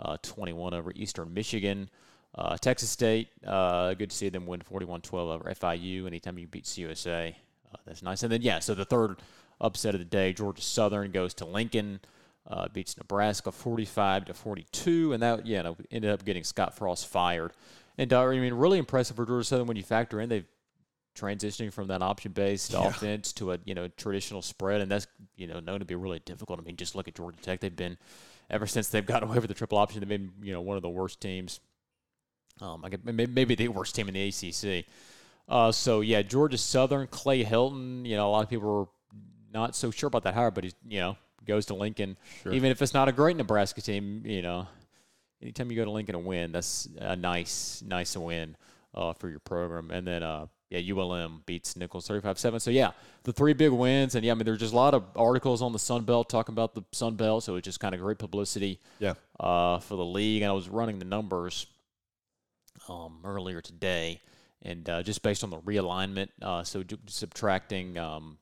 uh, 0.00 0.16
21 0.22 0.74
over 0.74 0.92
Eastern 0.94 1.32
Michigan. 1.32 1.88
Uh, 2.36 2.56
Texas 2.56 2.90
State, 2.90 3.28
uh, 3.46 3.94
good 3.94 4.10
to 4.10 4.16
see 4.16 4.28
them 4.28 4.46
win 4.46 4.60
41 4.60 5.02
12 5.02 5.28
over 5.28 5.54
FIU. 5.54 6.06
Anytime 6.06 6.38
you 6.38 6.46
beat 6.48 6.64
CUSA, 6.64 7.30
uh, 7.72 7.76
that's 7.86 8.02
nice. 8.02 8.22
And 8.24 8.32
then, 8.32 8.42
yeah, 8.42 8.58
so 8.58 8.74
the 8.74 8.84
third 8.84 9.18
upset 9.60 9.94
of 9.94 10.00
the 10.00 10.04
day, 10.04 10.32
Georgia 10.32 10.60
Southern 10.62 11.12
goes 11.12 11.34
to 11.34 11.44
Lincoln. 11.44 12.00
Uh, 12.46 12.68
beats 12.68 12.98
Nebraska 12.98 13.50
45 13.50 14.26
to 14.26 14.34
42, 14.34 15.14
and 15.14 15.22
that 15.22 15.46
yeah 15.46 15.72
ended 15.90 16.10
up 16.10 16.26
getting 16.26 16.44
Scott 16.44 16.76
Frost 16.76 17.06
fired. 17.06 17.52
And 17.96 18.12
uh, 18.12 18.22
I 18.26 18.38
mean, 18.38 18.52
really 18.52 18.76
impressive 18.78 19.16
for 19.16 19.24
Georgia 19.24 19.44
Southern 19.44 19.66
when 19.66 19.78
you 19.78 19.82
factor 19.82 20.20
in 20.20 20.28
they've 20.28 20.44
transitioning 21.16 21.72
from 21.72 21.86
that 21.88 22.02
option-based 22.02 22.72
Yeah. 22.72 22.86
offense 22.88 23.32
to 23.34 23.52
a 23.52 23.58
you 23.64 23.74
know 23.74 23.88
traditional 23.96 24.42
spread, 24.42 24.82
and 24.82 24.90
that's 24.90 25.06
you 25.36 25.46
know 25.46 25.60
known 25.60 25.78
to 25.78 25.86
be 25.86 25.94
really 25.94 26.18
difficult. 26.18 26.58
I 26.60 26.62
mean, 26.62 26.76
just 26.76 26.94
look 26.94 27.08
at 27.08 27.14
Georgia 27.14 27.38
Tech; 27.40 27.60
they've 27.60 27.74
been 27.74 27.96
ever 28.50 28.66
since 28.66 28.88
they've 28.88 29.06
got 29.06 29.22
away 29.22 29.36
with 29.38 29.48
the 29.48 29.54
triple 29.54 29.78
option, 29.78 30.00
they've 30.00 30.08
been 30.08 30.32
you 30.42 30.52
know 30.52 30.60
one 30.60 30.76
of 30.76 30.82
the 30.82 30.90
worst 30.90 31.20
teams. 31.22 31.60
Um, 32.60 32.84
I 32.84 32.88
could, 32.90 33.04
maybe, 33.04 33.26
maybe 33.26 33.54
the 33.54 33.68
worst 33.68 33.94
team 33.94 34.08
in 34.08 34.14
the 34.14 34.28
ACC. 34.28 34.86
Uh, 35.48 35.72
so 35.72 36.00
yeah, 36.00 36.22
Georgia 36.22 36.56
Southern, 36.58 37.06
Clay 37.08 37.44
Helton. 37.44 38.06
You 38.06 38.16
know, 38.16 38.28
a 38.28 38.30
lot 38.30 38.44
of 38.44 38.50
people 38.50 38.68
were 38.80 38.86
not 39.52 39.74
so 39.76 39.90
sure 39.90 40.06
about 40.08 40.22
that 40.24 40.34
hire, 40.34 40.50
but 40.50 40.64
he, 40.64 40.72
you 40.88 41.00
know 41.00 41.16
goes 41.46 41.66
to 41.66 41.74
Lincoln, 41.74 42.16
even 42.50 42.70
if 42.70 42.80
it's 42.80 42.94
not 42.94 43.06
a 43.06 43.12
great 43.12 43.36
Nebraska 43.36 43.82
team. 43.82 44.22
You 44.24 44.40
know, 44.40 44.66
anytime 45.42 45.70
you 45.70 45.76
go 45.76 45.84
to 45.84 45.90
Lincoln 45.90 46.14
and 46.14 46.24
win, 46.24 46.52
that's 46.52 46.88
a 46.98 47.14
nice, 47.16 47.82
nice 47.86 48.16
win 48.16 48.56
uh, 48.94 49.12
for 49.12 49.28
your 49.28 49.40
program. 49.40 49.90
And 49.90 50.06
then, 50.06 50.22
uh, 50.22 50.46
yeah, 50.70 50.94
ULM 50.94 51.42
beats 51.44 51.76
Nicholls 51.76 52.08
35-7. 52.08 52.62
So, 52.62 52.70
yeah, 52.70 52.92
the 53.24 53.32
three 53.34 53.52
big 53.52 53.72
wins. 53.72 54.14
And, 54.14 54.24
yeah, 54.24 54.32
I 54.32 54.36
mean, 54.36 54.46
there's 54.46 54.60
just 54.60 54.72
a 54.72 54.76
lot 54.76 54.94
of 54.94 55.04
articles 55.14 55.60
on 55.60 55.72
the 55.74 55.78
Sun 55.78 56.04
Belt 56.04 56.30
talking 56.30 56.54
about 56.54 56.74
the 56.74 56.82
Sun 56.92 57.16
Belt. 57.16 57.44
So 57.44 57.56
it's 57.56 57.66
just 57.66 57.78
kind 57.78 57.94
of 57.94 58.00
great 58.00 58.16
publicity 58.18 58.80
Yeah. 58.98 59.12
uh, 59.38 59.80
for 59.80 59.96
the 59.96 60.04
league. 60.04 60.40
And 60.40 60.50
I 60.50 60.54
was 60.54 60.70
running 60.70 60.98
the 60.98 61.04
numbers 61.04 61.66
um, 62.88 63.18
earlier 63.24 63.60
today. 63.60 64.20
And 64.62 64.88
uh, 64.88 65.02
just 65.02 65.22
based 65.22 65.44
on 65.44 65.50
the 65.50 65.58
realignment, 65.58 66.28
uh, 66.40 66.64
so 66.64 66.82
ju- 66.82 66.98
subtracting 67.06 67.98
um, 67.98 68.38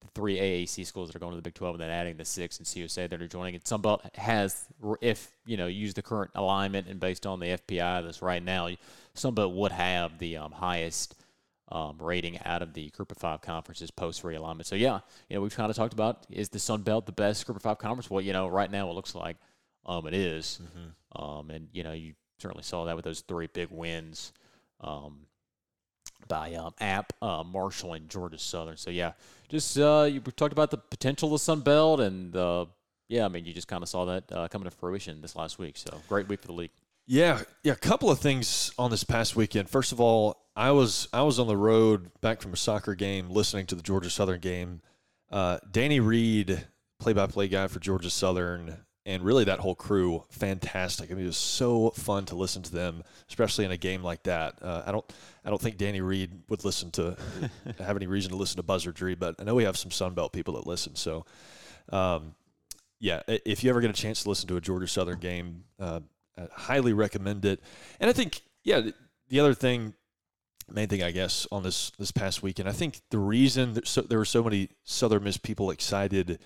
the 0.00 0.08
three 0.14 0.38
AAC 0.38 0.86
schools 0.86 1.08
that 1.08 1.16
are 1.16 1.18
going 1.18 1.32
to 1.32 1.36
the 1.36 1.42
Big 1.42 1.54
12 1.54 1.74
and 1.74 1.82
then 1.82 1.90
adding 1.90 2.16
the 2.16 2.24
six 2.24 2.58
and 2.58 2.66
CUSA 2.66 3.10
that 3.10 3.20
are 3.20 3.28
joining 3.28 3.54
it. 3.54 3.64
Sunbelt 3.64 4.14
has, 4.16 4.64
if 5.02 5.30
you 5.44 5.56
know, 5.56 5.66
use 5.66 5.92
the 5.94 6.02
current 6.02 6.30
alignment 6.34 6.88
and 6.88 6.98
based 6.98 7.26
on 7.26 7.38
the 7.40 7.46
FPI 7.46 8.02
that's 8.02 8.22
right 8.22 8.42
now, 8.42 8.68
Sunbelt 9.14 9.54
would 9.54 9.72
have 9.72 10.18
the 10.18 10.38
um, 10.38 10.52
highest 10.52 11.14
um, 11.70 11.96
rating 11.98 12.38
out 12.44 12.62
of 12.62 12.74
the 12.74 12.90
Group 12.90 13.10
of 13.10 13.18
Five 13.18 13.40
conferences 13.40 13.90
post 13.90 14.22
realignment. 14.22 14.66
So 14.66 14.74
yeah, 14.74 15.00
you 15.28 15.36
know, 15.36 15.42
we've 15.42 15.56
kind 15.56 15.70
of 15.70 15.76
talked 15.76 15.94
about 15.94 16.26
is 16.30 16.50
the 16.50 16.58
Sun 16.58 16.82
Belt 16.82 17.06
the 17.06 17.12
best 17.12 17.46
Group 17.46 17.56
of 17.56 17.62
Five 17.62 17.78
conference? 17.78 18.10
Well, 18.10 18.20
you 18.20 18.32
know, 18.32 18.46
right 18.48 18.70
now 18.70 18.90
it 18.90 18.94
looks 18.94 19.14
like 19.14 19.36
um, 19.86 20.06
it 20.06 20.14
is. 20.14 20.60
Um, 21.14 21.50
and 21.50 21.68
you 21.72 21.82
know, 21.82 21.92
you 21.92 22.14
certainly 22.42 22.64
saw 22.64 22.84
that 22.84 22.96
with 22.96 23.04
those 23.04 23.20
three 23.20 23.46
big 23.46 23.68
wins. 23.70 24.32
Um, 24.80 25.26
by 26.28 26.54
um, 26.54 26.72
App, 26.80 27.12
uh, 27.20 27.42
Marshall, 27.44 27.94
and 27.94 28.08
Georgia 28.08 28.38
Southern. 28.38 28.76
So 28.76 28.90
yeah, 28.90 29.12
just 29.48 29.78
uh, 29.78 30.08
you 30.10 30.20
talked 30.20 30.52
about 30.52 30.70
the 30.70 30.78
potential 30.78 31.28
of 31.28 31.32
the 31.32 31.38
Sun 31.38 31.60
Belt, 31.60 32.00
and 32.00 32.34
uh, 32.34 32.66
yeah, 33.08 33.24
I 33.24 33.28
mean 33.28 33.44
you 33.44 33.52
just 33.52 33.68
kind 33.68 33.82
of 33.82 33.88
saw 33.88 34.04
that 34.06 34.24
uh, 34.32 34.48
coming 34.48 34.64
to 34.64 34.70
fruition 34.70 35.20
this 35.20 35.36
last 35.36 35.58
week. 35.58 35.76
So 35.76 36.00
great 36.08 36.28
week 36.28 36.40
for 36.40 36.46
the 36.46 36.54
league. 36.54 36.70
Yeah, 37.06 37.42
yeah. 37.62 37.72
A 37.72 37.76
couple 37.76 38.10
of 38.10 38.18
things 38.20 38.72
on 38.78 38.90
this 38.90 39.04
past 39.04 39.36
weekend. 39.36 39.68
First 39.68 39.92
of 39.92 40.00
all, 40.00 40.38
I 40.54 40.70
was 40.70 41.08
I 41.12 41.22
was 41.22 41.38
on 41.38 41.46
the 41.46 41.56
road 41.56 42.10
back 42.20 42.40
from 42.40 42.52
a 42.52 42.56
soccer 42.56 42.94
game, 42.94 43.30
listening 43.30 43.66
to 43.66 43.74
the 43.74 43.82
Georgia 43.82 44.10
Southern 44.10 44.40
game. 44.40 44.80
Uh, 45.30 45.58
Danny 45.70 45.98
Reed, 45.98 46.66
play-by-play 47.00 47.48
guy 47.48 47.66
for 47.66 47.80
Georgia 47.80 48.10
Southern, 48.10 48.76
and 49.04 49.22
really 49.22 49.44
that 49.44 49.58
whole 49.58 49.74
crew, 49.74 50.24
fantastic. 50.30 51.10
I 51.10 51.14
mean, 51.14 51.24
it 51.24 51.28
was 51.28 51.36
so 51.36 51.90
fun 51.90 52.24
to 52.26 52.36
listen 52.36 52.62
to 52.62 52.72
them, 52.72 53.02
especially 53.28 53.64
in 53.64 53.72
a 53.72 53.76
game 53.76 54.02
like 54.02 54.22
that. 54.24 54.62
Uh, 54.62 54.82
I 54.86 54.92
don't 54.92 55.04
I 55.44 55.50
don't 55.50 55.60
think 55.60 55.76
Danny 55.76 56.00
Reed 56.00 56.30
would 56.48 56.64
listen 56.64 56.90
to 56.92 57.16
have 57.78 57.96
any 57.96 58.06
reason 58.06 58.30
to 58.30 58.36
listen 58.36 58.56
to 58.58 58.62
Buzzardry, 58.62 59.18
but 59.18 59.34
I 59.38 59.44
know 59.44 59.54
we 59.54 59.64
have 59.64 59.76
some 59.76 59.90
Sun 59.90 60.14
Belt 60.14 60.32
people 60.32 60.54
that 60.54 60.66
listen. 60.66 60.94
So, 60.94 61.24
um, 61.90 62.34
yeah, 63.00 63.22
if 63.26 63.64
you 63.64 63.70
ever 63.70 63.80
get 63.80 63.90
a 63.90 63.94
chance 63.94 64.22
to 64.22 64.28
listen 64.28 64.46
to 64.48 64.56
a 64.56 64.60
Georgia 64.60 64.86
Southern 64.86 65.18
game, 65.18 65.64
uh, 65.80 66.00
I 66.38 66.46
highly 66.52 66.92
recommend 66.92 67.44
it. 67.44 67.60
And 67.98 68.08
I 68.08 68.12
think, 68.12 68.42
yeah, 68.62 68.80
the- 68.80 68.94
the 69.28 69.40
other 69.40 69.54
thing, 69.54 69.94
main 70.70 70.86
thing 70.88 71.02
I 71.02 71.10
guess 71.10 71.46
on 71.50 71.62
this 71.64 71.90
this 71.98 72.12
past 72.12 72.42
weekend, 72.42 72.68
I 72.68 72.72
think 72.72 73.00
the 73.10 73.18
reason 73.18 73.84
so, 73.84 74.02
there 74.02 74.18
were 74.18 74.24
so 74.24 74.44
many 74.44 74.68
Southern 74.84 75.24
Miss 75.24 75.36
people 75.38 75.70
excited. 75.70 76.38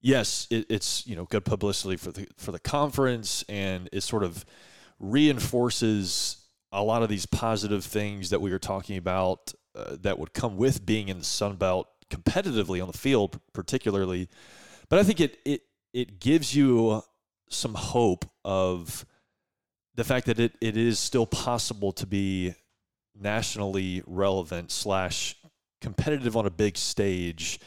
Yes, 0.00 0.46
it, 0.50 0.66
it's 0.70 1.06
you 1.06 1.14
know 1.16 1.24
good 1.26 1.44
publicity 1.44 1.96
for 1.96 2.12
the 2.12 2.26
for 2.36 2.52
the 2.52 2.58
conference, 2.58 3.44
and 3.48 3.88
it 3.92 4.02
sort 4.02 4.22
of 4.22 4.44
reinforces 4.98 6.36
a 6.72 6.82
lot 6.82 7.02
of 7.02 7.08
these 7.08 7.26
positive 7.26 7.84
things 7.84 8.30
that 8.30 8.40
we 8.40 8.50
were 8.50 8.58
talking 8.58 8.96
about 8.96 9.52
uh, 9.74 9.96
that 10.00 10.18
would 10.18 10.32
come 10.32 10.56
with 10.56 10.86
being 10.86 11.08
in 11.08 11.18
the 11.18 11.24
Sun 11.24 11.56
Belt 11.56 11.88
competitively 12.10 12.80
on 12.80 12.90
the 12.90 12.96
field, 12.96 13.40
particularly. 13.52 14.28
But 14.88 14.98
I 14.98 15.02
think 15.02 15.20
it 15.20 15.38
it 15.44 15.62
it 15.92 16.20
gives 16.20 16.54
you 16.54 17.02
some 17.48 17.74
hope 17.74 18.24
of 18.44 19.04
the 19.96 20.04
fact 20.04 20.26
that 20.26 20.38
it, 20.38 20.56
it 20.60 20.76
is 20.76 20.98
still 20.98 21.26
possible 21.26 21.92
to 21.92 22.06
be 22.06 22.54
nationally 23.20 24.02
relevant 24.06 24.70
slash 24.70 25.36
competitive 25.80 26.36
on 26.36 26.46
a 26.46 26.50
big 26.50 26.76
stage 26.76 27.58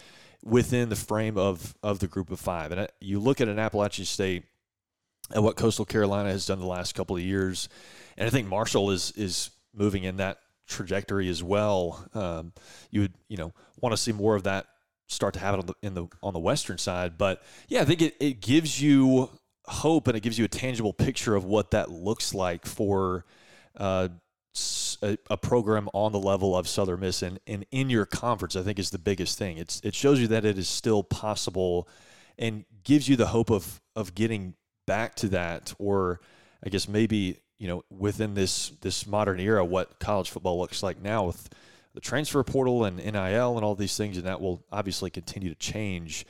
within 0.43 0.89
the 0.89 0.95
frame 0.95 1.37
of 1.37 1.75
of 1.81 1.99
the 1.99 2.07
group 2.07 2.29
of 2.31 2.39
five. 2.39 2.71
And 2.71 2.87
you 2.99 3.19
look 3.19 3.41
at 3.41 3.47
an 3.47 3.59
Appalachian 3.59 4.05
State 4.05 4.43
and 5.31 5.43
what 5.43 5.55
Coastal 5.55 5.85
Carolina 5.85 6.29
has 6.29 6.45
done 6.45 6.59
the 6.59 6.65
last 6.65 6.95
couple 6.95 7.15
of 7.15 7.21
years, 7.21 7.69
and 8.17 8.27
I 8.27 8.29
think 8.29 8.47
Marshall 8.47 8.91
is 8.91 9.11
is 9.15 9.49
moving 9.73 10.03
in 10.03 10.17
that 10.17 10.39
trajectory 10.67 11.29
as 11.29 11.41
well. 11.41 12.07
Um, 12.13 12.53
you 12.91 13.01
would 13.01 13.13
you 13.27 13.37
know 13.37 13.53
want 13.81 13.93
to 13.93 13.97
see 13.97 14.11
more 14.11 14.35
of 14.35 14.43
that 14.43 14.67
start 15.07 15.33
to 15.35 15.39
happen 15.39 15.61
on 15.61 15.65
the 15.67 15.75
in 15.81 15.93
the 15.93 16.07
on 16.21 16.33
the 16.33 16.39
western 16.39 16.77
side, 16.77 17.17
but 17.17 17.41
yeah, 17.67 17.81
I 17.81 17.85
think 17.85 18.01
it, 18.01 18.15
it 18.19 18.41
gives 18.41 18.81
you 18.81 19.29
hope 19.65 20.07
and 20.07 20.17
it 20.17 20.19
gives 20.19 20.37
you 20.37 20.45
a 20.45 20.49
tangible 20.49 20.93
picture 20.93 21.35
of 21.35 21.45
what 21.45 21.71
that 21.71 21.89
looks 21.89 22.33
like 22.33 22.65
for 22.65 23.25
uh, 23.77 24.09
a, 25.01 25.17
a 25.29 25.37
program 25.37 25.89
on 25.93 26.11
the 26.11 26.19
level 26.19 26.55
of 26.55 26.67
Southern 26.67 27.01
Miss 27.01 27.21
and, 27.21 27.39
and 27.47 27.65
in 27.71 27.89
your 27.89 28.05
conference. 28.05 28.55
I 28.55 28.61
think 28.61 28.79
is 28.79 28.89
the 28.89 28.97
biggest 28.97 29.37
thing. 29.37 29.57
It's 29.57 29.81
it 29.83 29.93
shows 29.95 30.19
you 30.19 30.27
that 30.27 30.45
it 30.45 30.57
is 30.57 30.67
still 30.67 31.03
possible 31.03 31.87
and 32.37 32.65
gives 32.83 33.07
you 33.07 33.15
the 33.15 33.27
hope 33.27 33.49
of 33.49 33.81
of 33.95 34.15
getting 34.15 34.55
back 34.85 35.15
to 35.15 35.27
that 35.29 35.73
or 35.79 36.19
I 36.63 36.69
guess 36.69 36.87
maybe 36.87 37.39
you 37.57 37.67
know 37.67 37.83
within 37.89 38.33
this 38.33 38.69
this 38.81 39.07
modern 39.07 39.39
era 39.39 39.63
what 39.63 39.99
college 39.99 40.29
football 40.29 40.59
looks 40.59 40.83
like 40.83 41.01
now 41.01 41.25
with 41.25 41.49
the 41.93 42.01
transfer 42.01 42.43
portal 42.43 42.85
and 42.85 42.97
NIL 42.97 43.55
and 43.55 43.63
all 43.63 43.75
these 43.75 43.95
things 43.95 44.17
and 44.17 44.25
that 44.25 44.41
will 44.41 44.65
obviously 44.71 45.09
continue 45.09 45.49
to 45.49 45.55
change 45.55 46.25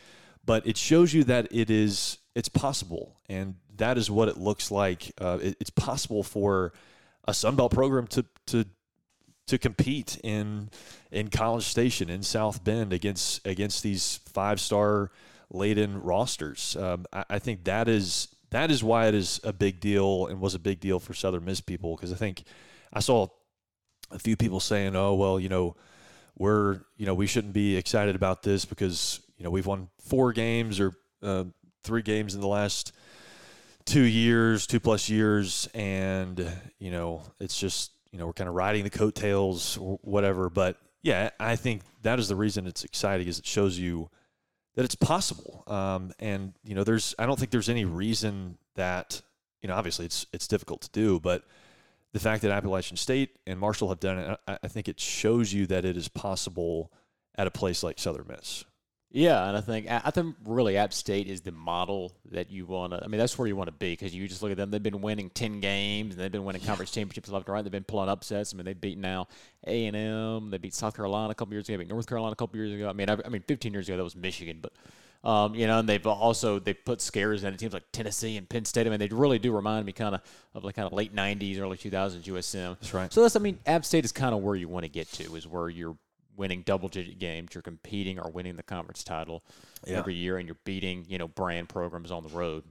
but 0.46 0.68
it 0.68 0.78
shows 0.78 1.14
you 1.14 1.24
that 1.24 1.48
it 1.52 1.70
is 1.70 2.20
it's 2.36 2.50
possible 2.50 3.20
and 3.30 3.56
that 3.76 3.98
is 3.98 4.12
what 4.12 4.28
it 4.28 4.38
looks 4.38 4.70
like 4.70 5.12
uh, 5.20 5.40
it, 5.42 5.58
it's 5.60 5.70
possible 5.70 6.22
for 6.22 6.74
a 7.26 7.32
Sunbelt 7.32 7.72
program 7.72 8.08
to 8.08 8.26
to 8.48 8.66
to 9.48 9.58
compete 9.58 10.20
in 10.24 10.70
in 11.12 11.30
College 11.30 11.66
Station 11.66 12.10
in 12.10 12.24
South 12.24 12.64
Bend 12.64 12.94
against 12.94 13.46
against 13.46 13.84
these 13.84 14.20
five 14.34 14.60
star 14.60 15.12
laden 15.50 16.02
rosters. 16.02 16.76
Um, 16.76 17.06
I, 17.14 17.26
I 17.32 17.40
think 17.40 17.66
that 17.66 17.88
is 17.88 18.30
that 18.52 18.72
is 18.72 18.84
why 18.84 19.08
it 19.08 19.16
is 19.16 19.40
a 19.44 19.54
big 19.54 19.80
deal 19.80 20.28
and 20.28 20.40
was 20.40 20.56
a 20.56 20.60
big 20.60 20.80
deal 20.80 21.00
for 21.00 21.14
Southern 21.14 21.46
Miss 21.46 21.62
people 21.62 21.96
because 21.96 22.14
I 22.14 22.16
think 22.16 22.44
I 22.92 23.00
saw 23.00 23.28
a 24.12 24.20
few 24.20 24.38
people 24.38 24.60
saying, 24.60 24.96
"Oh, 24.96 25.16
well, 25.16 25.40
you 25.40 25.50
know, 25.50 25.76
we're 26.38 26.82
you 26.98 27.06
know 27.06 27.14
we 27.14 27.28
shouldn't 27.28 27.54
be 27.54 27.76
excited 27.76 28.16
about 28.16 28.44
this 28.44 28.66
because 28.66 29.22
you 29.38 29.44
know 29.44 29.50
we've 29.50 29.66
won 29.66 29.90
four 30.00 30.34
games 30.34 30.80
or 30.80 30.94
uh, 31.22 31.46
three 31.84 32.02
games 32.02 32.36
in 32.36 32.42
the 32.42 32.48
last 32.48 32.94
two 33.86 34.04
years, 34.04 34.68
two 34.68 34.80
plus 34.80 35.10
years, 35.10 35.70
and 35.74 36.50
you 36.80 36.92
know 36.92 37.24
it's 37.40 37.60
just 37.60 37.92
you 38.12 38.20
know 38.20 38.28
we're 38.28 38.34
kind 38.34 38.50
of 38.50 38.56
riding 38.56 38.84
the 38.84 38.90
coattails 38.90 39.78
or 39.78 40.00
whatever." 40.02 40.50
But 40.50 40.78
yeah, 41.02 41.30
I 41.40 41.56
think 41.56 41.82
that 42.04 42.20
is 42.20 42.28
the 42.28 42.36
reason 42.36 42.68
it's 42.68 42.84
exciting 42.84 43.28
is 43.28 43.40
it 43.40 43.46
shows 43.46 43.78
you 43.78 44.10
that 44.76 44.86
it's 44.86 44.96
possible. 44.96 45.64
Um, 45.68 46.12
and 46.20 46.54
you 46.64 46.76
know, 46.76 46.84
there's 46.84 47.14
I 47.20 47.26
don't 47.26 47.38
think 47.38 47.52
there's 47.52 47.70
any 47.70 47.86
reason 47.86 48.58
that 48.76 49.22
you 49.62 49.68
know 49.68 49.76
obviously 49.76 50.06
it's 50.06 50.26
it's 50.34 50.48
difficult 50.48 50.82
to 50.82 50.90
do, 50.92 51.20
but 51.20 51.44
the 52.14 52.20
fact 52.20 52.44
that 52.44 52.52
Appalachian 52.52 52.96
State 52.96 53.38
and 53.48 53.60
Marshall 53.60 53.90
have 53.90 54.00
done 54.00 54.18
it, 54.20 54.40
I, 54.48 54.60
I 54.64 54.68
think 54.68 54.88
it 54.88 55.00
shows 55.00 55.52
you 55.52 55.66
that 55.68 55.84
it 55.84 55.98
is 55.98 56.08
possible 56.08 56.92
at 57.36 57.48
a 57.48 57.52
place 57.52 57.84
like 57.84 58.00
Southern 58.00 58.28
Miss. 58.28 58.66
Yeah, 59.16 59.48
and 59.48 59.56
I 59.56 59.62
think 59.62 59.86
I 59.88 60.10
think 60.10 60.36
really 60.44 60.76
App 60.76 60.92
State 60.92 61.28
is 61.28 61.42
the 61.42 61.52
model 61.52 62.14
that 62.32 62.50
you 62.50 62.66
want 62.66 62.94
to. 62.94 63.04
I 63.04 63.08
mean, 63.08 63.20
that's 63.20 63.38
where 63.38 63.48
you 63.48 63.56
want 63.56 63.68
to 63.68 63.72
be 63.72 63.92
because 63.92 64.14
you 64.14 64.28
just 64.28 64.42
look 64.42 64.50
at 64.50 64.58
them. 64.58 64.72
They've 64.72 64.82
been 64.82 65.02
winning 65.02 65.30
ten 65.30 65.60
games 65.60 66.16
and 66.16 66.24
they've 66.24 66.32
been 66.32 66.44
winning 66.44 66.64
conference 66.64 66.90
championships 66.90 67.30
left 67.30 67.48
and 67.48 67.54
right. 67.54 67.62
They've 67.62 67.72
been 67.72 67.84
pulling 67.84 68.10
upsets. 68.10 68.56
I 68.56 68.58
mean, 68.58 68.66
they 68.66 68.74
beat 68.74 68.98
now 68.98 69.28
A 69.68 69.86
and 69.86 69.96
M. 69.96 70.50
They 70.50 70.58
beat 70.58 70.74
South 70.74 70.96
Carolina 70.96 71.30
a 71.30 71.36
couple 71.36 71.54
years 71.54 71.70
ago. 71.70 71.78
They 71.78 71.84
beat 71.84 71.92
North 71.92 72.08
Carolina 72.08 72.32
a 72.34 72.36
couple 72.36 72.58
years 72.58 72.74
ago. 72.74 72.90
I 72.90 72.94
mean, 72.94 73.08
I, 73.08 73.18
I 73.24 73.30
mean, 73.30 73.44
fifteen 73.44 73.72
years 73.72 73.88
ago 73.88 73.98
that 73.98 74.04
was 74.04 74.16
Michigan, 74.16 74.58
but 74.60 74.74
um, 75.24 75.54
you 75.54 75.68
know, 75.68 75.78
and 75.78 75.88
they've 75.88 76.06
also 76.06 76.58
they 76.58 76.74
put 76.74 77.00
scares 77.00 77.44
in 77.44 77.56
teams 77.56 77.74
like 77.74 77.84
Tennessee 77.92 78.36
and 78.36 78.50
Penn 78.50 78.66
State. 78.66 78.88
I 78.88 78.90
mean, 78.90 79.00
they 79.00 79.08
really 79.10 79.38
do 79.38 79.56
remind 79.56 79.86
me 79.86 79.92
kind 79.92 80.16
of 80.16 80.22
of 80.56 80.64
like 80.64 80.76
kind 80.76 80.88
of 80.88 80.92
late 80.94 81.16
'90s, 81.16 81.60
early 81.60 81.78
2000s 81.78 82.24
USM. 82.24 82.80
That's 82.80 82.94
right. 82.94 83.14
So 83.14 83.22
that's 83.22 83.36
I 83.36 83.40
mean, 83.40 83.60
App 83.68 83.86
State 83.86 84.06
is 84.06 84.12
kind 84.12 84.34
of 84.34 84.42
where 84.42 84.56
you 84.56 84.68
want 84.68 84.86
to 84.86 84.90
get 84.90 85.08
to, 85.14 85.36
is 85.36 85.48
where 85.48 85.70
you're 85.70 85.96
winning 86.36 86.62
double 86.64 86.90
digit 86.90 87.20
games, 87.20 87.50
you're 87.54 87.62
competing 87.62 88.20
or 88.20 88.30
winning 88.32 88.56
the 88.56 88.64
conference 88.64 89.04
title 89.04 89.44
Yeah. 89.86 90.00
every 90.00 90.16
year, 90.16 90.38
and 90.38 90.48
you're 90.48 90.58
beating 90.64 91.06
you 91.08 91.18
know 91.18 91.28
brand 91.28 91.70
programs 91.70 92.12
on 92.12 92.24
the 92.24 92.30
road. 92.30 92.64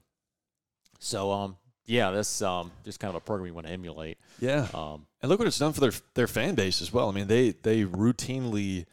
So 0.98 1.32
um, 1.32 1.56
yeah, 1.86 2.10
that's 2.10 2.42
um 2.42 2.70
just 2.84 3.00
kind 3.00 3.10
of 3.10 3.16
a 3.16 3.20
program 3.20 3.46
you 3.46 3.54
want 3.54 3.66
to 3.66 3.72
emulate. 3.72 4.18
Yeah. 4.40 4.68
Um, 4.74 5.06
And 5.20 5.28
look 5.28 5.38
what 5.38 5.48
it's 5.48 5.58
done 5.58 5.72
for 5.72 5.80
their 5.80 5.92
their 6.14 6.26
fan 6.28 6.54
base 6.54 6.80
as 6.82 6.92
well. 6.92 7.08
I 7.08 7.12
mean, 7.12 7.26
they 7.26 7.50
they 7.50 7.84
routinely 7.84 8.86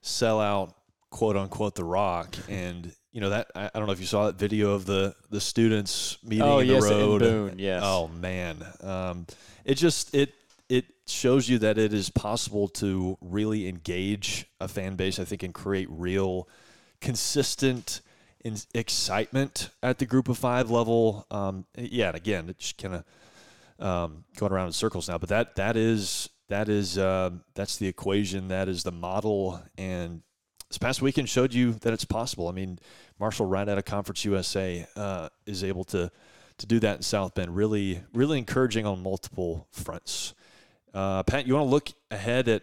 sell 0.00 0.40
out 0.40 0.74
quote 1.10 1.36
unquote 1.36 1.74
the 1.74 1.84
rock 1.84 2.34
and 2.48 2.90
you 3.12 3.20
know 3.20 3.28
that 3.30 3.50
I, 3.54 3.66
I 3.66 3.78
don't 3.78 3.86
know 3.86 3.92
if 3.92 4.00
you 4.00 4.06
saw 4.06 4.26
that 4.26 4.36
video 4.36 4.72
of 4.72 4.86
the 4.86 5.14
the 5.30 5.40
students 5.40 6.16
meeting 6.24 6.42
Oh, 6.42 6.58
in 6.60 6.68
yes, 6.68 6.82
the 6.84 6.94
in 6.94 7.00
road. 7.06 7.20
Boone, 7.20 7.58
yes. 7.58 7.82
Oh 7.84 8.08
man. 8.08 8.64
Um, 8.80 9.26
it 9.64 9.74
just 9.74 10.14
it 10.14 10.32
shows 11.06 11.48
you 11.48 11.58
that 11.58 11.78
it 11.78 11.92
is 11.92 12.10
possible 12.10 12.68
to 12.68 13.18
really 13.20 13.68
engage 13.68 14.46
a 14.60 14.68
fan 14.68 14.96
base, 14.96 15.18
I 15.18 15.24
think, 15.24 15.42
and 15.42 15.52
create 15.52 15.88
real 15.90 16.48
consistent 17.00 18.00
in 18.44 18.56
excitement 18.74 19.70
at 19.82 19.98
the 19.98 20.06
group 20.06 20.28
of 20.28 20.38
five 20.38 20.70
level. 20.70 21.26
Um, 21.30 21.66
yeah, 21.76 22.08
and 22.08 22.16
again, 22.16 22.48
it's 22.48 22.72
kind 22.72 22.94
of 22.94 23.04
um, 23.84 24.24
going 24.36 24.52
around 24.52 24.68
in 24.68 24.72
circles 24.72 25.08
now, 25.08 25.18
but 25.18 25.28
that 25.28 25.56
that 25.56 25.76
is 25.76 26.28
that 26.48 26.68
is 26.68 26.98
uh, 26.98 27.30
that's 27.54 27.76
the 27.76 27.88
equation. 27.88 28.48
That 28.48 28.68
is 28.68 28.82
the 28.82 28.92
model. 28.92 29.60
And 29.78 30.22
this 30.68 30.78
past 30.78 31.02
weekend 31.02 31.28
showed 31.28 31.52
you 31.52 31.72
that 31.72 31.92
it's 31.92 32.04
possible. 32.04 32.48
I 32.48 32.52
mean, 32.52 32.78
Marshall, 33.18 33.46
right 33.46 33.68
out 33.68 33.78
of 33.78 33.84
Conference 33.84 34.24
USA, 34.24 34.86
uh, 34.96 35.28
is 35.46 35.64
able 35.64 35.84
to 35.84 36.10
to 36.58 36.66
do 36.66 36.78
that 36.80 36.96
in 36.96 37.02
South 37.02 37.34
Bend. 37.34 37.56
Really, 37.56 38.02
really 38.12 38.38
encouraging 38.38 38.86
on 38.86 39.02
multiple 39.02 39.66
fronts. 39.72 40.34
Uh, 40.94 41.22
Pat, 41.22 41.46
you 41.46 41.54
want 41.54 41.66
to 41.66 41.70
look 41.70 41.90
ahead 42.10 42.48
at 42.48 42.62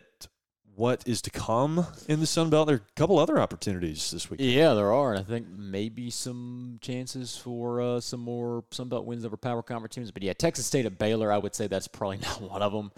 what 0.75 1.03
is 1.05 1.21
to 1.23 1.29
come 1.29 1.85
in 2.07 2.21
the 2.21 2.25
Sun 2.25 2.49
Belt? 2.49 2.67
There 2.67 2.77
are 2.77 2.79
a 2.79 2.93
couple 2.95 3.19
other 3.19 3.37
opportunities 3.37 4.11
this 4.11 4.29
week. 4.29 4.39
Yeah, 4.41 4.73
there 4.75 4.93
are, 4.93 5.11
and 5.11 5.19
I 5.19 5.23
think 5.23 5.47
maybe 5.49 6.09
some 6.09 6.79
chances 6.81 7.35
for 7.35 7.81
uh, 7.81 7.99
some 7.99 8.21
more 8.21 8.63
Sun 8.71 8.87
Belt 8.87 9.05
wins 9.05 9.25
over 9.25 9.35
Power 9.35 9.61
Conference 9.61 9.95
teams. 9.95 10.11
But 10.11 10.23
yeah, 10.23 10.33
Texas 10.33 10.65
State 10.65 10.85
at 10.85 10.97
Baylor, 10.97 11.33
I 11.33 11.37
would 11.37 11.53
say 11.53 11.67
that's 11.67 11.89
probably 11.89 12.17
not 12.21 12.41
one 12.41 12.61
of 12.61 12.71
them. 12.71 12.91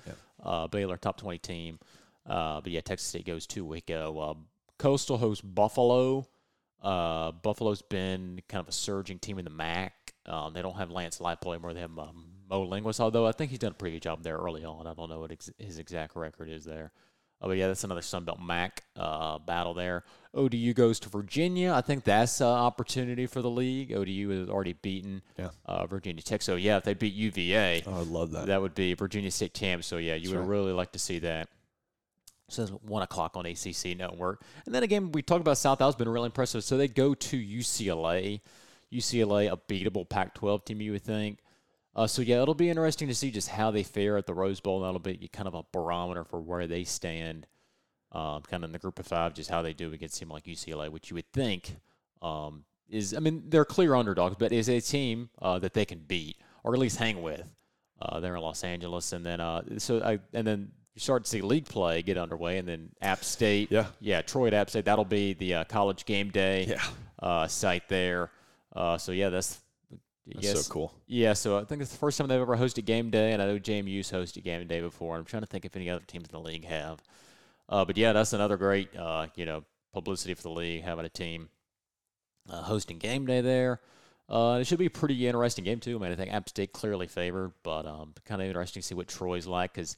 Uh, 0.44 0.68
Baylor, 0.68 0.98
top 0.98 1.18
twenty 1.18 1.40
team. 1.40 1.80
Uh, 2.26 2.62
but 2.62 2.72
yeah, 2.72 2.82
Texas 2.82 3.10
State 3.10 3.26
goes 3.26 3.48
two 3.48 3.66
week. 3.66 3.90
Uh, 3.90 4.16
uh, 4.16 4.34
Coastal 4.78 5.18
hosts 5.18 5.42
Buffalo. 5.42 6.28
Uh, 6.84 7.32
Buffalo's 7.32 7.82
been 7.82 8.42
kind 8.48 8.62
of 8.62 8.68
a 8.68 8.72
surging 8.72 9.20
team 9.20 9.40
in 9.40 9.46
the 9.46 9.52
MAC. 9.52 9.94
Um, 10.26 10.54
they 10.54 10.62
don't 10.62 10.78
have 10.78 10.92
Lance 10.92 11.20
Leipold 11.20 11.54
anymore. 11.54 11.74
They 11.74 11.82
have 11.82 11.98
um, 11.98 12.26
Mo 12.52 12.64
Linguist, 12.64 13.00
although 13.00 13.26
I 13.26 13.32
think 13.32 13.50
he's 13.50 13.60
done 13.60 13.72
a 13.72 13.76
pretty 13.76 13.96
good 13.96 14.04
job 14.04 14.24
there 14.24 14.38
early 14.38 14.64
on. 14.66 14.86
I 14.86 14.94
don't 14.94 15.10
know 15.10 15.20
what 15.22 15.32
ex- 15.32 15.50
his 15.58 15.80
exact 15.80 16.16
record 16.16 16.50
is 16.50 16.66
there. 16.66 16.92
Oh, 17.44 17.48
but 17.48 17.58
yeah, 17.58 17.66
that's 17.68 17.84
another 17.84 18.02
Sunbelt 18.02 18.40
MAC 18.40 18.84
uh, 18.96 19.40
battle 19.40 19.74
there. 19.74 20.04
ODU 20.36 20.74
goes 20.76 21.00
to 21.00 21.10
Virginia. 21.10 21.74
I 21.74 21.82
think 21.82 22.04
that's 22.04 22.40
an 22.40 22.46
opportunity 22.48 23.26
for 23.26 23.42
the 23.42 23.50
league. 23.50 23.92
ODU 23.92 24.30
has 24.30 24.50
already 24.50 24.74
beaten 24.74 25.24
Yeah. 25.40 25.50
uh, 25.66 25.88
Virginia 25.88 26.22
Tech. 26.22 26.44
So, 26.44 26.56
yeah, 26.56 26.78
if 26.78 26.84
they 26.84 26.94
beat 26.94 27.14
UVA, 27.16 27.84
Oh, 27.88 27.94
I 27.96 28.04
love 28.04 28.32
that. 28.34 28.46
that 28.46 28.62
would 28.62 28.76
be 28.76 28.94
Virginia 28.94 29.32
State 29.32 29.56
champs. 29.56 29.88
So, 29.88 29.98
yeah, 29.98 30.14
you 30.14 30.26
That's 30.28 30.34
would 30.34 30.40
right. 30.42 30.48
really 30.50 30.72
like 30.74 30.92
to 30.92 31.00
see 31.00 31.18
that. 31.20 31.50
So 32.50 32.64
that's 32.66 32.72
1 32.84 33.02
o'clock 33.02 33.36
on 33.38 33.46
ACC 33.48 33.96
Network. 33.98 34.44
And 34.66 34.76
then 34.76 34.84
again, 34.84 35.12
we 35.14 35.22
talked 35.24 35.42
about 35.42 35.58
South. 35.58 35.80
That's 35.80 35.96
been 35.96 36.10
really 36.10 36.26
impressive. 36.28 36.64
So 36.66 36.78
they 36.78 36.90
go 36.90 37.14
to 37.16 37.38
UCLA. 37.38 38.42
UCLA, 38.94 39.52
a 39.52 39.56
beatable 39.58 40.08
Pac 40.08 40.34
12 40.36 40.66
team, 40.66 40.82
you 40.82 40.92
would 40.92 41.02
think. 41.04 41.40
Uh, 41.96 42.08
so 42.08 42.22
yeah, 42.22 42.42
it'll 42.42 42.54
be 42.54 42.70
interesting 42.70 43.08
to 43.10 43.16
see 43.16 43.32
just 43.32 43.50
how 43.50 43.70
they 43.72 43.84
fare 43.84 44.18
at 44.18 44.26
the 44.26 44.34
Rose 44.34 44.60
Bowl. 44.62 44.80
That'll 44.82 45.00
be 45.00 45.30
kind 45.34 45.48
of 45.48 45.54
a 45.54 45.64
barometer 45.74 46.24
for 46.24 46.40
where 46.40 46.66
they 46.68 46.84
stand, 46.86 47.48
um, 48.14 48.42
kind 48.44 48.64
of 48.64 48.70
in 48.70 48.72
the 48.72 48.80
group 48.80 48.98
of 49.00 49.06
five, 49.08 49.34
just 49.34 49.50
how 49.50 49.62
they 49.62 49.74
do 49.74 49.92
against 49.92 50.16
a 50.18 50.20
team 50.20 50.30
like 50.30 50.46
UCLA, 50.46 50.90
which 50.90 51.10
you 51.10 51.16
would 51.16 51.32
think 51.34 51.76
um, 52.22 52.64
is, 52.90 53.14
I 53.14 53.20
mean, 53.20 53.44
they're 53.48 53.66
clear 53.66 53.94
underdogs, 53.96 54.36
but 54.40 54.52
is 54.54 54.70
a 54.70 54.80
team 54.80 55.30
uh, 55.42 55.60
that 55.60 55.74
they 55.74 55.86
can 55.86 56.00
beat 56.00 56.38
or 56.64 56.74
at 56.74 56.80
least 56.80 56.98
hang 56.98 57.22
with. 57.22 57.44
Uh, 58.02 58.20
they're 58.20 58.36
in 58.36 58.42
Los 58.42 58.64
Angeles, 58.64 59.14
and 59.14 59.24
then 59.26 59.40
uh, 59.40 59.62
so 59.78 60.02
I, 60.02 60.18
and 60.34 60.46
then 60.48 60.72
you 60.96 61.00
start 61.00 61.24
to 61.24 61.30
see 61.30 61.42
league 61.42 61.66
play 61.66 62.02
get 62.02 62.18
underway, 62.18 62.58
and 62.58 62.68
then 62.68 62.90
App 63.02 63.24
State, 63.24 63.72
Yeah. 63.72 63.86
yeah, 64.00 64.22
Troy 64.24 64.48
at 64.48 64.54
App 64.56 64.70
State. 64.72 64.86
That'll 64.86 65.06
be 65.06 65.34
the 65.34 65.54
uh, 65.56 65.64
college 65.66 66.06
game 66.06 66.30
day 66.32 66.66
Yeah. 66.68 66.84
uh, 67.22 67.48
site 67.48 67.88
there. 67.90 68.32
Uh, 68.76 68.98
so 68.98 69.12
yeah, 69.12 69.30
that's 69.30 69.61
That's 70.28 70.46
yes. 70.46 70.66
so 70.66 70.72
cool. 70.72 70.94
Yeah, 71.08 71.34
so 71.34 71.58
I 71.58 71.64
think 71.64 71.82
it's 71.82 71.92
the 71.92 71.98
first 71.98 72.18
time 72.18 72.28
they've 72.28 72.40
ever 72.40 72.56
hosted 72.56 72.86
game 72.86 73.10
day, 73.10 73.34
and 73.34 73.42
I 73.42 73.48
know 73.48 73.58
JMU's 73.58 74.12
hosted 74.12 74.44
game 74.44 74.66
day 74.68 74.82
before. 74.82 75.18
I'm 75.18 75.26
trying 75.26 75.42
to 75.42 75.48
think 75.48 75.66
if 75.66 75.76
any 75.76 75.90
other 75.90 76.04
teams 76.06 76.28
in 76.30 76.32
the 76.32 76.40
league 76.40 76.66
have. 76.66 77.02
Uh, 77.68 77.86
but 77.86 77.98
yeah, 77.98 78.14
that's 78.14 78.34
another 78.34 78.58
great, 78.58 78.96
uh, 78.96 79.28
you 79.36 79.46
know, 79.46 79.64
publicity 79.94 80.34
for 80.34 80.44
the 80.44 80.50
league 80.50 80.84
having 80.84 81.06
a 81.06 81.10
team 81.10 81.50
uh, 82.50 82.62
hosting 82.62 82.98
game 82.98 83.26
day 83.26 83.42
there. 83.42 83.80
Uh, 84.30 84.60
it 84.62 84.68
should 84.68 84.80
be 84.80 84.86
a 84.86 84.92
pretty 84.92 85.28
interesting 85.28 85.66
game 85.66 85.80
too. 85.80 85.98
I 85.98 86.02
mean, 86.02 86.12
I 86.12 86.16
think 86.16 86.32
App 86.32 86.48
State 86.48 86.72
clearly 86.72 87.08
favored, 87.08 87.52
but 87.64 87.86
um, 87.86 88.14
kind 88.26 88.42
of 88.42 88.48
interesting 88.48 88.82
to 88.82 88.88
see 88.88 88.96
what 88.96 89.08
Troy's 89.08 89.48
like 89.48 89.74
because 89.74 89.98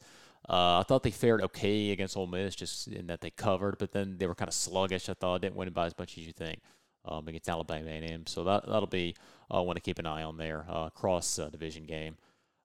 uh, 0.49 0.79
I 0.79 0.83
thought 0.83 1.03
they 1.03 1.11
fared 1.11 1.41
okay 1.41 1.91
against 1.91 2.17
Ole 2.17 2.27
Miss, 2.27 2.55
just 2.55 2.87
in 2.87 3.07
that 3.07 3.21
they 3.21 3.29
covered, 3.29 3.77
but 3.77 3.91
then 3.91 4.17
they 4.17 4.25
were 4.25 4.35
kind 4.35 4.49
of 4.49 4.55
sluggish. 4.55 5.07
I 5.07 5.13
thought 5.13 5.41
they 5.41 5.47
didn't 5.47 5.57
win 5.57 5.69
by 5.71 5.85
as 5.85 5.97
much 5.97 6.17
as 6.17 6.25
you 6.25 6.33
think 6.33 6.61
um, 7.05 7.27
against 7.27 7.47
Alabama 7.47 7.89
A&M. 7.89 8.25
So 8.25 8.43
that 8.43 8.65
that'll 8.65 8.87
be 8.87 9.15
uh, 9.53 9.61
want 9.61 9.77
to 9.77 9.81
keep 9.81 9.99
an 9.99 10.05
eye 10.05 10.23
on 10.23 10.37
there. 10.37 10.65
Uh, 10.69 10.89
cross 10.89 11.39
uh, 11.39 11.49
division 11.49 11.85
game. 11.85 12.17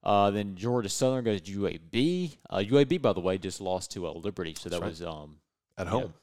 Uh, 0.05 0.31
then 0.31 0.55
Georgia 0.55 0.89
Southern 0.89 1.25
goes 1.25 1.41
to 1.41 1.61
UAB. 1.61 2.37
Uh, 2.49 2.59
UAB, 2.59 3.01
by 3.03 3.13
the 3.13 3.21
way, 3.21 3.37
just 3.39 3.61
lost 3.61 3.91
to 3.93 4.07
uh, 4.07 4.13
Liberty, 4.13 4.55
so 4.59 4.69
that 4.69 4.81
right. 4.81 4.89
was 4.89 5.03
um, 5.03 5.37
At 5.77 5.89
home. 5.89 6.15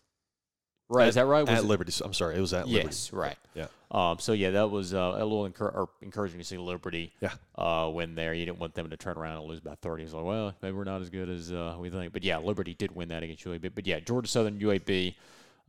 right. 0.89 1.03
At- 1.03 1.09
is 1.09 1.15
that 1.15 1.25
right? 1.25 1.41
Was 1.41 1.49
At 1.49 1.63
it- 1.63 1.67
Liberty. 1.67 1.93
I'm 2.03 2.13
sorry. 2.13 2.35
It 2.37 2.41
was 2.41 2.53
at 2.53 2.67
Liberty. 2.67 2.85
Yes, 2.85 3.11
right. 3.13 3.37
Yeah. 3.53 3.67
Um, 3.91 4.17
so 4.19 4.33
yeah, 4.33 4.49
that 4.51 4.71
was 4.71 4.93
uh, 4.93 4.97
a 5.17 5.23
little 5.23 5.45
encouraging 5.45 6.39
to 6.39 6.43
see 6.45 6.57
Liberty 6.57 7.13
Yeah. 7.21 7.33
uh, 7.57 7.89
win 7.93 8.15
there. 8.15 8.33
You 8.33 8.45
didn't 8.45 8.59
want 8.59 8.73
them 8.73 8.89
to 8.89 8.97
turn 8.97 9.17
around 9.17 9.39
and 9.39 9.45
lose 9.47 9.59
by 9.59 9.75
30. 9.75 10.03
It's 10.03 10.13
like, 10.13 10.23
well, 10.25 10.53
maybe 10.61 10.75
we're 10.75 10.83
not 10.85 11.01
as 11.01 11.09
good 11.09 11.29
as 11.29 11.51
uh, 11.51 11.75
we 11.77 11.89
think. 11.89 12.11
But 12.11 12.23
yeah, 12.23 12.37
Liberty 12.37 12.73
did 12.73 12.95
win 12.95 13.09
that 13.09 13.23
against 13.23 13.43
UAB. 13.45 13.71
But 13.75 13.85
yeah, 13.85 13.99
Georgia 13.99 14.27
Southern 14.27 14.59
UAB. 14.59 15.15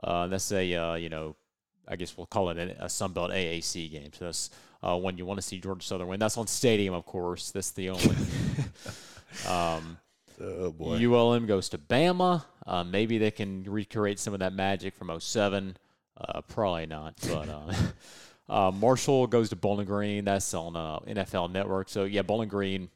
Uh, 0.03 0.27
that's 0.29 0.51
a 0.53 0.75
uh, 0.75 0.95
you 0.95 1.09
know, 1.09 1.37
I 1.89 1.97
guess 1.97 2.17
we'll 2.17 2.27
call 2.27 2.51
it 2.51 2.59
a, 2.59 2.85
a 2.85 2.87
Sunbelt 2.87 3.31
AAC 3.33 3.91
game. 3.91 4.11
So 4.13 4.25
that's 4.27 4.51
uh, 4.83 4.97
when 4.97 5.19
you 5.19 5.27
want 5.27 5.39
to 5.39 5.43
see 5.43 5.59
Georgia 5.59 5.85
Southern 5.85 6.09
win. 6.09 6.21
That's 6.21 6.37
on 6.37 6.47
Stadium, 6.47 6.95
of 6.95 7.05
course. 7.07 7.51
That's 7.51 7.71
the 7.71 7.91
only. 7.91 8.17
um, 9.49 9.99
Oh 10.41 10.71
boy. 10.71 10.97
ULM 10.97 11.47
goes 11.47 11.69
to 11.71 11.79
Bama. 11.79 12.45
Uh, 12.67 12.85
maybe 12.85 13.19
they 13.19 13.31
can 13.31 13.65
recreate 13.65 14.19
some 14.19 14.35
of 14.35 14.41
that 14.41 14.53
magic 14.53 14.95
from 14.95 15.19
07. 15.19 15.77
Uh, 16.17 16.41
probably 16.43 16.87
not. 16.87 17.15
But 17.23 17.49
uh, 17.49 17.73
uh, 18.53 18.71
Marshall 18.71 19.27
goes 19.27 19.51
to 19.51 19.57
Bowling 19.57 19.87
Green. 19.87 20.25
That's 20.25 20.53
on 20.55 20.77
uh, 20.77 20.99
NFL 21.01 21.53
Network. 21.53 21.89
So, 21.89 22.05
yeah, 22.05 22.23
Bowling 22.23 22.49
Green. 22.49 22.91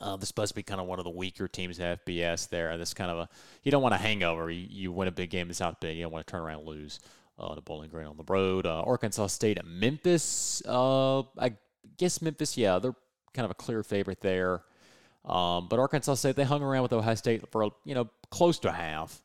Uh, 0.00 0.16
this 0.16 0.28
supposed 0.28 0.50
to 0.50 0.54
be 0.54 0.62
kind 0.62 0.80
of 0.80 0.86
one 0.86 1.00
of 1.00 1.04
the 1.04 1.10
weaker 1.10 1.48
teams 1.48 1.80
at 1.80 2.04
FBS 2.04 2.48
there. 2.48 2.78
This 2.78 2.94
kind 2.94 3.10
of 3.10 3.18
a 3.18 3.28
you 3.64 3.72
don't 3.72 3.82
want 3.82 3.96
a 3.96 3.98
hangover. 3.98 4.48
You, 4.48 4.64
you 4.70 4.92
win 4.92 5.08
a 5.08 5.10
big 5.10 5.28
game 5.28 5.48
in 5.48 5.54
South 5.54 5.80
Bend. 5.80 5.96
You 5.96 6.04
don't 6.04 6.12
want 6.12 6.24
to 6.24 6.30
turn 6.30 6.42
around 6.42 6.60
and 6.60 6.68
lose 6.68 7.00
uh, 7.38 7.54
to 7.54 7.60
Bowling 7.60 7.90
Green 7.90 8.06
on 8.06 8.16
the 8.16 8.24
road. 8.24 8.66
Uh, 8.66 8.82
Arkansas 8.82 9.28
State 9.28 9.58
at 9.58 9.66
Memphis. 9.66 10.62
Uh, 10.66 11.20
I 11.38 11.54
guess 11.96 12.20
Memphis. 12.20 12.56
Yeah, 12.56 12.78
they're 12.78 12.96
kind 13.34 13.44
of 13.44 13.50
a 13.50 13.54
clear 13.54 13.82
favorite 13.82 14.20
there. 14.20 14.62
Um, 15.24 15.68
but 15.68 15.78
Arkansas 15.78 16.14
State 16.14 16.36
they 16.36 16.44
hung 16.44 16.62
around 16.62 16.82
with 16.82 16.92
Ohio 16.92 17.14
State 17.14 17.50
for 17.50 17.70
you 17.84 17.94
know 17.94 18.08
close 18.30 18.58
to 18.60 18.72
half. 18.72 19.22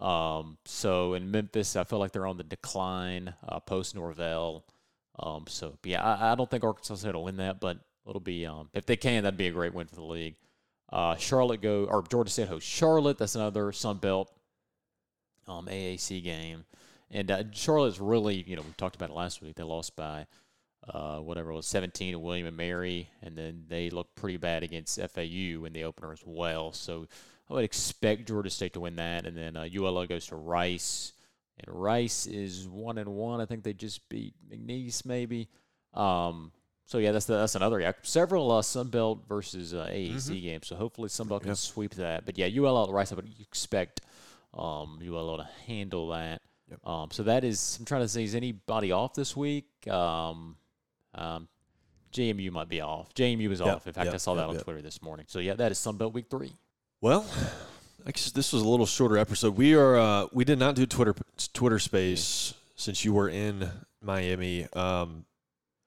Um, 0.00 0.56
so 0.64 1.14
in 1.14 1.30
Memphis, 1.30 1.76
I 1.76 1.84
feel 1.84 1.98
like 1.98 2.12
they're 2.12 2.26
on 2.26 2.38
the 2.38 2.44
decline 2.44 3.34
uh, 3.46 3.60
post 3.60 3.94
Norvell. 3.94 4.64
Um, 5.18 5.44
so 5.46 5.76
yeah, 5.84 6.02
I, 6.02 6.32
I, 6.32 6.34
don't 6.34 6.50
think 6.50 6.64
Arkansas 6.64 6.94
State 6.94 7.14
will 7.14 7.24
win 7.24 7.36
that, 7.36 7.60
but 7.60 7.78
it'll 8.08 8.20
be 8.20 8.46
um, 8.46 8.70
if 8.72 8.86
they 8.86 8.96
can, 8.96 9.24
that'd 9.24 9.36
be 9.36 9.48
a 9.48 9.52
great 9.52 9.74
win 9.74 9.86
for 9.86 9.96
the 9.96 10.04
league. 10.04 10.36
Uh, 10.90 11.16
Charlotte 11.16 11.60
go 11.60 11.84
or 11.84 12.02
Georgia 12.02 12.30
State 12.30 12.48
hosts 12.48 12.68
Charlotte. 12.68 13.18
That's 13.18 13.34
another 13.34 13.72
Sun 13.72 13.98
Belt 13.98 14.32
um, 15.46 15.66
AAC 15.66 16.22
game, 16.22 16.64
and 17.10 17.30
uh, 17.30 17.44
Charlotte's 17.52 18.00
really 18.00 18.44
you 18.46 18.56
know 18.56 18.62
we 18.62 18.72
talked 18.76 18.96
about 18.96 19.10
it 19.10 19.16
last 19.16 19.42
week. 19.42 19.56
They 19.56 19.62
lost 19.62 19.96
by 19.96 20.26
uh, 20.88 21.18
whatever 21.18 21.50
it 21.50 21.54
was 21.54 21.66
17 21.66 22.12
to 22.12 22.18
William 22.18 22.46
and 22.46 22.56
Mary, 22.56 23.08
and 23.22 23.36
then 23.36 23.64
they 23.68 23.90
looked 23.90 24.14
pretty 24.14 24.38
bad 24.38 24.62
against 24.62 25.00
FAU 25.00 25.64
in 25.64 25.72
the 25.72 25.84
opener 25.84 26.12
as 26.12 26.22
well. 26.24 26.72
So 26.72 27.06
I 27.48 27.54
would 27.54 27.64
expect 27.64 28.28
Georgia 28.28 28.50
State 28.50 28.72
to 28.74 28.80
win 28.80 28.96
that, 28.96 29.26
and 29.26 29.36
then 29.36 29.56
uh, 29.56 29.68
ULO 29.72 30.06
goes 30.06 30.26
to 30.26 30.36
Rice, 30.36 31.12
and 31.58 31.76
Rice 31.76 32.26
is 32.26 32.68
one 32.68 32.98
and 32.98 33.10
one. 33.10 33.40
I 33.40 33.46
think 33.46 33.62
they 33.62 33.74
just 33.74 34.08
beat 34.08 34.34
McNeese 34.50 35.04
maybe. 35.04 35.48
Um, 35.94 36.52
so 36.86 36.98
yeah, 36.98 37.12
that's 37.12 37.26
the, 37.26 37.34
that's 37.34 37.54
another 37.54 37.80
yeah. 37.80 37.92
Several 38.02 38.50
uh, 38.50 38.62
Sunbelt 38.62 39.26
versus 39.28 39.74
uh, 39.74 39.86
AAC 39.88 40.14
mm-hmm. 40.14 40.40
games. 40.40 40.66
So 40.66 40.76
hopefully 40.76 41.08
Sunbelt 41.08 41.42
can 41.42 41.54
sweep 41.54 41.94
that. 41.94 42.26
But 42.26 42.36
yeah, 42.36 42.46
ULO 42.46 42.90
Rice, 42.90 43.12
I 43.12 43.14
would 43.14 43.32
expect 43.40 44.00
um, 44.54 44.98
ULO 45.00 45.36
to 45.36 45.48
handle 45.66 46.08
that. 46.08 46.42
Yep. 46.70 46.86
Um, 46.86 47.08
so 47.10 47.24
that 47.24 47.44
is. 47.44 47.76
I'm 47.78 47.84
trying 47.84 48.02
to 48.02 48.08
see 48.08 48.24
is 48.24 48.34
anybody 48.34 48.92
off 48.92 49.14
this 49.14 49.36
week. 49.36 49.66
Um, 49.88 50.56
um, 51.14 51.48
JMU 52.12 52.50
might 52.50 52.68
be 52.68 52.80
off. 52.80 53.12
JMU 53.14 53.50
is 53.50 53.60
yep. 53.60 53.76
off. 53.76 53.86
In 53.86 53.92
fact, 53.92 54.10
I 54.10 54.16
saw 54.16 54.34
that 54.34 54.46
on 54.46 54.56
Twitter 54.58 54.82
this 54.82 55.02
morning. 55.02 55.26
So 55.28 55.38
yeah, 55.38 55.54
that 55.54 55.72
is 55.72 55.78
Sunbelt 55.78 56.12
Week 56.12 56.26
Three. 56.30 56.52
Well, 57.00 57.26
I 58.06 58.12
guess 58.12 58.30
this 58.30 58.52
was 58.52 58.62
a 58.62 58.68
little 58.68 58.86
shorter 58.86 59.18
episode. 59.18 59.56
We 59.56 59.74
are 59.74 59.96
uh, 59.96 60.26
we 60.32 60.44
did 60.44 60.58
not 60.58 60.74
do 60.74 60.86
Twitter 60.86 61.14
Twitter 61.52 61.78
Space 61.78 62.54
since 62.76 63.04
you 63.04 63.12
were 63.12 63.28
in 63.28 63.68
Miami. 64.02 64.66
Um, 64.72 65.24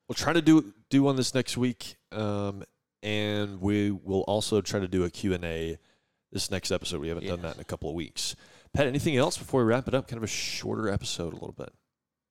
we'll 0.08 0.16
try 0.16 0.34
to 0.34 0.42
do 0.42 0.74
do 0.90 1.04
one 1.04 1.16
this 1.16 1.34
next 1.34 1.58
week, 1.58 1.96
um, 2.12 2.64
and 3.02 3.62
we 3.62 3.92
will 3.92 4.22
also 4.22 4.62
try 4.62 4.80
to 4.80 4.88
do 4.88 5.04
a 5.04 5.10
Q 5.10 5.34
and 5.34 5.46
A 5.46 5.78
this 6.32 6.52
next 6.52 6.72
episode. 6.72 7.00
We 7.00 7.10
haven't 7.10 7.24
yeah. 7.24 7.32
done 7.32 7.42
that 7.44 7.56
in 7.56 7.62
a 7.62 7.66
couple 7.66 7.90
of 7.90 7.96
weeks. 7.96 8.36
Pat, 8.74 8.88
anything 8.88 9.16
else 9.18 9.38
before 9.38 9.64
we 9.64 9.70
wrap 9.70 9.88
it 9.88 9.94
up? 9.94 10.08
Kind 10.08 10.18
of 10.18 10.24
a 10.24 10.28
shorter 10.28 10.90
episode, 10.90 11.34
a 11.34 11.36
little 11.36 11.56
bit. 11.56 11.72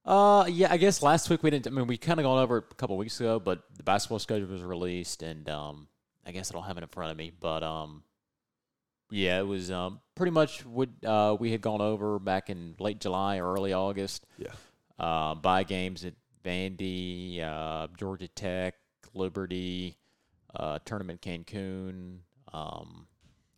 Uh, 0.04 0.44
yeah, 0.48 0.72
I 0.72 0.76
guess 0.76 1.02
last 1.02 1.30
week 1.30 1.42
we 1.44 1.50
didn't. 1.50 1.68
I 1.68 1.70
mean, 1.70 1.86
we 1.86 1.96
kind 1.96 2.18
of 2.18 2.24
gone 2.24 2.42
over 2.42 2.58
it 2.58 2.64
a 2.70 2.74
couple 2.74 2.96
weeks 2.96 3.20
ago, 3.20 3.38
but 3.38 3.62
the 3.76 3.84
basketball 3.84 4.18
schedule 4.18 4.48
was 4.48 4.62
released, 4.62 5.22
and 5.22 5.48
um, 5.48 5.86
I 6.26 6.32
guess 6.32 6.50
I 6.50 6.54
don't 6.54 6.64
have 6.64 6.76
it 6.76 6.82
in 6.82 6.88
front 6.88 7.12
of 7.12 7.16
me, 7.16 7.30
but 7.38 7.62
um, 7.62 8.02
yeah, 9.10 9.38
it 9.38 9.46
was 9.46 9.70
um, 9.70 10.00
pretty 10.16 10.32
much 10.32 10.66
what 10.66 10.88
uh, 11.04 11.36
we 11.38 11.52
had 11.52 11.60
gone 11.60 11.80
over 11.80 12.18
back 12.18 12.50
in 12.50 12.74
late 12.80 12.98
July 13.00 13.38
or 13.38 13.52
early 13.52 13.72
August. 13.72 14.26
Yeah. 14.38 14.52
Uh, 14.98 15.36
buy 15.36 15.62
games 15.62 16.04
at 16.04 16.14
Vandy, 16.44 17.40
uh, 17.40 17.86
Georgia 17.96 18.28
Tech, 18.28 18.74
Liberty, 19.14 19.96
uh, 20.56 20.80
tournament 20.84 21.20
Cancun, 21.20 22.18
um, 22.52 23.06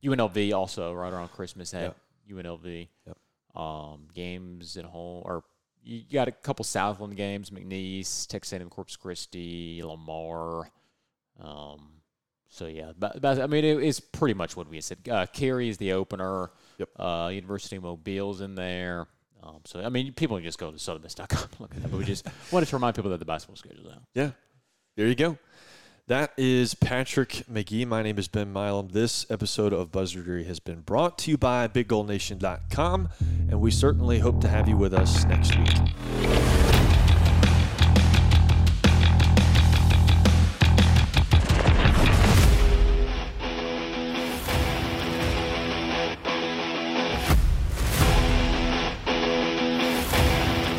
UNLV 0.03 0.53
also 0.53 0.93
right 0.93 1.13
around 1.13 1.29
Christmas 1.29 1.73
had. 1.73 1.95
UNLV. 2.31 2.89
Yep. 3.07 3.19
Um, 3.55 4.09
games 4.13 4.77
at 4.77 4.85
home 4.85 5.23
or 5.25 5.45
you 5.85 6.03
got 6.13 6.29
a 6.29 6.33
couple 6.33 6.65
Southland 6.65 7.17
games, 7.17 7.51
McNeese, 7.51 8.27
Texas 8.27 8.53
A&M 8.55 8.69
Corpus 8.69 8.97
Christi, 8.97 9.83
Lamar. 9.85 10.71
Um, 11.39 11.89
so 12.49 12.67
yeah, 12.67 12.93
but, 12.99 13.21
but 13.21 13.41
I 13.41 13.47
mean, 13.47 13.65
it, 13.65 13.83
it's 13.83 14.01
pretty 14.01 14.35
much 14.35 14.57
what 14.57 14.69
we 14.69 14.81
said. 14.81 14.99
Uh, 15.11 15.27
Carey 15.27 15.69
is 15.69 15.77
the 15.77 15.93
opener. 15.93 16.51
Yep. 16.79 16.89
Uh, 16.99 17.31
University 17.33 17.77
of 17.77 17.83
Mobile's 17.83 18.41
in 18.41 18.55
there. 18.55 19.07
Um, 19.43 19.61
so 19.65 19.81
I 19.81 19.89
mean, 19.91 20.13
people 20.15 20.37
can 20.37 20.45
just 20.45 20.59
go 20.59 20.71
to 20.71 20.79
southernmiss.com 20.79 21.49
look 21.59 21.75
at 21.75 21.83
that. 21.83 21.91
But 21.91 21.99
we 21.99 22.05
just 22.05 22.27
wanted 22.51 22.67
to 22.67 22.77
remind 22.77 22.95
people 22.97 23.11
that 23.11 23.19
the 23.19 23.27
basketball 23.27 23.57
schedule 23.57 23.87
is 23.89 23.93
out. 23.93 24.03
Yeah, 24.15 24.31
there 24.97 25.07
you 25.07 25.15
go. 25.15 25.37
That 26.07 26.35
is 26.37 26.75
Patrick 26.75 27.45
McGee. 27.51 27.87
My 27.87 28.03
name 28.03 28.19
is 28.19 28.29
Ben 28.29 28.53
Milam. 28.53 28.89
This 28.89 29.25
episode 29.31 29.73
of 29.73 29.91
Buzzardry 29.91 30.45
has 30.45 30.61
been 30.61 30.83
brought 30.83 31.17
to 31.21 31.31
you 31.31 31.39
by 31.39 31.67
BigGoldNation.com, 31.67 33.09
and 33.49 33.59
we 33.59 33.71
certainly 33.71 34.19
hope 34.19 34.39
to 34.43 34.49
have 34.49 34.69
you 34.69 34.77
with 34.77 34.93
us 34.93 35.25
next 35.25 35.57
week. 35.57 35.71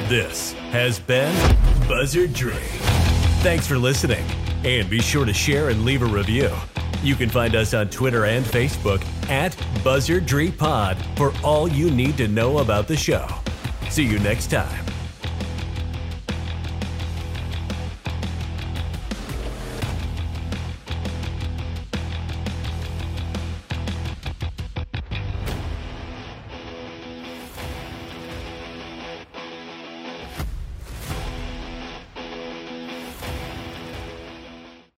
This 0.08 0.54
has 0.70 1.00
been 1.00 1.34
Buzzardry. 1.88 2.62
Thanks 3.42 3.66
for 3.66 3.80
listening, 3.80 4.24
and 4.66 4.90
be 4.90 5.00
sure 5.00 5.26
to 5.26 5.34
share 5.34 5.70
and 5.70 5.86
leave 5.86 6.02
a 6.02 6.06
review. 6.06 6.50
You 7.04 7.16
can 7.16 7.30
find 7.30 7.56
us 7.56 7.74
on 7.74 7.90
Twitter 7.90 8.26
and 8.26 8.44
Facebook 8.44 9.06
at 9.30 9.52
Buzzardry 9.84 10.56
Pod 10.58 10.98
for 11.16 11.32
all 11.44 11.68
you 11.68 11.92
need 11.92 12.18
to 12.18 12.28
know 12.28 12.58
about 12.58 12.88
the 12.88 12.98
show. 12.98 13.28
See 13.90 14.04
you 14.04 14.18
next 14.20 14.50
time. 14.50 14.95